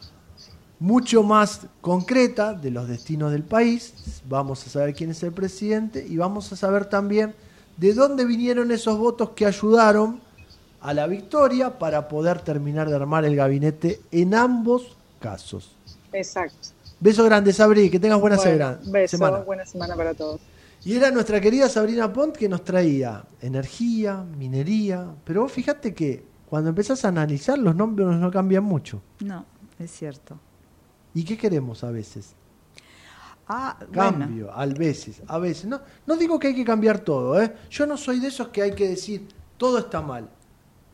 [0.78, 4.22] mucho más concreta de los destinos del país.
[4.26, 7.34] Vamos a saber quién es el presidente y vamos a saber también
[7.76, 10.24] de dónde vinieron esos votos que ayudaron
[10.86, 15.74] a la victoria para poder terminar de armar el gabinete en ambos casos.
[16.12, 16.68] Exacto.
[17.00, 18.78] Beso grande, Sabri, que tengas buena Bueno, semana.
[18.86, 19.38] beso, semana.
[19.38, 20.40] buena semana para todos.
[20.84, 26.24] Y era nuestra querida Sabrina Pont que nos traía energía, minería, pero vos fíjate que
[26.48, 29.02] cuando empezás a analizar los nombres no cambian mucho.
[29.24, 29.44] No,
[29.80, 30.38] es cierto.
[31.14, 32.34] ¿Y qué queremos a veces?
[33.48, 34.18] Ah, bueno.
[34.20, 35.66] Cambio, a veces, a veces.
[35.66, 37.52] No, no digo que hay que cambiar todo, ¿eh?
[37.70, 39.26] Yo no soy de esos que hay que decir
[39.56, 40.28] todo está mal.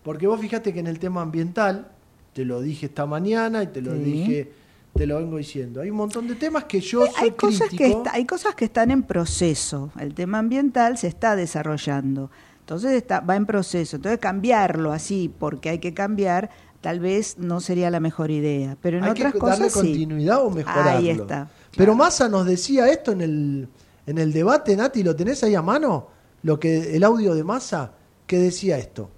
[0.02, 1.88] Porque vos fíjate que en el tema ambiental,
[2.32, 3.98] te lo dije esta mañana y te lo Sí.
[4.02, 4.52] dije,
[4.94, 5.80] te lo vengo diciendo.
[5.80, 7.98] Hay un montón de temas que yo soy Hay cosas, que crítico.
[7.98, 9.90] está- hay cosas que están en proceso.
[9.98, 12.30] El tema ambiental se está desarrollando.
[12.60, 13.96] Entonces está, va en proceso.
[13.96, 16.50] Entonces cambiarlo así porque hay que cambiar
[16.80, 18.76] tal vez no sería la mejor idea.
[18.82, 19.78] Pero en Hay otras que darle cosas sí.
[19.92, 20.90] continuidad o mejorarlo.
[20.98, 21.48] Ahí está.
[21.76, 23.68] Pero Massa nos decía esto en el,
[24.06, 26.08] en el debate, Nati, ¿lo tenés ahí a mano?
[26.42, 27.92] Lo que, el audio de Massa,
[28.26, 29.10] que decía esto.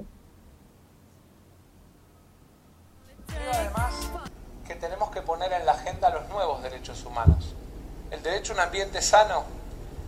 [3.34, 3.94] Creo además
[4.66, 7.54] que tenemos que poner en la agenda los nuevos derechos humanos.
[8.10, 9.44] El derecho a un ambiente sano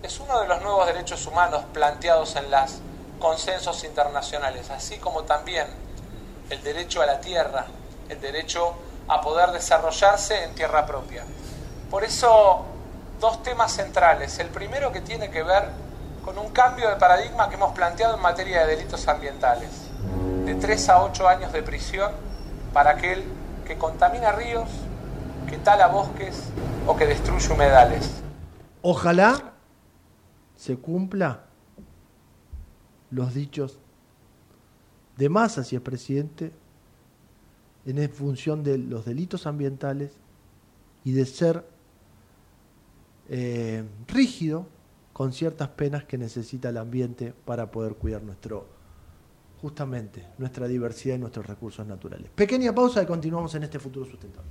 [0.03, 2.81] es uno de los nuevos derechos humanos planteados en los
[3.19, 5.67] consensos internacionales, así como también
[6.51, 7.67] el derecho a la tierra,
[8.09, 8.75] el derecho
[9.09, 11.25] a poder desarrollarse en tierra propia.
[11.91, 12.65] Por eso,
[13.21, 14.39] dos temas centrales.
[14.39, 15.65] El primero que tiene que ver
[16.25, 19.71] con un cambio de paradigma que hemos planteado en materia de delitos ambientales,
[20.45, 22.26] de 3 a 8 años de prisión
[22.77, 23.23] para aquel
[23.67, 24.69] que contamina ríos,
[25.49, 26.43] que tala bosques
[26.87, 28.21] o que destruye humedales.
[28.83, 29.55] Ojalá
[30.57, 31.47] se cumpla
[33.11, 33.79] los dichos
[35.17, 36.53] de Massa, si es presidente,
[37.87, 40.13] en función de los delitos ambientales
[41.03, 41.67] y de ser
[43.31, 44.67] eh, rígido
[45.15, 48.76] con ciertas penas que necesita el ambiente para poder cuidar nuestro
[49.61, 52.31] justamente nuestra diversidad y nuestros recursos naturales.
[52.35, 54.51] Pequeña pausa y continuamos en este futuro sustentable.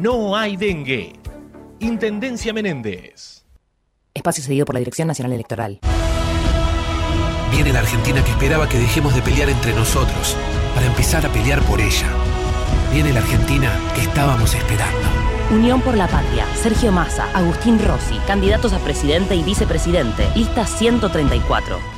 [0.00, 1.12] no hay dengue.
[1.80, 3.44] Intendencia Menéndez.
[4.14, 5.80] Espacio cedido por la Dirección Nacional Electoral.
[7.50, 10.36] Viene la Argentina que esperaba que dejemos de pelear entre nosotros
[10.74, 12.08] para empezar a pelear por ella.
[12.92, 15.08] Viene la Argentina que estábamos esperando.
[15.50, 21.97] Unión por la Patria, Sergio Massa, Agustín Rossi, candidatos a presidente y vicepresidente, lista 134.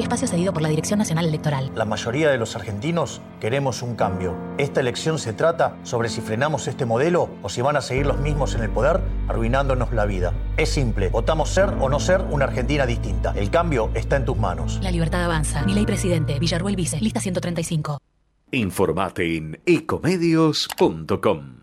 [0.00, 1.72] Espacio cedido por la Dirección Nacional Electoral.
[1.74, 4.36] La mayoría de los argentinos queremos un cambio.
[4.56, 8.16] Esta elección se trata sobre si frenamos este modelo o si van a seguir los
[8.20, 10.32] mismos en el poder arruinándonos la vida.
[10.56, 13.32] Es simple, votamos ser o no ser una Argentina distinta.
[13.36, 14.78] El cambio está en tus manos.
[14.84, 15.64] La libertad avanza.
[15.64, 17.98] Mi ley presidente, Villarruel Vice, lista 135.
[18.52, 21.56] Informate en ecomedios.com.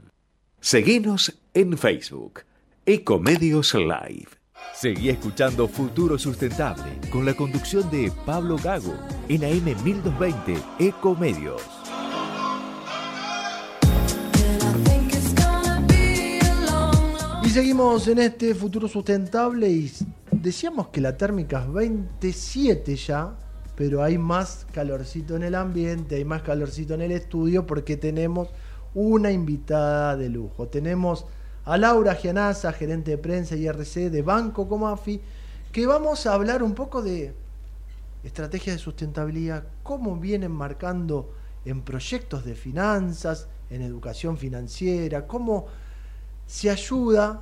[0.60, 2.42] Seguinos en Facebook,
[2.86, 4.28] Ecomedios Live.
[4.74, 8.94] Seguí escuchando Futuro Sustentable con la conducción de Pablo Gago
[9.30, 11.62] en AM 1220 Ecomedios.
[17.44, 19.92] Y seguimos en este futuro sustentable y
[20.32, 23.38] decíamos que la térmica es 27 ya,
[23.76, 28.50] pero hay más calorcito en el ambiente, hay más calorcito en el estudio porque tenemos
[28.96, 30.68] una invitada de lujo.
[30.70, 31.26] Tenemos
[31.66, 35.20] a Laura Gianaza, gerente de prensa y RC de Banco Comafi,
[35.72, 37.34] que vamos a hablar un poco de
[38.24, 41.34] estrategias de sustentabilidad, cómo vienen marcando
[41.66, 45.66] en proyectos de finanzas, en educación financiera, cómo
[46.46, 47.42] se ayuda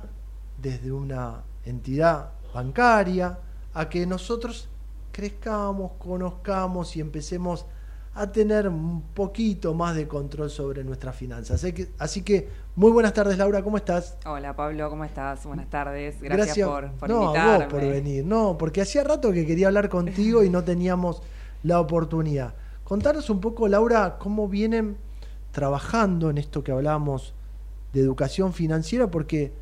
[0.60, 3.38] desde una entidad bancaria
[3.74, 4.68] a que nosotros
[5.12, 7.66] crezcamos, conozcamos y empecemos
[8.14, 11.62] a tener un poquito más de control sobre nuestras finanzas.
[11.62, 14.18] Así que, así que muy buenas tardes, Laura, ¿cómo estás?
[14.26, 15.46] Hola Pablo, ¿cómo estás?
[15.46, 16.20] Buenas tardes.
[16.20, 17.52] Gracias, por, por no, invitarme.
[17.52, 18.24] a vos por venir.
[18.24, 21.22] No, porque hacía rato que quería hablar contigo y no teníamos
[21.62, 22.54] la oportunidad.
[22.82, 24.96] Contanos un poco, Laura, cómo vienen
[25.52, 27.32] trabajando en esto que hablábamos
[27.92, 29.52] de educación financiera, porque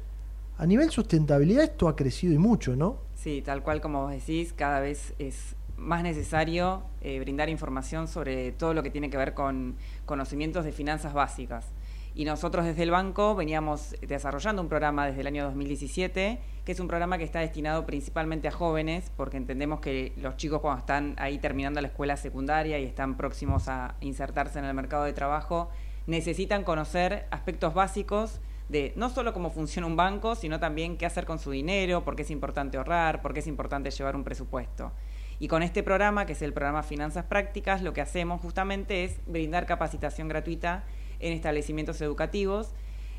[0.57, 2.99] a nivel sustentabilidad esto ha crecido y mucho, ¿no?
[3.15, 8.53] Sí, tal cual como vos decís, cada vez es más necesario eh, brindar información sobre
[8.53, 9.77] todo lo que tiene que ver con
[10.07, 11.67] conocimientos de finanzas básicas.
[12.15, 16.79] Y nosotros desde el banco veníamos desarrollando un programa desde el año 2017, que es
[16.79, 21.15] un programa que está destinado principalmente a jóvenes, porque entendemos que los chicos cuando están
[21.19, 25.71] ahí terminando la escuela secundaria y están próximos a insertarse en el mercado de trabajo,
[26.07, 31.25] necesitan conocer aspectos básicos de no solo cómo funciona un banco, sino también qué hacer
[31.25, 34.93] con su dinero, por qué es importante ahorrar, por qué es importante llevar un presupuesto.
[35.39, 39.19] Y con este programa, que es el programa Finanzas Prácticas, lo que hacemos justamente es
[39.27, 40.85] brindar capacitación gratuita
[41.23, 42.69] en establecimientos educativos.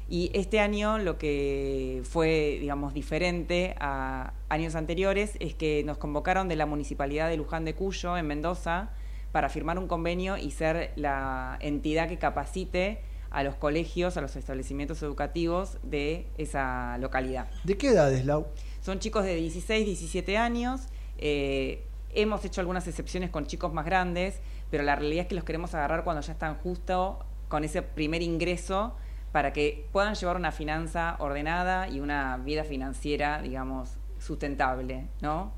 [0.10, 6.48] Y este año lo que fue, digamos, diferente a años anteriores es que nos convocaron
[6.48, 8.92] de la Municipalidad de Luján de Cuyo, en Mendoza,
[9.32, 13.00] para firmar un convenio y ser la entidad que capacite
[13.32, 17.50] a los colegios, a los establecimientos educativos de esa localidad.
[17.64, 18.46] ¿De qué edades, Lau?
[18.82, 20.82] Son chicos de 16, 17 años.
[21.18, 21.86] eh,
[22.16, 24.40] hemos hecho algunas excepciones con chicos más grandes,
[24.70, 28.24] pero la realidad es que los queremos agarrar cuando ya están justo con ese primer
[28.24, 28.96] ingreso
[29.32, 35.52] para que puedan llevar una finanza ordenada y una vida financiera, digamos, sustentable, ¿no?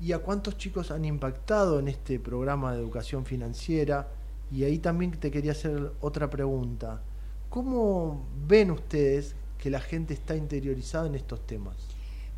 [0.00, 4.08] ¿Y a cuántos chicos han impactado en este programa de educación financiera?
[4.50, 7.02] Y ahí también te quería hacer otra pregunta.
[7.50, 11.76] ¿Cómo ven ustedes que la gente está interiorizada en estos temas?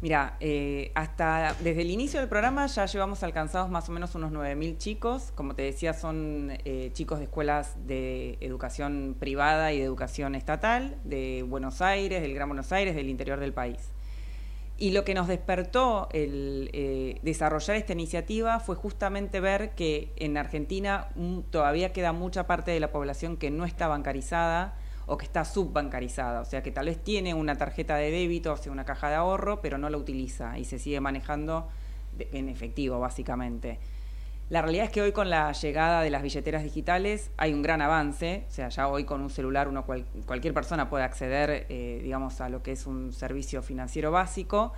[0.03, 4.31] Mira, eh, hasta desde el inicio del programa ya llevamos alcanzados más o menos unos
[4.31, 5.33] 9.000 chicos.
[5.35, 10.99] Como te decía, son eh, chicos de escuelas de educación privada y de educación estatal,
[11.05, 13.91] de Buenos Aires, del Gran Buenos Aires, del interior del país.
[14.77, 20.37] Y lo que nos despertó el eh, desarrollar esta iniciativa fue justamente ver que en
[20.37, 24.75] Argentina mm, todavía queda mucha parte de la población que no está bancarizada
[25.07, 28.57] o que está subbancarizada, o sea que tal vez tiene una tarjeta de débito, o
[28.57, 31.69] sea, una caja de ahorro, pero no la utiliza y se sigue manejando
[32.19, 33.79] en efectivo, básicamente.
[34.49, 37.83] La realidad es que hoy con la llegada de las billeteras digitales hay un gran
[37.83, 42.01] avance, o sea, ya hoy con un celular uno cual- cualquier persona puede acceder, eh,
[42.03, 44.73] digamos, a lo que es un servicio financiero básico,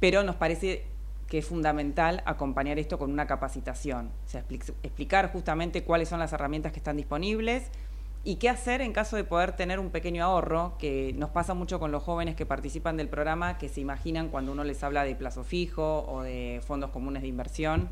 [0.00, 0.84] pero nos parece
[1.28, 6.18] que es fundamental acompañar esto con una capacitación, o sea, expli- explicar justamente cuáles son
[6.18, 7.70] las herramientas que están disponibles,
[8.26, 10.76] ¿Y qué hacer en caso de poder tener un pequeño ahorro?
[10.78, 14.52] Que nos pasa mucho con los jóvenes que participan del programa, que se imaginan cuando
[14.52, 17.90] uno les habla de plazo fijo o de fondos comunes de inversión,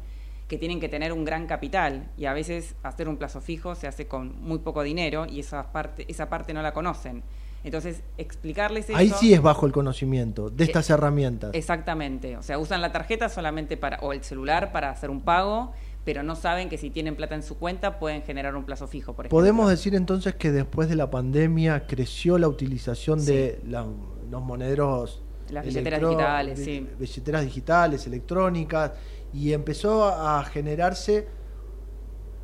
[0.48, 3.86] que tienen que tener un gran capital y a veces hacer un plazo fijo se
[3.86, 7.22] hace con muy poco dinero y esa parte, esa parte no la conocen.
[7.64, 8.98] Entonces, explicarles eso...
[8.98, 11.50] Ahí sí es bajo el conocimiento de estas Eh, herramientas.
[11.54, 12.36] Exactamente.
[12.36, 15.72] O sea, usan la tarjeta solamente para, o el celular para hacer un pago,
[16.04, 19.12] pero no saben que si tienen plata en su cuenta pueden generar un plazo fijo,
[19.14, 19.38] por ejemplo.
[19.38, 23.86] Podemos decir entonces que después de la pandemia creció la utilización de la-
[24.30, 25.22] los monederos.
[25.50, 26.88] Las billeteras digitales, sí.
[26.98, 28.92] Billeteras digitales, electrónicas,
[29.32, 31.28] y empezó a generarse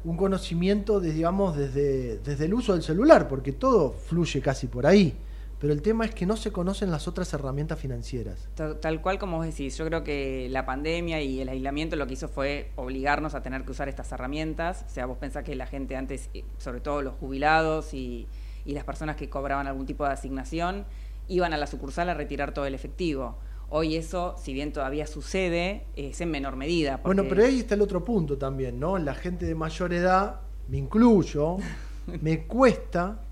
[0.04, 4.86] un conocimiento, de, digamos, desde, desde el uso del celular, porque todo fluye casi por
[4.86, 5.18] ahí.
[5.60, 8.48] Pero el tema es que no se conocen las otras herramientas financieras.
[8.54, 12.06] Tal, tal cual como vos decís, yo creo que la pandemia y el aislamiento lo
[12.06, 14.84] que hizo fue obligarnos a tener que usar estas herramientas.
[14.86, 18.28] O sea, vos pensás que la gente antes, eh, sobre todo los jubilados y,
[18.64, 20.84] y las personas que cobraban algún tipo de asignación,
[21.26, 23.36] iban a la sucursal a retirar todo el efectivo.
[23.70, 27.00] Hoy eso, si bien todavía sucede, es en menor medida.
[27.04, 28.96] Bueno, pero ahí está el otro punto también, ¿no?
[28.96, 31.56] La gente de mayor edad, me incluyo,
[32.06, 33.24] me cuesta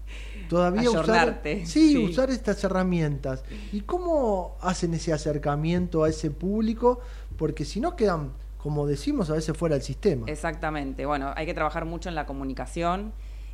[0.49, 1.99] todavía usar, sí, sí.
[1.99, 3.45] usar estas herramientas.
[3.73, 7.01] ¿Y cómo hacen ese acercamiento a ese público?
[7.37, 10.27] Porque si no quedan, como decimos, a veces fuera del sistema.
[10.29, 11.07] Exactamente.
[11.07, 13.13] Bueno, hay que trabajar mucho en la comunicación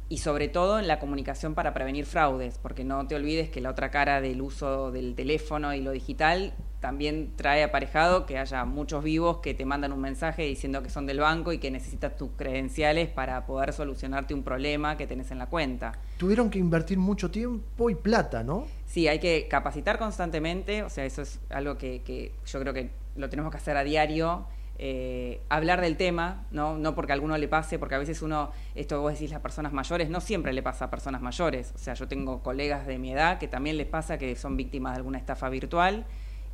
[0.08, 3.70] y sobre todo en la comunicación para prevenir fraudes, porque no te olvides que la
[3.70, 9.02] otra cara del uso del teléfono y lo digital también trae aparejado que haya muchos
[9.04, 12.32] vivos que te mandan un mensaje diciendo que son del banco y que necesitas tus
[12.36, 15.92] credenciales para poder solucionarte un problema que tenés en la cuenta.
[16.18, 18.66] Tuvieron que invertir mucho tiempo y plata, ¿no?
[18.84, 22.90] Sí, hay que capacitar constantemente, o sea, eso es algo que, que yo creo que
[23.16, 24.46] lo tenemos que hacer a diario.
[24.84, 26.76] eh, hablar del tema, ¿no?
[26.76, 29.72] no porque a alguno le pase, porque a veces uno, esto vos decís las personas
[29.72, 31.72] mayores, no siempre le pasa a personas mayores.
[31.76, 34.94] O sea, yo tengo colegas de mi edad que también les pasa que son víctimas
[34.94, 36.04] de alguna estafa virtual.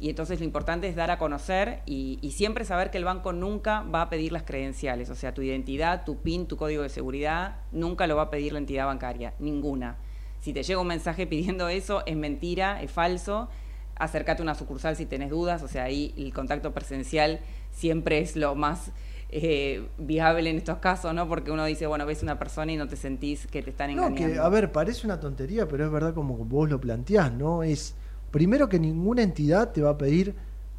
[0.00, 3.32] Y entonces lo importante es dar a conocer y, y siempre saber que el banco
[3.32, 6.88] nunca va a pedir las credenciales, o sea, tu identidad, tu PIN, tu código de
[6.88, 9.96] seguridad, nunca lo va a pedir la entidad bancaria, ninguna.
[10.40, 13.48] Si te llega un mensaje pidiendo eso, es mentira, es falso.
[13.96, 17.40] Acércate a una sucursal si tenés dudas, o sea, ahí el contacto presencial
[17.72, 18.92] siempre es lo más
[19.30, 21.26] eh, viable en estos casos, ¿no?
[21.28, 24.06] Porque uno dice, bueno, ves una persona y no te sentís que te están No,
[24.06, 24.34] engañando.
[24.34, 27.64] que, a ver, parece una tontería, pero es verdad como vos lo planteás, ¿no?
[27.64, 27.96] Es,
[28.30, 30.34] primero que ninguna entidad te va a pedir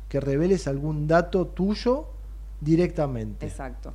[0.08, 2.08] que reveles algún dato tuyo
[2.62, 3.46] directamente.
[3.46, 3.94] Exacto.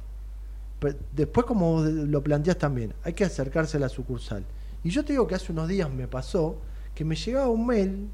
[0.79, 4.45] Pe- Después, como lo planteás también, hay que acercarse a la sucursal.
[4.83, 6.57] Y yo te digo que hace unos días me pasó
[6.95, 8.09] que me llegaba un mail,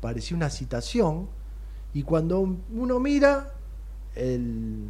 [0.00, 1.28] parecía una citación,
[1.94, 2.40] y cuando
[2.74, 3.52] uno mira,
[4.14, 4.88] el,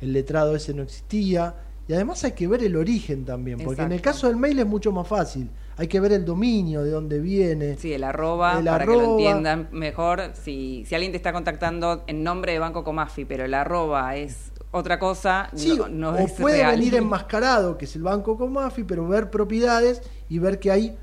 [0.00, 1.54] el letrado ese no existía.
[1.88, 4.66] Y además hay que ver el origen también, porque en el caso del mail es
[4.66, 5.50] mucho más fácil.
[5.80, 7.76] Hay que ver el dominio, de dónde viene.
[7.78, 10.32] Sí, el arroba, El para que lo entiendan mejor.
[10.34, 14.52] Si, si alguien te está contactando en nombre de Banco Comafi, pero el arroba es
[14.72, 16.72] otra cosa, Sí, no, no o es puede real.
[16.78, 20.98] venir enmascarado, que es el banco Comafi, pero ver propiedades y ver que hay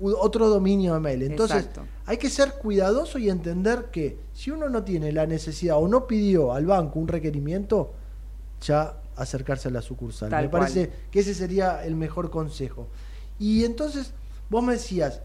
[0.00, 1.22] otro dominio de mail.
[1.24, 1.82] Entonces, Exacto.
[2.06, 6.06] hay que ser cuidadoso y entender que si uno no tiene la necesidad o no
[6.06, 7.92] pidió al banco un requerimiento,
[8.62, 10.30] ya acercarse a la sucursal.
[10.30, 10.98] Tal me parece cual.
[11.10, 12.88] que ese sería el mejor consejo.
[13.38, 14.14] Y entonces,
[14.52, 15.22] vos me decías,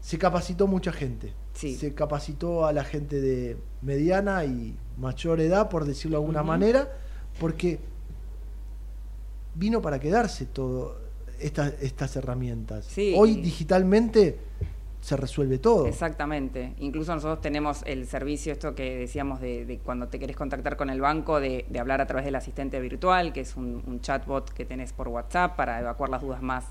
[0.00, 1.34] se capacitó mucha gente.
[1.52, 6.92] Se capacitó a la gente de mediana y mayor edad, por decirlo de alguna manera,
[7.40, 7.80] porque
[9.54, 11.00] vino para quedarse todo
[11.40, 12.84] estas estas herramientas.
[12.84, 13.14] Sí.
[13.16, 14.38] Hoy digitalmente
[15.00, 15.86] se resuelve todo.
[15.86, 16.74] Exactamente.
[16.78, 20.90] Incluso nosotros tenemos el servicio, esto que decíamos de, de cuando te querés contactar con
[20.90, 24.50] el banco, de, de hablar a través del asistente virtual, que es un, un chatbot
[24.50, 26.64] que tenés por WhatsApp para evacuar las dudas más,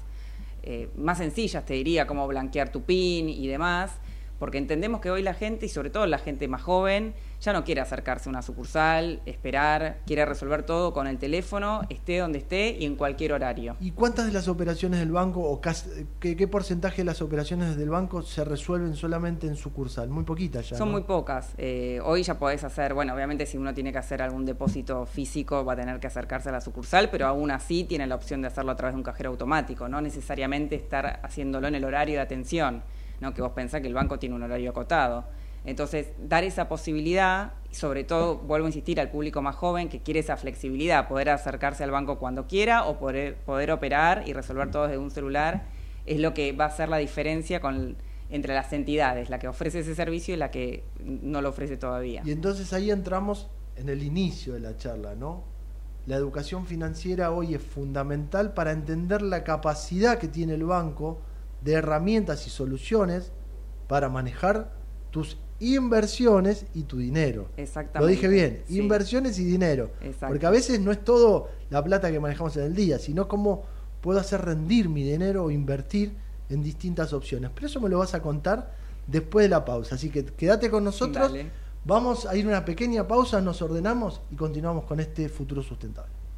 [0.66, 4.00] eh, más sencillas, te diría, como blanquear tu PIN y demás.
[4.40, 7.64] Porque entendemos que hoy la gente, y sobre todo la gente más joven, ya no
[7.64, 12.76] quiere acercarse a una sucursal, esperar, quiere resolver todo con el teléfono, esté donde esté
[12.80, 13.78] y en cualquier horario.
[13.80, 15.90] ¿Y cuántas de las operaciones del banco o cas-
[16.20, 20.10] qué, qué porcentaje de las operaciones del banco se resuelven solamente en sucursal?
[20.10, 20.78] Muy poquitas ya.
[20.78, 20.94] Son ¿no?
[20.94, 21.54] muy pocas.
[21.58, 25.64] Eh, hoy ya podés hacer, bueno, obviamente si uno tiene que hacer algún depósito físico
[25.64, 28.48] va a tener que acercarse a la sucursal, pero aún así tiene la opción de
[28.48, 32.22] hacerlo a través de un cajero automático, no necesariamente estar haciéndolo en el horario de
[32.22, 32.84] atención,
[33.20, 33.34] ¿no?
[33.34, 35.26] que vos pensás que el banco tiene un horario acotado.
[35.66, 40.20] Entonces, dar esa posibilidad, sobre todo, vuelvo a insistir, al público más joven que quiere
[40.20, 44.84] esa flexibilidad, poder acercarse al banco cuando quiera o poder, poder operar y resolver todo
[44.84, 45.64] desde un celular,
[46.06, 47.60] es lo que va a hacer la diferencia
[48.30, 52.22] entre las entidades, la que ofrece ese servicio y la que no lo ofrece todavía.
[52.24, 55.56] Y entonces ahí entramos en el inicio de la charla, ¿no?
[56.06, 61.20] la educación financiera hoy es fundamental para entender la capacidad que tiene el banco
[61.66, 63.32] de herramientas y soluciones
[63.88, 64.72] para manejar
[65.12, 67.50] tus inversiones y tu dinero.
[67.58, 68.00] Exactamente.
[68.00, 68.80] Lo dije bien, Sí.
[68.80, 69.90] inversiones y dinero.
[70.02, 70.28] Exacto.
[70.28, 73.64] Porque a veces no es todo la plata que manejamos en el día, sino cómo
[74.02, 76.14] puedo hacer rendir mi dinero o invertir
[76.50, 77.50] en distintas opciones.
[77.56, 78.76] Pero eso me lo vas a contar
[79.08, 79.96] después de la pausa.
[79.96, 81.32] Así que quédate con nosotros.
[81.32, 81.50] Dale.
[81.84, 86.12] Vamos a ir a una pequeña pausa, nos ordenamos y continuamos con este futuro sustentable.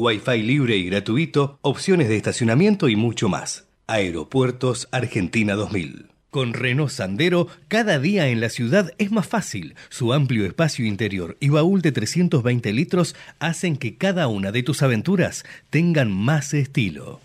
[0.00, 3.68] Wi-Fi libre y gratuito, opciones de estacionamiento y mucho más.
[3.86, 6.06] Aeropuertos Argentina 2000.
[6.30, 9.74] Con Renault Sandero, cada día en la ciudad es más fácil.
[9.90, 14.82] Su amplio espacio interior y baúl de 320 litros hacen que cada una de tus
[14.82, 17.20] aventuras tengan más estilo.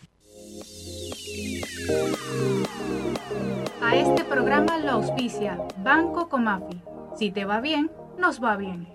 [3.82, 6.82] A este programa lo auspicia Banco Comafi.
[7.18, 7.90] Si te va bien,
[8.20, 8.95] nos va bien.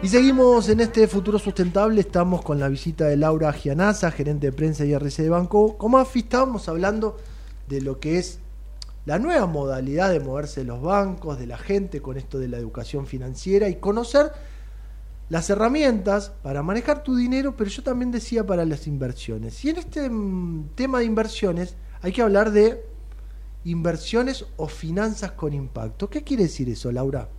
[0.04, 2.02] Y seguimos en este futuro sustentable.
[2.02, 6.20] Estamos con la visita de Laura Gianazza, gerente de prensa y RC de Banco Comafi.
[6.20, 7.18] Estábamos hablando
[7.68, 8.38] de lo que es
[9.06, 12.58] la nueva modalidad de moverse de los bancos, de la gente, con esto de la
[12.58, 14.32] educación financiera y conocer
[15.30, 19.64] las herramientas para manejar tu dinero, pero yo también decía para las inversiones.
[19.64, 22.84] Y en este mm, tema de inversiones hay que hablar de
[23.64, 26.10] inversiones o finanzas con impacto.
[26.10, 27.30] ¿Qué quiere decir eso, Laura?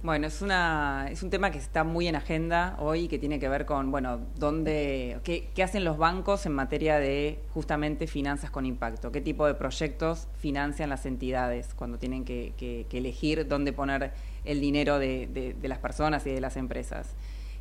[0.00, 3.48] Bueno, es, una, es un tema que está muy en agenda hoy que tiene que
[3.48, 8.64] ver con, bueno, dónde, qué, qué hacen los bancos en materia de justamente finanzas con
[8.64, 13.72] impacto, qué tipo de proyectos financian las entidades cuando tienen que, que- que elegir dónde
[13.72, 14.12] poner
[14.48, 15.26] el dinero de,
[15.60, 17.14] de- las personas y de las empresas.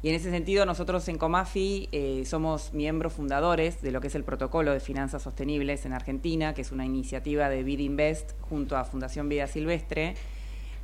[0.03, 4.15] Y en ese sentido, nosotros en Comafi eh, somos miembros fundadores de lo que es
[4.15, 8.77] el Protocolo de Finanzas Sostenibles en Argentina, que es una iniciativa de Bid Invest junto
[8.77, 10.13] a Fundación Vida Silvestre.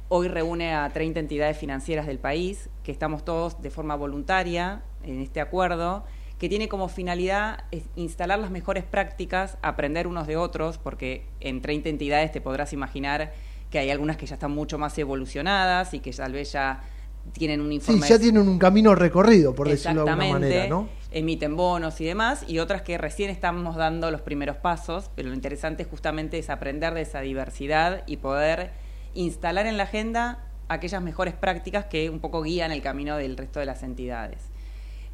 [0.09, 5.21] Hoy reúne a 30 entidades financieras del país, que estamos todos de forma voluntaria en
[5.21, 6.03] este acuerdo,
[6.39, 7.63] que tiene como finalidad
[7.95, 13.31] instalar las mejores prácticas, aprender unos de otros, porque en 30 entidades te podrás imaginar
[13.73, 16.83] que hay algunas que ya están mucho más evolucionadas y que tal vez ya
[17.31, 20.87] tienen un Sí, informe ya tienen un camino recorrido, por decirlo de alguna manera, ¿no?
[21.09, 25.33] emiten bonos y demás, y otras que recién estamos dando los primeros pasos, pero lo
[25.33, 28.73] interesante justamente es aprender de esa diversidad y poder
[29.15, 33.59] instalar en la agenda aquellas mejores prácticas que un poco guían el camino del resto
[33.59, 34.37] de las entidades.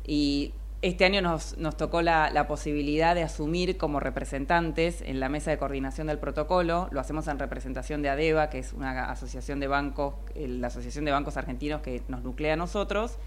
[0.06, 5.52] Y este año nos, tocó la, la, posibilidad de asumir como representantes en la mesa
[5.52, 6.88] de coordinación del protocolo.
[6.92, 11.12] Lo hacemos en representación de ADEVA, que es una asociación de bancos, la Asociación de
[11.12, 13.18] Bancos Argentinos que nos nuclea a nosotros.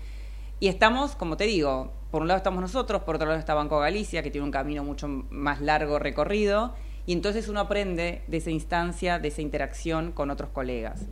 [0.60, 3.80] Y estamos, como te digo, por un lado estamos nosotros, por otro lado está Banco
[3.80, 6.72] Galicia, que tiene un camino mucho más largo recorrido.
[7.04, 11.02] Y entonces uno aprende de esa instancia, de esa interacción con otros colegas.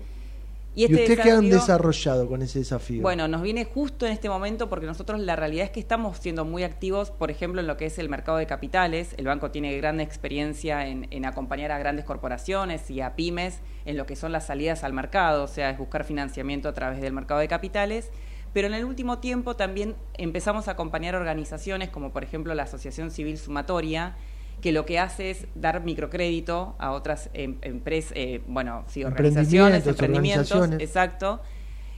[0.75, 3.03] ¿Y, este ¿Y usted qué han desarrollado con ese desafío?
[3.03, 6.45] Bueno, nos viene justo en este momento porque nosotros la realidad es que estamos siendo
[6.45, 9.15] muy activos, por ejemplo, en lo que es el mercado de capitales.
[9.17, 13.97] El banco tiene gran experiencia en, en, acompañar a grandes corporaciones y a pymes en
[13.97, 17.13] lo que son las salidas al mercado, o sea, es buscar financiamiento a través del
[17.13, 18.11] mercado de capitales.
[18.53, 23.11] Pero en el último tiempo también empezamos a acompañar organizaciones como, por ejemplo, la Asociación
[23.11, 24.17] Civil Sumatoria,
[24.61, 29.87] que lo que hace es dar microcrédito a otras em, empresas, eh, bueno, sí, organizaciones,
[29.87, 31.41] emprendimientos, exacto,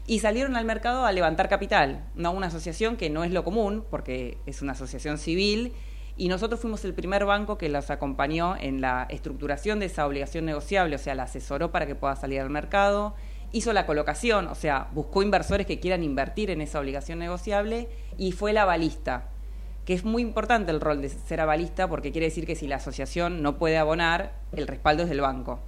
[0.06, 3.84] y salieron al mercado a levantar capital, no una asociación que no es lo común,
[3.90, 5.72] porque es una asociación civil,
[6.16, 10.44] y nosotros fuimos el primer banco que los acompañó en la estructuración de esa obligación
[10.44, 13.14] negociable, o sea, la asesoró para que pueda salir al mercado,
[13.51, 18.32] hizo la colocación, o sea, buscó inversores que quieran invertir en esa obligación negociable y
[18.32, 19.32] fue la balista
[19.85, 22.77] que es muy importante el rol de ser avalista porque quiere decir que si la
[22.77, 25.61] asociación no puede abonar, el respaldo es del banco.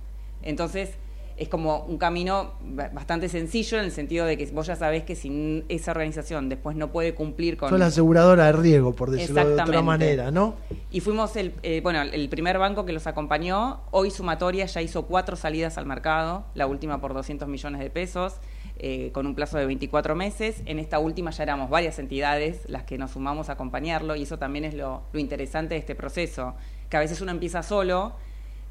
[0.43, 0.91] Entonces,
[1.36, 2.53] es como un camino
[2.93, 6.77] bastante sencillo en el sentido de que vos ya sabés que si esa organización después
[6.77, 7.70] no puede cumplir con...
[7.70, 10.55] Son la aseguradora de riesgo, por decirlo de otra manera, ¿no?
[10.93, 13.81] Y fuimos el, eh, bueno, el primer banco que los acompañó.
[13.91, 18.35] Hoy Sumatoria ya hizo cuatro salidas al mercado, la última por 200 millones de pesos.
[18.76, 20.62] Eh, con un plazo de 24 meses.
[20.66, 24.36] En esta última ya éramos varias entidades las que nos sumamos a acompañarlo y eso
[24.36, 26.56] también es lo, lo interesante de este proceso,
[26.90, 28.14] que a veces uno empieza solo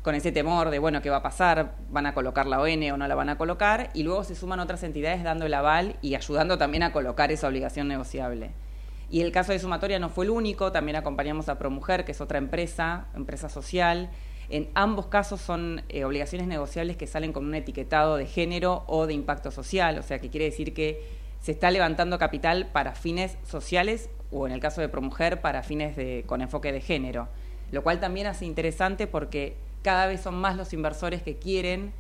[0.01, 1.75] con ese temor de, bueno, ¿qué va a pasar?
[1.89, 3.91] ¿Van a colocar la ON o no la van a colocar?
[3.93, 7.47] Y luego se suman otras entidades dando el aval y ayudando también a colocar esa
[7.47, 8.51] obligación negociable.
[9.09, 12.19] Y el caso de Sumatoria no fue el único, también acompañamos a ProMujer, que es
[12.19, 14.09] otra empresa, empresa social,
[14.49, 19.07] en ambos casos son eh, obligaciones negociables que salen con un etiquetado de género o
[19.07, 21.01] de impacto social, o sea que quiere decir que
[21.41, 25.95] se está levantando capital para fines sociales o en el caso de Promujer para fines
[25.95, 27.27] de, con enfoque de género,
[27.71, 31.91] lo cual también hace interesante porque cada vez son más los inversores que quieren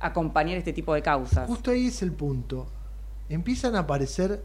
[0.00, 1.46] acompañar este tipo de causas.
[1.46, 2.66] Justo ahí es el punto.
[3.28, 4.42] Empiezan a aparecer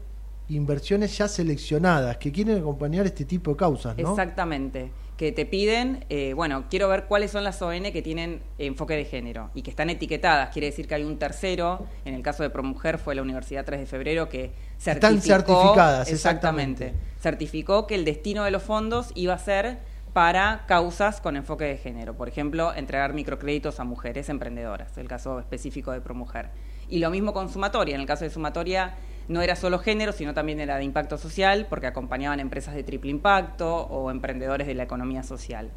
[0.48, 4.10] inversiones ya seleccionadas que quieren acompañar este tipo de causas, ¿no?
[4.10, 8.94] Exactamente que te piden, eh, bueno, quiero ver cuáles son las ON que tienen enfoque
[8.94, 10.50] de género y que están etiquetadas.
[10.50, 13.80] Quiere decir que hay un tercero, en el caso de ProMujer fue la Universidad 3
[13.80, 15.14] de Febrero que certificó.
[15.14, 16.92] Están certificadas, exactamente.
[17.18, 19.78] Certificó que el destino de los fondos iba a ser
[20.12, 22.14] para causas con enfoque de género.
[22.14, 26.50] Por ejemplo, entregar microcréditos a mujeres emprendedoras, el caso específico de ProMujer.
[26.88, 27.94] Y lo mismo con Sumatoria.
[27.94, 28.94] En el caso de Sumatoria
[29.28, 33.10] no era solo género, sino también era de impacto social, porque acompañaban empresas de triple
[33.10, 35.70] impacto o emprendedores de la economía social.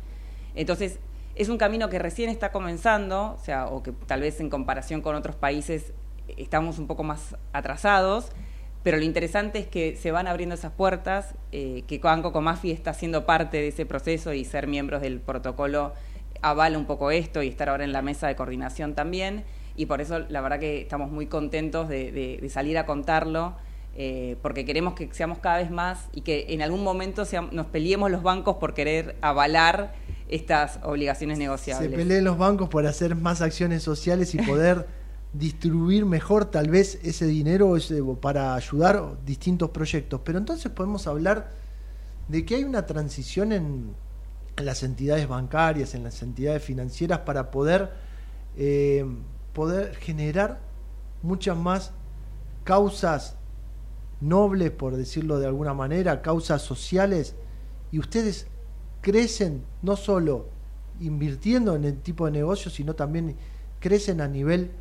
[0.56, 1.00] Entonces,
[1.36, 5.02] es un camino que recién está comenzando, o sea, o que tal vez en comparación
[5.02, 5.94] con otros países
[6.38, 8.32] estamos un poco más atrasados,
[8.84, 12.94] pero lo interesante es que se van abriendo esas puertas, eh, que Banco Comafi está
[12.94, 15.94] siendo parte de ese proceso y ser miembros del protocolo
[16.42, 19.44] avala un poco esto y estar ahora en la mesa de coordinación también
[19.80, 23.56] y por eso la verdad que estamos muy contentos de, salir a contarlo.
[23.96, 28.12] Eh, porque queremos que seamos cada vez más y que en algún momento nos peleemos
[28.12, 29.94] los bancos por querer avalar
[30.28, 31.90] estas obligaciones negociables.
[31.90, 34.86] Se peleen los bancos por hacer más acciones sociales y poder
[35.32, 37.74] distribuir mejor tal vez ese dinero
[38.20, 40.20] para ayudar distintos proyectos.
[40.26, 41.52] Pero entonces podemos hablar
[42.28, 43.96] de que hay una transición en,
[44.58, 47.92] las entidades bancarias, en las entidades financieras para poder
[48.58, 49.06] eh,
[49.54, 50.60] poder generar
[51.22, 51.92] muchas más
[52.64, 53.36] causas
[54.22, 57.36] nobles, por decirlo de alguna manera, causas sociales,
[57.92, 58.48] y ustedes
[59.02, 60.48] crecen no solo
[61.00, 63.36] invirtiendo en el tipo de negocio, sino también
[63.80, 64.72] crecen a nivel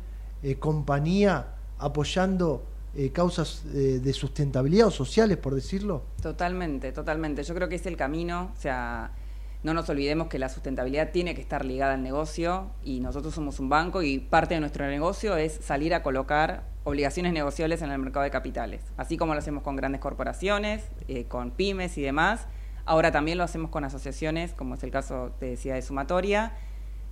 [0.43, 2.65] eh, compañía apoyando
[2.95, 6.03] eh, causas eh, de sustentabilidad o sociales, por decirlo?
[6.21, 7.43] Totalmente, totalmente.
[7.43, 9.11] Yo creo que es el camino, o sea,
[9.61, 13.59] no nos olvidemos que la sustentabilidad tiene que estar ligada al negocio y nosotros somos
[13.59, 17.99] un banco y parte de nuestro negocio es salir a colocar obligaciones negociables en el
[17.99, 22.47] mercado de capitales, así como lo hacemos con grandes corporaciones, eh, con pymes y demás.
[22.85, 26.53] Ahora también lo hacemos con asociaciones, como es el caso, te decía, de Sumatoria,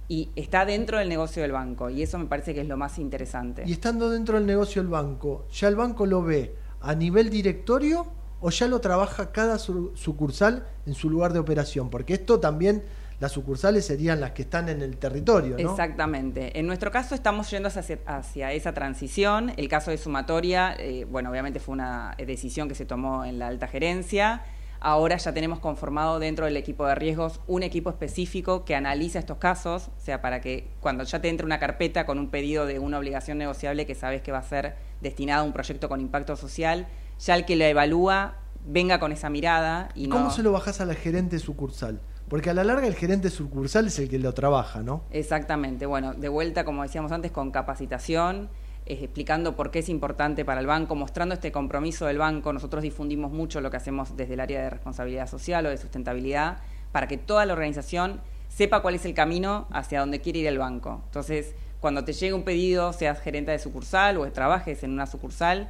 [0.08, 2.98] y está dentro del negocio del banco, y eso me parece que es lo más
[2.98, 3.64] interesante.
[3.68, 8.08] Y estando dentro del negocio del banco, ¿ya el banco lo ve a nivel directorio
[8.42, 11.90] o ya lo trabaja cada sucursal en su lugar de operación?
[11.90, 12.84] Porque esto también
[13.20, 15.58] las sucursales serían las que están en el territorio.
[15.58, 16.60] Exactamente.
[16.60, 19.54] En nuestro caso estamos yendo hacia, hacia esa transición.
[19.58, 23.48] El caso de sumatoria, eh, bueno, obviamente fue una decisión que se tomó en la
[23.48, 24.44] alta gerencia.
[24.80, 29.38] Ahora ya tenemos conformado dentro del equipo de riesgos un equipo específico que analiza estos
[29.38, 32.78] casos, o sea, para que cuando ya te entre una carpeta con un pedido de
[32.78, 36.36] una obligación negociable que sabes que va a ser destinada a un proyecto con impacto
[36.36, 36.88] social,
[37.20, 38.36] ya el que lo evalúa
[38.66, 40.32] venga con esa mirada y ¿Cómo no...
[40.32, 42.00] se lo bajás a la gerente sucursal?
[42.30, 45.04] Porque a la larga el gerente sucursal es el que lo trabaja, ¿no?
[45.12, 48.50] Exactamente, bueno, de vuelta, como decíamos antes, con capacitación,
[48.86, 52.52] eh, explicando por qué es importante para el banco, mostrando este compromiso del banco.
[52.52, 56.58] Nosotros difundimos mucho lo que hacemos desde el área de responsabilidad social o de sustentabilidad,
[56.92, 58.20] para que toda la organización
[58.50, 61.02] sepa cuál es el camino hacia donde quiere ir el banco.
[61.06, 65.70] Entonces, cuando te llegue un pedido, seas gerente de sucursal o trabajes en una sucursal,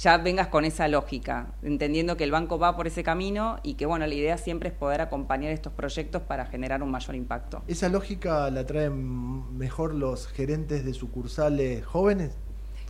[0.00, 3.84] ya vengas con esa lógica, entendiendo que el banco va por ese camino y que
[3.84, 7.62] bueno, la idea siempre es poder acompañar estos proyectos para generar un mayor impacto.
[7.66, 12.32] ¿Esa lógica la traen mejor los gerentes de sucursales jóvenes?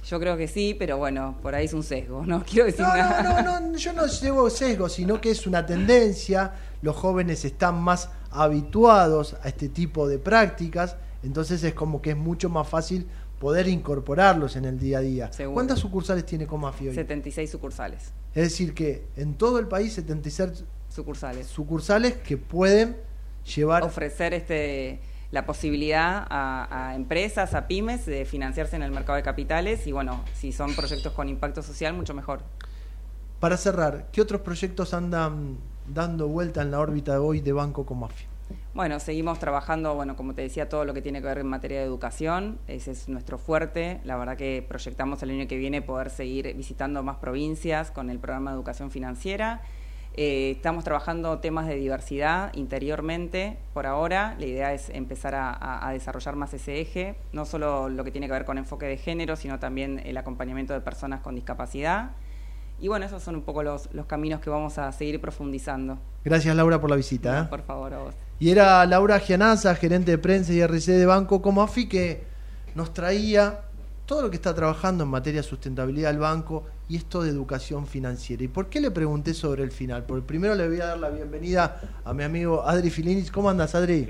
[0.07, 2.95] Yo creo que sí, pero bueno, por ahí es un sesgo, no quiero decir No,
[2.95, 3.23] nada.
[3.23, 6.53] no, no, no, yo no llevo sesgo, sino que es una tendencia.
[6.83, 12.17] Los jóvenes están más habituados a este tipo de prácticas, entonces es como que es
[12.17, 13.09] mucho más fácil
[13.39, 15.33] poder incorporarlos en el día a día.
[15.33, 15.55] Seguro.
[15.55, 16.95] ¿Cuántas sucursales tiene Comafi hoy?
[16.95, 18.13] 76 sucursales.
[18.35, 21.47] Es decir, que en todo el país 76 Sucursales.
[21.47, 22.97] sucursales que pueden
[23.55, 25.01] llevar Ofrecer este
[25.31, 29.93] la posibilidad a, a empresas, a pymes, de financiarse en el mercado de capitales y
[29.93, 32.41] bueno, si son proyectos con impacto social, mucho mejor.
[33.39, 38.25] Para cerrar, ¿qué otros proyectos andan dando vuelta en la órbita hoy de Banco Comafi?
[38.79, 41.81] Bueno, seguimos trabajando, bueno, como te decía, todo lo que tiene que ver en materia
[41.81, 44.01] de educación, ese es nuestro fuerte.
[44.05, 48.21] La verdad que proyectamos el año que viene poder seguir visitando más provincias con el
[48.21, 49.63] programa de educación financiera.
[50.15, 54.37] Eh, estamos trabajando temas de diversidad interiormente por ahora.
[54.39, 58.13] La idea es empezar a, a- a desarrollar más ese eje, no solo lo que
[58.13, 62.13] tiene que ver con enfoque de género, sino también el acompañamiento de personas con discapacidad.
[62.81, 65.99] Y bueno, esos son un poco los, los caminos que vamos a seguir profundizando.
[66.25, 67.41] Gracias Laura por la visita.
[67.41, 67.45] ¿eh?
[67.49, 68.15] Por favor, a vos.
[68.39, 72.23] Y era Laura Gianaza, gerente de prensa y RC de Banco Comafi, que
[72.77, 73.63] nos traía
[74.07, 77.87] todo lo que está trabajando en materia de sustentabilidad del banco y esto de educación
[77.87, 78.43] financiera.
[78.43, 80.05] ¿Y por qué le pregunté sobre el final?
[80.05, 83.31] Porque primero le voy a dar la bienvenida a mi amigo Adri Filinis.
[83.31, 84.09] ¿Cómo andas, Adri?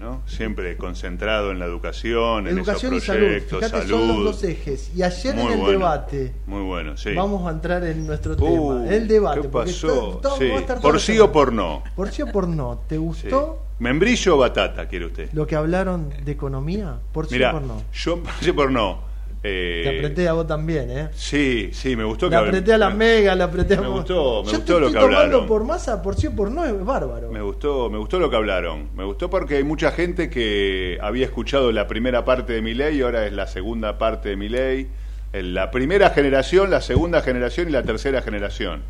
[0.00, 0.22] ¿No?
[0.26, 3.20] Siempre concentrado en la educación, Educación en y esos salud.
[3.26, 3.98] proyectos, Fíjate, salud.
[3.98, 4.90] son los dos ejes.
[4.94, 7.14] Y ayer Muy en el bueno, debate, Muy bueno, sí.
[7.14, 8.36] vamos a entrar en nuestro Uh,
[8.84, 8.94] tema.
[8.94, 9.40] El debate.
[9.42, 9.86] ¿Qué pasó?
[10.22, 10.48] todo- Sí.
[10.66, 11.82] todo ¿Por sí o por no?
[11.96, 12.80] Por sí o por no.
[12.86, 13.00] ¿Te Sí.
[13.00, 15.28] gustó ¿Membrillo o batata, quiere usted?
[15.32, 16.98] lo que hablaron de economía?
[17.12, 17.82] Por sí o por no.
[17.92, 19.05] yo por sí o por no.
[19.48, 21.08] Eh, Te apreté a vos también, ¿eh?
[21.14, 23.98] Sí, sí, me gustó Le que apreté a la mega, le apreté a Me vos.
[23.98, 25.46] gustó, me Yo gustó te lo estoy que hablaron.
[25.46, 27.30] por masa, por sí o por no, es bárbaro.
[27.30, 28.88] Me gustó, me gustó lo que hablaron.
[28.96, 32.98] Me gustó porque hay mucha gente que había escuchado la primera parte de mi ley
[32.98, 34.88] y ahora es la segunda parte de mi ley.
[35.32, 38.82] La primera generación, la segunda generación y la tercera generación.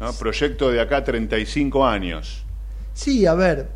[0.00, 0.12] ¿No?
[0.14, 2.44] Proyecto de acá 35 años.
[2.94, 3.68] Sí, a ver.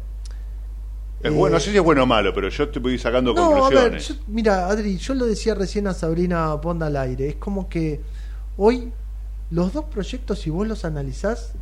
[1.23, 3.33] Es Eh, bueno, no sé si es bueno o malo, pero yo te voy sacando
[3.33, 4.09] No, a ver, conclusiones.
[4.09, 7.29] yo- mira, Adri, yo lo decía recién a Sabrina Ponda al aire.
[7.29, 8.01] Es como que
[8.57, 8.93] hoy
[9.51, 11.53] los dos proyectos, si vos los analizás,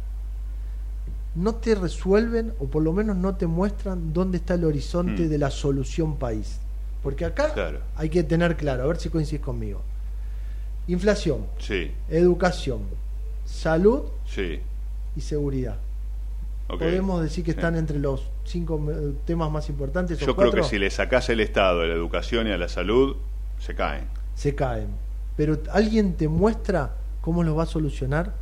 [1.34, 5.28] no te resuelven o por lo menos no te muestran dónde está el horizonte Mm.
[5.28, 6.58] de la solución país.
[7.02, 7.80] Porque acá Claro.
[7.96, 9.80] hay que tener claro, a ver si coincides conmigo.
[10.88, 12.80] Inflación, Sí, educación,
[13.44, 14.58] salud sí.
[15.16, 15.76] y seguridad.
[16.66, 20.20] Podemos decir que están entre los cinco eh, temas más importantes.
[20.22, 22.68] o Yo creo que si le sacás el Estado a la educación y a la
[22.68, 23.16] salud,
[23.58, 24.04] se caen.
[24.34, 24.88] se caen.
[25.36, 28.34] Pero ¿alguien te muestra cómo los va a solucionar?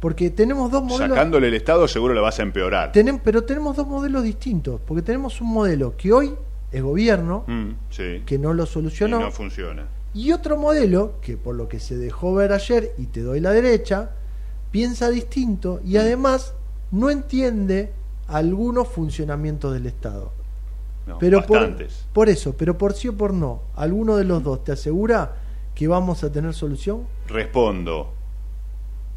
[0.00, 1.16] Porque tenemos dos modelos.
[1.16, 2.92] Sacándole el Estado seguro la vas a empeorar.
[2.92, 4.80] tenem- pero tenemos dos modelos distintos.
[4.86, 6.34] Porque tenemos un modelo que hoy
[6.70, 8.22] es gobierno, Mm, sí.
[8.26, 9.18] que no lo Y solucionó.
[9.20, 9.86] no funciona.
[10.14, 13.50] Y otro modelo, que por lo que se dejó ver ayer, y te doy la
[13.52, 14.10] derecha,
[14.70, 16.54] piensa distinto y además
[16.90, 17.92] no entiende
[18.28, 20.32] algunos funcionamientos del Estado.
[21.06, 22.04] No, pero por, bastantes.
[22.12, 25.36] por eso, pero por sí o por no, ¿alguno de los dos te asegura
[25.74, 27.02] que vamos a tener solución?
[27.28, 28.12] Respondo.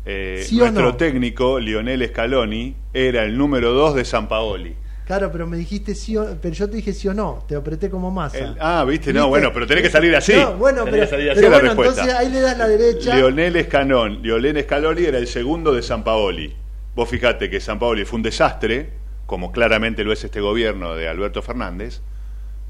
[0.05, 0.95] Eh, ¿Sí o nuestro no?
[0.97, 4.75] técnico, Lionel Scaloni, era el número 2 de San Paoli.
[5.05, 7.89] Claro, pero me dijiste sí o, pero yo te dije sí o no, te apreté
[7.89, 8.37] como masa.
[8.37, 10.33] El- ah, viste, no, bueno, pero tenés que salir así.
[10.33, 12.01] No, bueno, Tenés pero, que salir así pero la bueno, respuesta.
[12.03, 13.15] entonces ahí le das la derecha.
[13.15, 16.55] Lionel Escanón, Lionel Scaloni era el segundo de San Paoli.
[16.95, 18.89] Vos fijate que San Paoli fue un desastre,
[19.25, 22.01] como claramente lo es este gobierno de Alberto Fernández,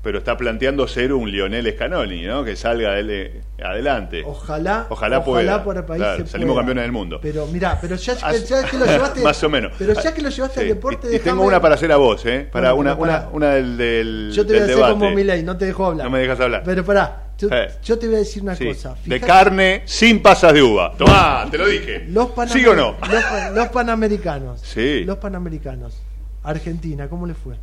[0.01, 2.43] pero está planteando ser un Lionel Scanoni, ¿no?
[2.45, 4.23] Que salga eh, adelante.
[4.25, 5.63] Ojalá, Ojalá pueda.
[5.85, 6.61] país Claro, salimos pueda.
[6.61, 7.19] campeones del mundo.
[7.21, 9.73] Pero mira, pero ya, ya que lo llevaste, Más o menos.
[9.77, 12.25] Pero ya que lo llevaste al deporte, y, y tengo una para hacer a vos,
[12.25, 12.47] ¿eh?
[12.49, 14.93] Para una, una, una del, del, Yo te voy a hacer debate.
[14.93, 16.05] como Milei, no te dejo hablar.
[16.05, 16.61] No me dejas hablar.
[16.63, 17.70] Pero pará, yo, Eh.
[17.84, 18.95] yo te voy a decir una Sí, cosa.
[19.06, 20.94] De carne sin pasas de uva.
[20.98, 22.06] Tomá, te lo dije.
[22.10, 22.95] Los ¿Sí o no?
[23.11, 24.61] Los, pa- los panamericanos.
[24.61, 25.03] Sí.
[25.06, 26.02] Los panamericanos.
[26.44, 27.56] Argentina, ¿cómo le fue?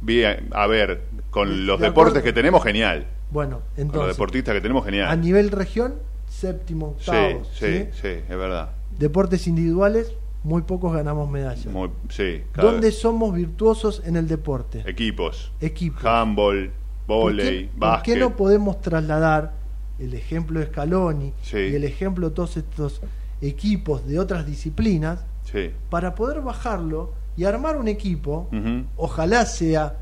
[0.00, 2.24] Bien, a ver, con los de deportes acuerdo.
[2.24, 3.06] que tenemos, genial.
[3.30, 5.20] Bueno, Con los entonces, deportistas que tenemos, a genial.
[5.20, 5.94] nivel región,
[6.28, 7.44] séptimo, Sí, octavo.
[7.54, 8.70] sí, sí, es verdad.
[8.98, 10.12] Deportes individuales,
[10.44, 11.66] muy pocos ganamos medallas.
[11.66, 12.98] Muy, sí, ¿Dónde vez.
[12.98, 14.82] somos virtuosos en el deporte?
[14.86, 15.50] Equipos.
[15.60, 16.04] Equipos.
[16.04, 18.14] Handball, ¿Por volei, por básquet.
[18.14, 19.52] qué no podemos trasladar
[19.98, 21.56] el ejemplo de Scaloni Sí.
[21.58, 23.00] y el ejemplo de todos estos
[23.40, 25.70] equipos de otras disciplinas Sí.
[25.90, 28.48] para poder bajarlo y armar un equipo?
[28.52, 28.84] Ujú.
[28.96, 29.98] Ojalá sea,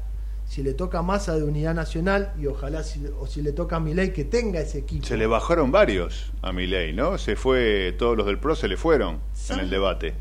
[0.46, 3.80] si le toca masa de unidad nacional y ojalá si, o si le toca a
[3.80, 5.06] Milei que tenga ese equipo.
[5.06, 7.18] Se le bajaron varios a Milei, ¿no?
[7.18, 9.20] Se fue, todos los del PRO se le fueron
[9.50, 10.14] en el debate.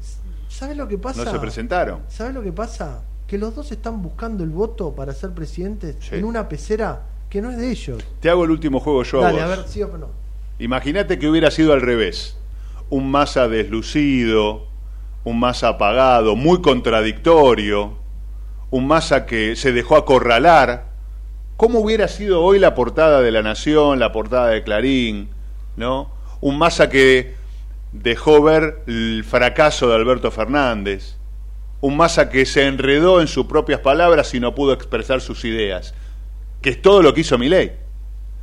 [0.48, 1.24] ¿Sabes lo que pasa?
[1.26, 2.02] No se presentaron.
[2.08, 3.04] ¿Sabes lo que pasa?
[3.34, 6.18] Que los dos están buscando el voto para ser presidentes Sí.
[6.18, 7.02] en una pecera
[7.32, 8.04] que no es de ellos.
[8.20, 9.58] Te hago el último juego yo Dale, a a vos.
[9.58, 10.10] ver, sí o no.
[10.60, 12.38] Imagínate que hubiera sido al revés.
[12.92, 14.68] Un masa deslucido,
[15.24, 17.94] un masa apagado, muy contradictorio,
[18.70, 20.90] un masa que se dejó acorralar.
[21.58, 25.30] ¿Cómo hubiera sido hoy la portada de La Nación, la portada de Clarín?
[25.76, 26.12] ¿No?
[26.40, 27.34] Un masa que
[27.94, 31.16] dejó ver el fracaso de Alberto Fernández.
[31.84, 35.94] Un masa que se enredó en sus propias palabras y no pudo expresar sus ideas.
[36.62, 37.74] Que es todo lo que hizo Milei.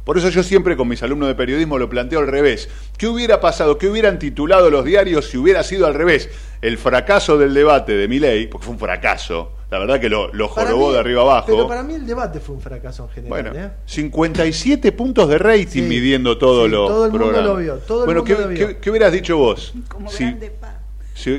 [0.05, 2.69] Por eso yo siempre con mis alumnos de periodismo lo planteo al revés.
[2.99, 3.79] ¿Qué hubiera pasado?
[3.79, 6.29] ¿Qué hubieran titulado los diarios si hubiera sido al revés?
[6.61, 9.53] El fracaso del debate de Milei, porque fue un fracaso.
[9.71, 11.47] La verdad que lo, lo jorobó mí- de arriba abajo.
[11.47, 13.43] Pero para mí el debate fue un fracaso en general.
[13.53, 13.71] Bueno, ¿eh?
[13.87, 18.01] 57 puntos de rating Sí, midiendo todos sí, los todo el mundo lo vio, todo
[18.01, 18.69] el bueno, mundo ¿qué, lo vio.
[18.69, 19.73] qué- qué hubieras dicho vos?
[19.89, 20.80] Como Si- grande pa.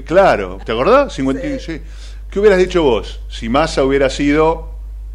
[0.05, 1.13] Claro, ¿te acordás?
[1.13, 1.81] 50 sí.
[2.29, 3.21] ¿Qué hubieras dicho vos?
[3.29, 4.69] Si Massa hubiera sido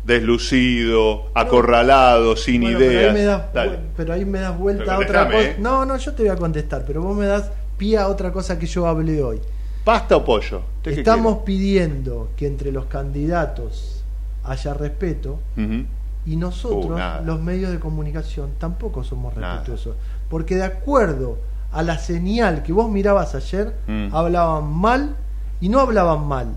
[0.04, 3.08] deslucido, acorralado, sin Bueno, pero ideas.
[3.08, 3.72] ahí me das, Dale.
[3.78, 5.40] vu- pero ahí me das vuelta a otra cosa.
[5.42, 5.56] ¿eh?
[5.58, 8.58] No, no, yo te voy a contestar, pero vos me das pie a otra cosa
[8.58, 9.40] que yo hablé hoy.
[9.84, 10.62] ¿Pasta o pollo?
[10.78, 14.02] ¿Usted qué Estamos pidiendo que entre los candidatos
[14.44, 15.38] haya respeto
[16.26, 19.54] y nosotros, Uh, los medios de comunicación, tampoco somos Nada.
[19.54, 19.96] respetuosos.
[20.28, 21.38] Porque de acuerdo
[21.72, 24.14] a la señal que vos mirabas ayer, Mm.
[24.14, 25.16] hablaban mal
[25.60, 26.48] y no hablaban mal.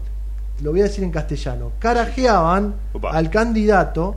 [0.61, 1.71] Lo voy a decir en castellano.
[1.79, 2.75] Carajeaban
[3.11, 4.15] al candidato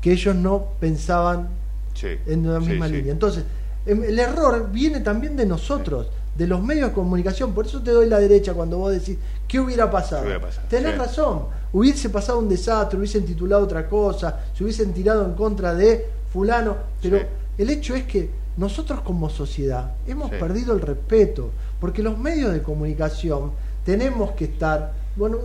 [0.00, 1.48] que ellos no pensaban
[1.94, 2.08] Sí.
[2.26, 2.92] en la misma sí.
[2.94, 3.12] línea.
[3.12, 3.44] Entonces,
[3.84, 7.52] em, el error viene también de nosotros, de los medios de comunicación.
[7.52, 10.22] Por eso te doy la derecha cuando vos decís, ¿qué hubiera pasado?
[10.22, 10.66] ¿Qué hubiera pasado?
[10.70, 11.42] Tenés razón.
[11.72, 16.76] Hubiese pasado un desastre, hubiesen titulado otra cosa, se hubiesen tirado en contra de fulano.
[17.02, 17.18] Pero
[17.58, 20.36] el hecho es que nosotros como sociedad hemos Sí.
[20.38, 21.50] perdido el respeto,
[21.80, 23.52] porque los medios de comunicación
[23.84, 24.92] tenemos que estar...
[25.16, 25.38] Bueno,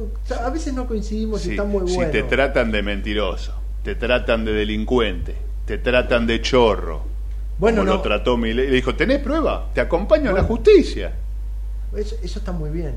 [0.44, 2.11] a veces no coincidimos Sí, está muy si bueno.
[2.11, 3.53] te tratan de mentiroso,
[3.84, 7.02] te tratan de delincuente, te tratan de chorro,
[7.57, 7.98] Bueno, como no.
[7.98, 9.69] lo trató Milei, le dijo, ¿tenés prueba?
[9.73, 11.14] Te acompaño a la justicia.
[11.95, 12.95] Eso, eso está muy bien,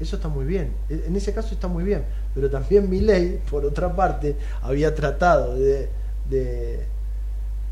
[0.00, 0.72] eso está muy bien.
[0.88, 2.04] E- En ese caso está muy bien.
[2.34, 5.88] Pero también Milei, por otra parte, había tratado de,
[6.28, 6.80] de,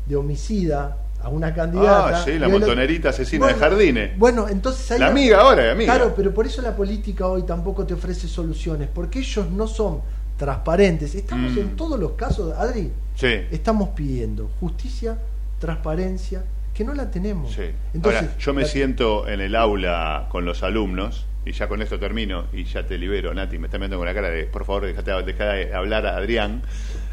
[0.05, 2.19] de homicida a una candidata.
[2.19, 4.17] Ah, sí, la montonerita asesina de jardines.
[4.17, 4.99] Bueno, entonces ahí...
[4.99, 5.93] La amiga ahora, la amiga.
[5.95, 10.01] Claro, pero por eso la política hoy tampoco te ofrece soluciones, porque ellos no son
[10.37, 11.15] transparentes.
[11.15, 11.59] Estamos Mm.
[11.59, 13.27] en todos los casos, Adri, Sí.
[13.51, 15.17] estamos pidiendo justicia,
[15.59, 16.43] transparencia,
[16.73, 17.51] que no la tenemos.
[17.53, 17.63] Sí.
[17.93, 21.81] Entonces, Ahora, yo me la- siento en el aula con los alumnos, y ya con
[21.81, 24.63] esto termino, y ya te libero, Nati, me está mirando con la cara de, por
[24.65, 26.61] favor, dejate, dejá de hablar a Adrián.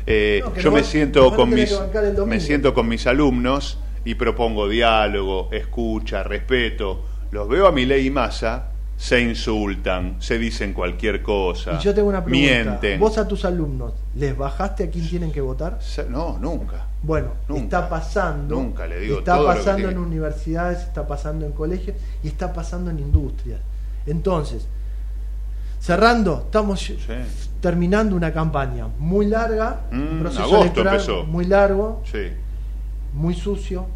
[0.06, 1.76] Eh, No, yo no me siento no con mis
[2.26, 7.04] me siento con mis alumnos y propongo diálogo, escucha, respeto.
[7.32, 12.08] Los veo a Milei y Massa, se insultan, se dicen cualquier cosa, Y yo tengo
[12.08, 12.46] una pregunta.
[12.54, 12.98] mienten.
[12.98, 15.78] ¿Vos a tus alumnos les bajaste a quién tienen que votar?
[16.08, 16.86] No, nunca.
[17.02, 17.62] Bueno, Nunca.
[17.64, 18.54] está pasando.
[18.56, 22.28] Nunca le digo Está todo lo que pasando en universidades, está pasando en colegios y
[22.28, 23.60] está pasando en industrias.
[24.06, 24.66] Entonces,
[25.80, 26.90] cerrando, estamos
[27.60, 31.24] terminando una campaña muy larga, un Mm, proceso agosto electoral empezó.
[31.24, 32.30] muy largo, Sí.
[33.16, 33.86] Muy sucio,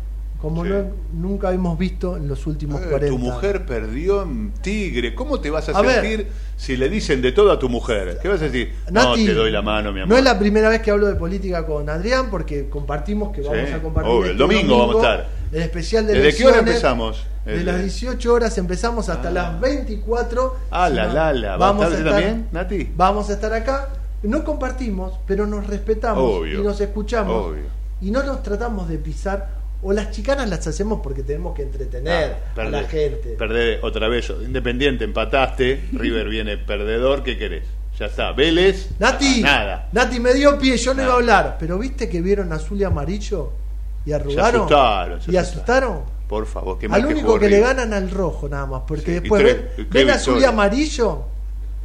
[0.40, 0.70] como Sí.
[0.70, 0.84] no-
[1.28, 5.14] nunca hemos visto en los últimos Eh, 40 tu mujer perdió en Tigre.
[5.14, 6.00] ¿Cómo te vas a, A ver.
[6.00, 8.18] sentir si le dicen de todo a tu mujer?
[8.22, 8.72] ¿Qué vas a decir?
[8.90, 10.08] Nati, no, te doy la mano, mi amor.
[10.08, 13.68] No es la primera vez que hablo de política con Adrián, porque compartimos que vamos
[13.68, 14.10] Sí, a compartir.
[14.12, 15.28] obvio, el este domingo vamos a estar.
[15.52, 17.26] El especial de ¿Desde qué hora empezamos?
[17.44, 20.56] De las 18 horas empezamos hasta las 24.
[20.70, 21.56] Ah, la, la, la.
[21.56, 22.88] ¿Va a Vamos a estar estar, también, Nati?
[22.96, 23.88] vamos a estar acá.
[24.22, 27.62] no compartimos, pero nos respetamos Obvio, y nos escuchamos obvio.
[28.00, 32.36] Y no nos tratamos de pisar o las chicanas las hacemos porque tenemos que entretener
[32.56, 33.30] Ah, a la gente.
[33.38, 34.30] Perder otra vez.
[34.42, 35.88] Independiente, empataste.
[35.92, 37.22] River viene perdedor.
[37.22, 37.64] ¿Qué querés?
[37.98, 38.32] Ya está.
[38.32, 38.90] Vélez.
[38.98, 39.88] Nati, Nada.
[39.92, 42.84] Nati me dio pie, yo no iba a hablar, pero viste que vieron azul y
[42.84, 43.52] amarillo
[44.06, 46.00] y arrugaron asustaron, se y asustaron.
[46.28, 49.10] Por favor, mal Al que único que le ganan al rojo nada más, porque Sí,
[49.20, 51.24] después tres- ven, ven azul y amarillo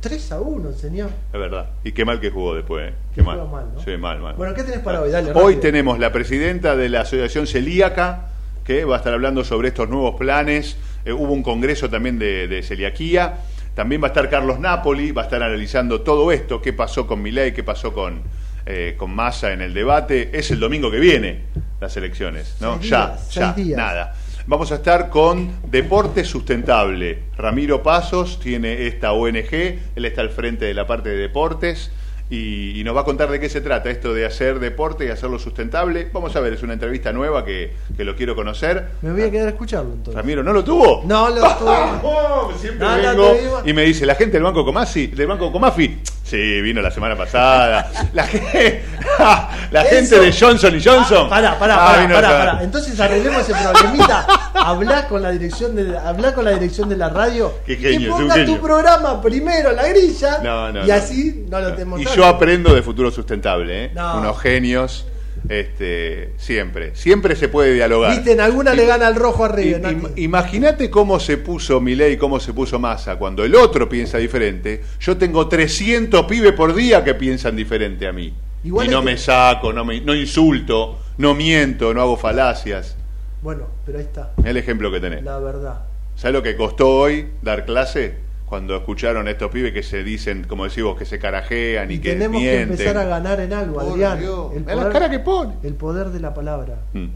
[0.08, 1.10] 3 a 1, señor.
[1.34, 1.66] Es verdad.
[1.84, 2.92] Y qué mal que jugó después.
[2.92, 2.94] eh.
[3.16, 3.38] Qué mal.
[3.38, 3.82] ¿no?
[3.84, 4.36] Sí, mal, mal.
[4.36, 5.10] Bueno, ¿qué tenés para hoy?
[5.10, 5.60] Dale, Hoy rápido.
[5.62, 8.28] tenemos la presidenta de la Asociación Celíaca,
[8.64, 10.78] que va a estar hablando sobre estos nuevos planes.
[11.06, 13.38] Eh, hubo un congreso también de, de celiaquía.
[13.74, 17.22] También va a estar Carlos Napoli, va a estar analizando todo esto, qué pasó con
[17.24, 18.22] Milei, qué pasó con,
[18.68, 20.30] eh, con Massa en el debate.
[20.38, 21.42] Es el domingo que viene
[21.82, 22.78] las elecciones, ¿no?
[22.78, 23.78] Seis ya, días, ya, días.
[23.78, 24.16] nada.
[24.48, 27.24] Vamos a estar con Deporte Sustentable.
[27.36, 29.52] Ramiro Pasos tiene esta ONG,
[29.96, 31.92] él está al frente de la parte de deportes
[32.30, 35.10] y, y nos va a contar de qué se trata esto de hacer deporte y
[35.10, 36.10] hacerlo sustentable.
[36.12, 38.86] Vamos a ver, es una entrevista nueva que, que lo quiero conocer.
[39.02, 40.16] Me voy a quedar a escucharlo entonces.
[40.16, 41.04] Ramiro, ¿no lo tuvo?
[41.06, 42.58] No lo tuve.
[42.60, 46.62] Siempre No, vengo y me dice, la gente del Banco Comasi, del Banco Comafi, sí,
[46.62, 47.92] vino la semana pasada.
[48.14, 48.84] La, gente-
[49.72, 51.28] la gente de Johnson y Johnson.
[51.28, 52.60] Ah, pará, pará, Ah, pará.
[52.64, 54.26] Entonces arreglemos ese problemita.
[54.54, 58.04] Hablá con la dirección de hablá con la dirección de la radio Qué genio, y
[58.06, 62.02] es un ponga tu programa primero la grilla No, no, y así no lo tenemos.
[62.16, 63.92] Yo aprendo de futuro sustentable, ¿eh?
[63.94, 64.20] No.
[64.20, 65.08] Unos genios,
[65.50, 66.96] este, siempre.
[66.96, 68.12] Siempre se puede dialogar.
[68.16, 69.92] Viste, en alguna le gana al rojo arriba.
[70.16, 73.18] Imagínate cómo se puso Milei, cómo se puso Massa.
[73.18, 78.12] Cuando el otro piensa diferente, yo tengo 300 pibes por día que piensan diferente a
[78.14, 78.34] mí.
[78.64, 82.96] Igual y no que- me saco, no, me, no insulto, no miento, no hago falacias.
[83.44, 85.24] Bueno, pero ahí está, Es el ejemplo que tenés.
[85.24, 85.82] la verdad.
[86.16, 88.25] ¿Sabes lo que costó hoy dar clase?
[88.46, 91.96] Cuando escucharon a estos pibes que se dicen, como decís vos, que se carajean y,
[91.96, 92.68] Y que tenemos mienten.
[92.68, 94.20] que empezar a ganar en algo, Por Adrián.
[94.20, 95.56] Dios, El la cara que pone.
[95.64, 96.82] El poder de la palabra.
[96.94, 97.08] Mm.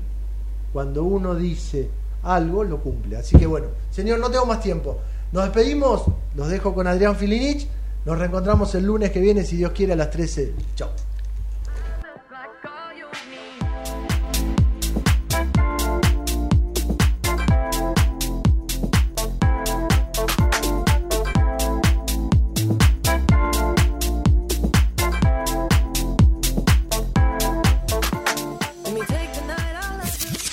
[0.73, 1.89] Cuando uno dice
[2.23, 3.18] algo, lo cumple.
[3.18, 4.99] Así que bueno, señor, no tengo más tiempo.
[5.31, 6.03] Nos despedimos,
[6.35, 7.68] los dejo con Adrián Filinich.
[8.06, 10.53] Nos reencontramos el lunes que viene, si Dios quiere, a las 13.
[10.76, 10.89] Chao.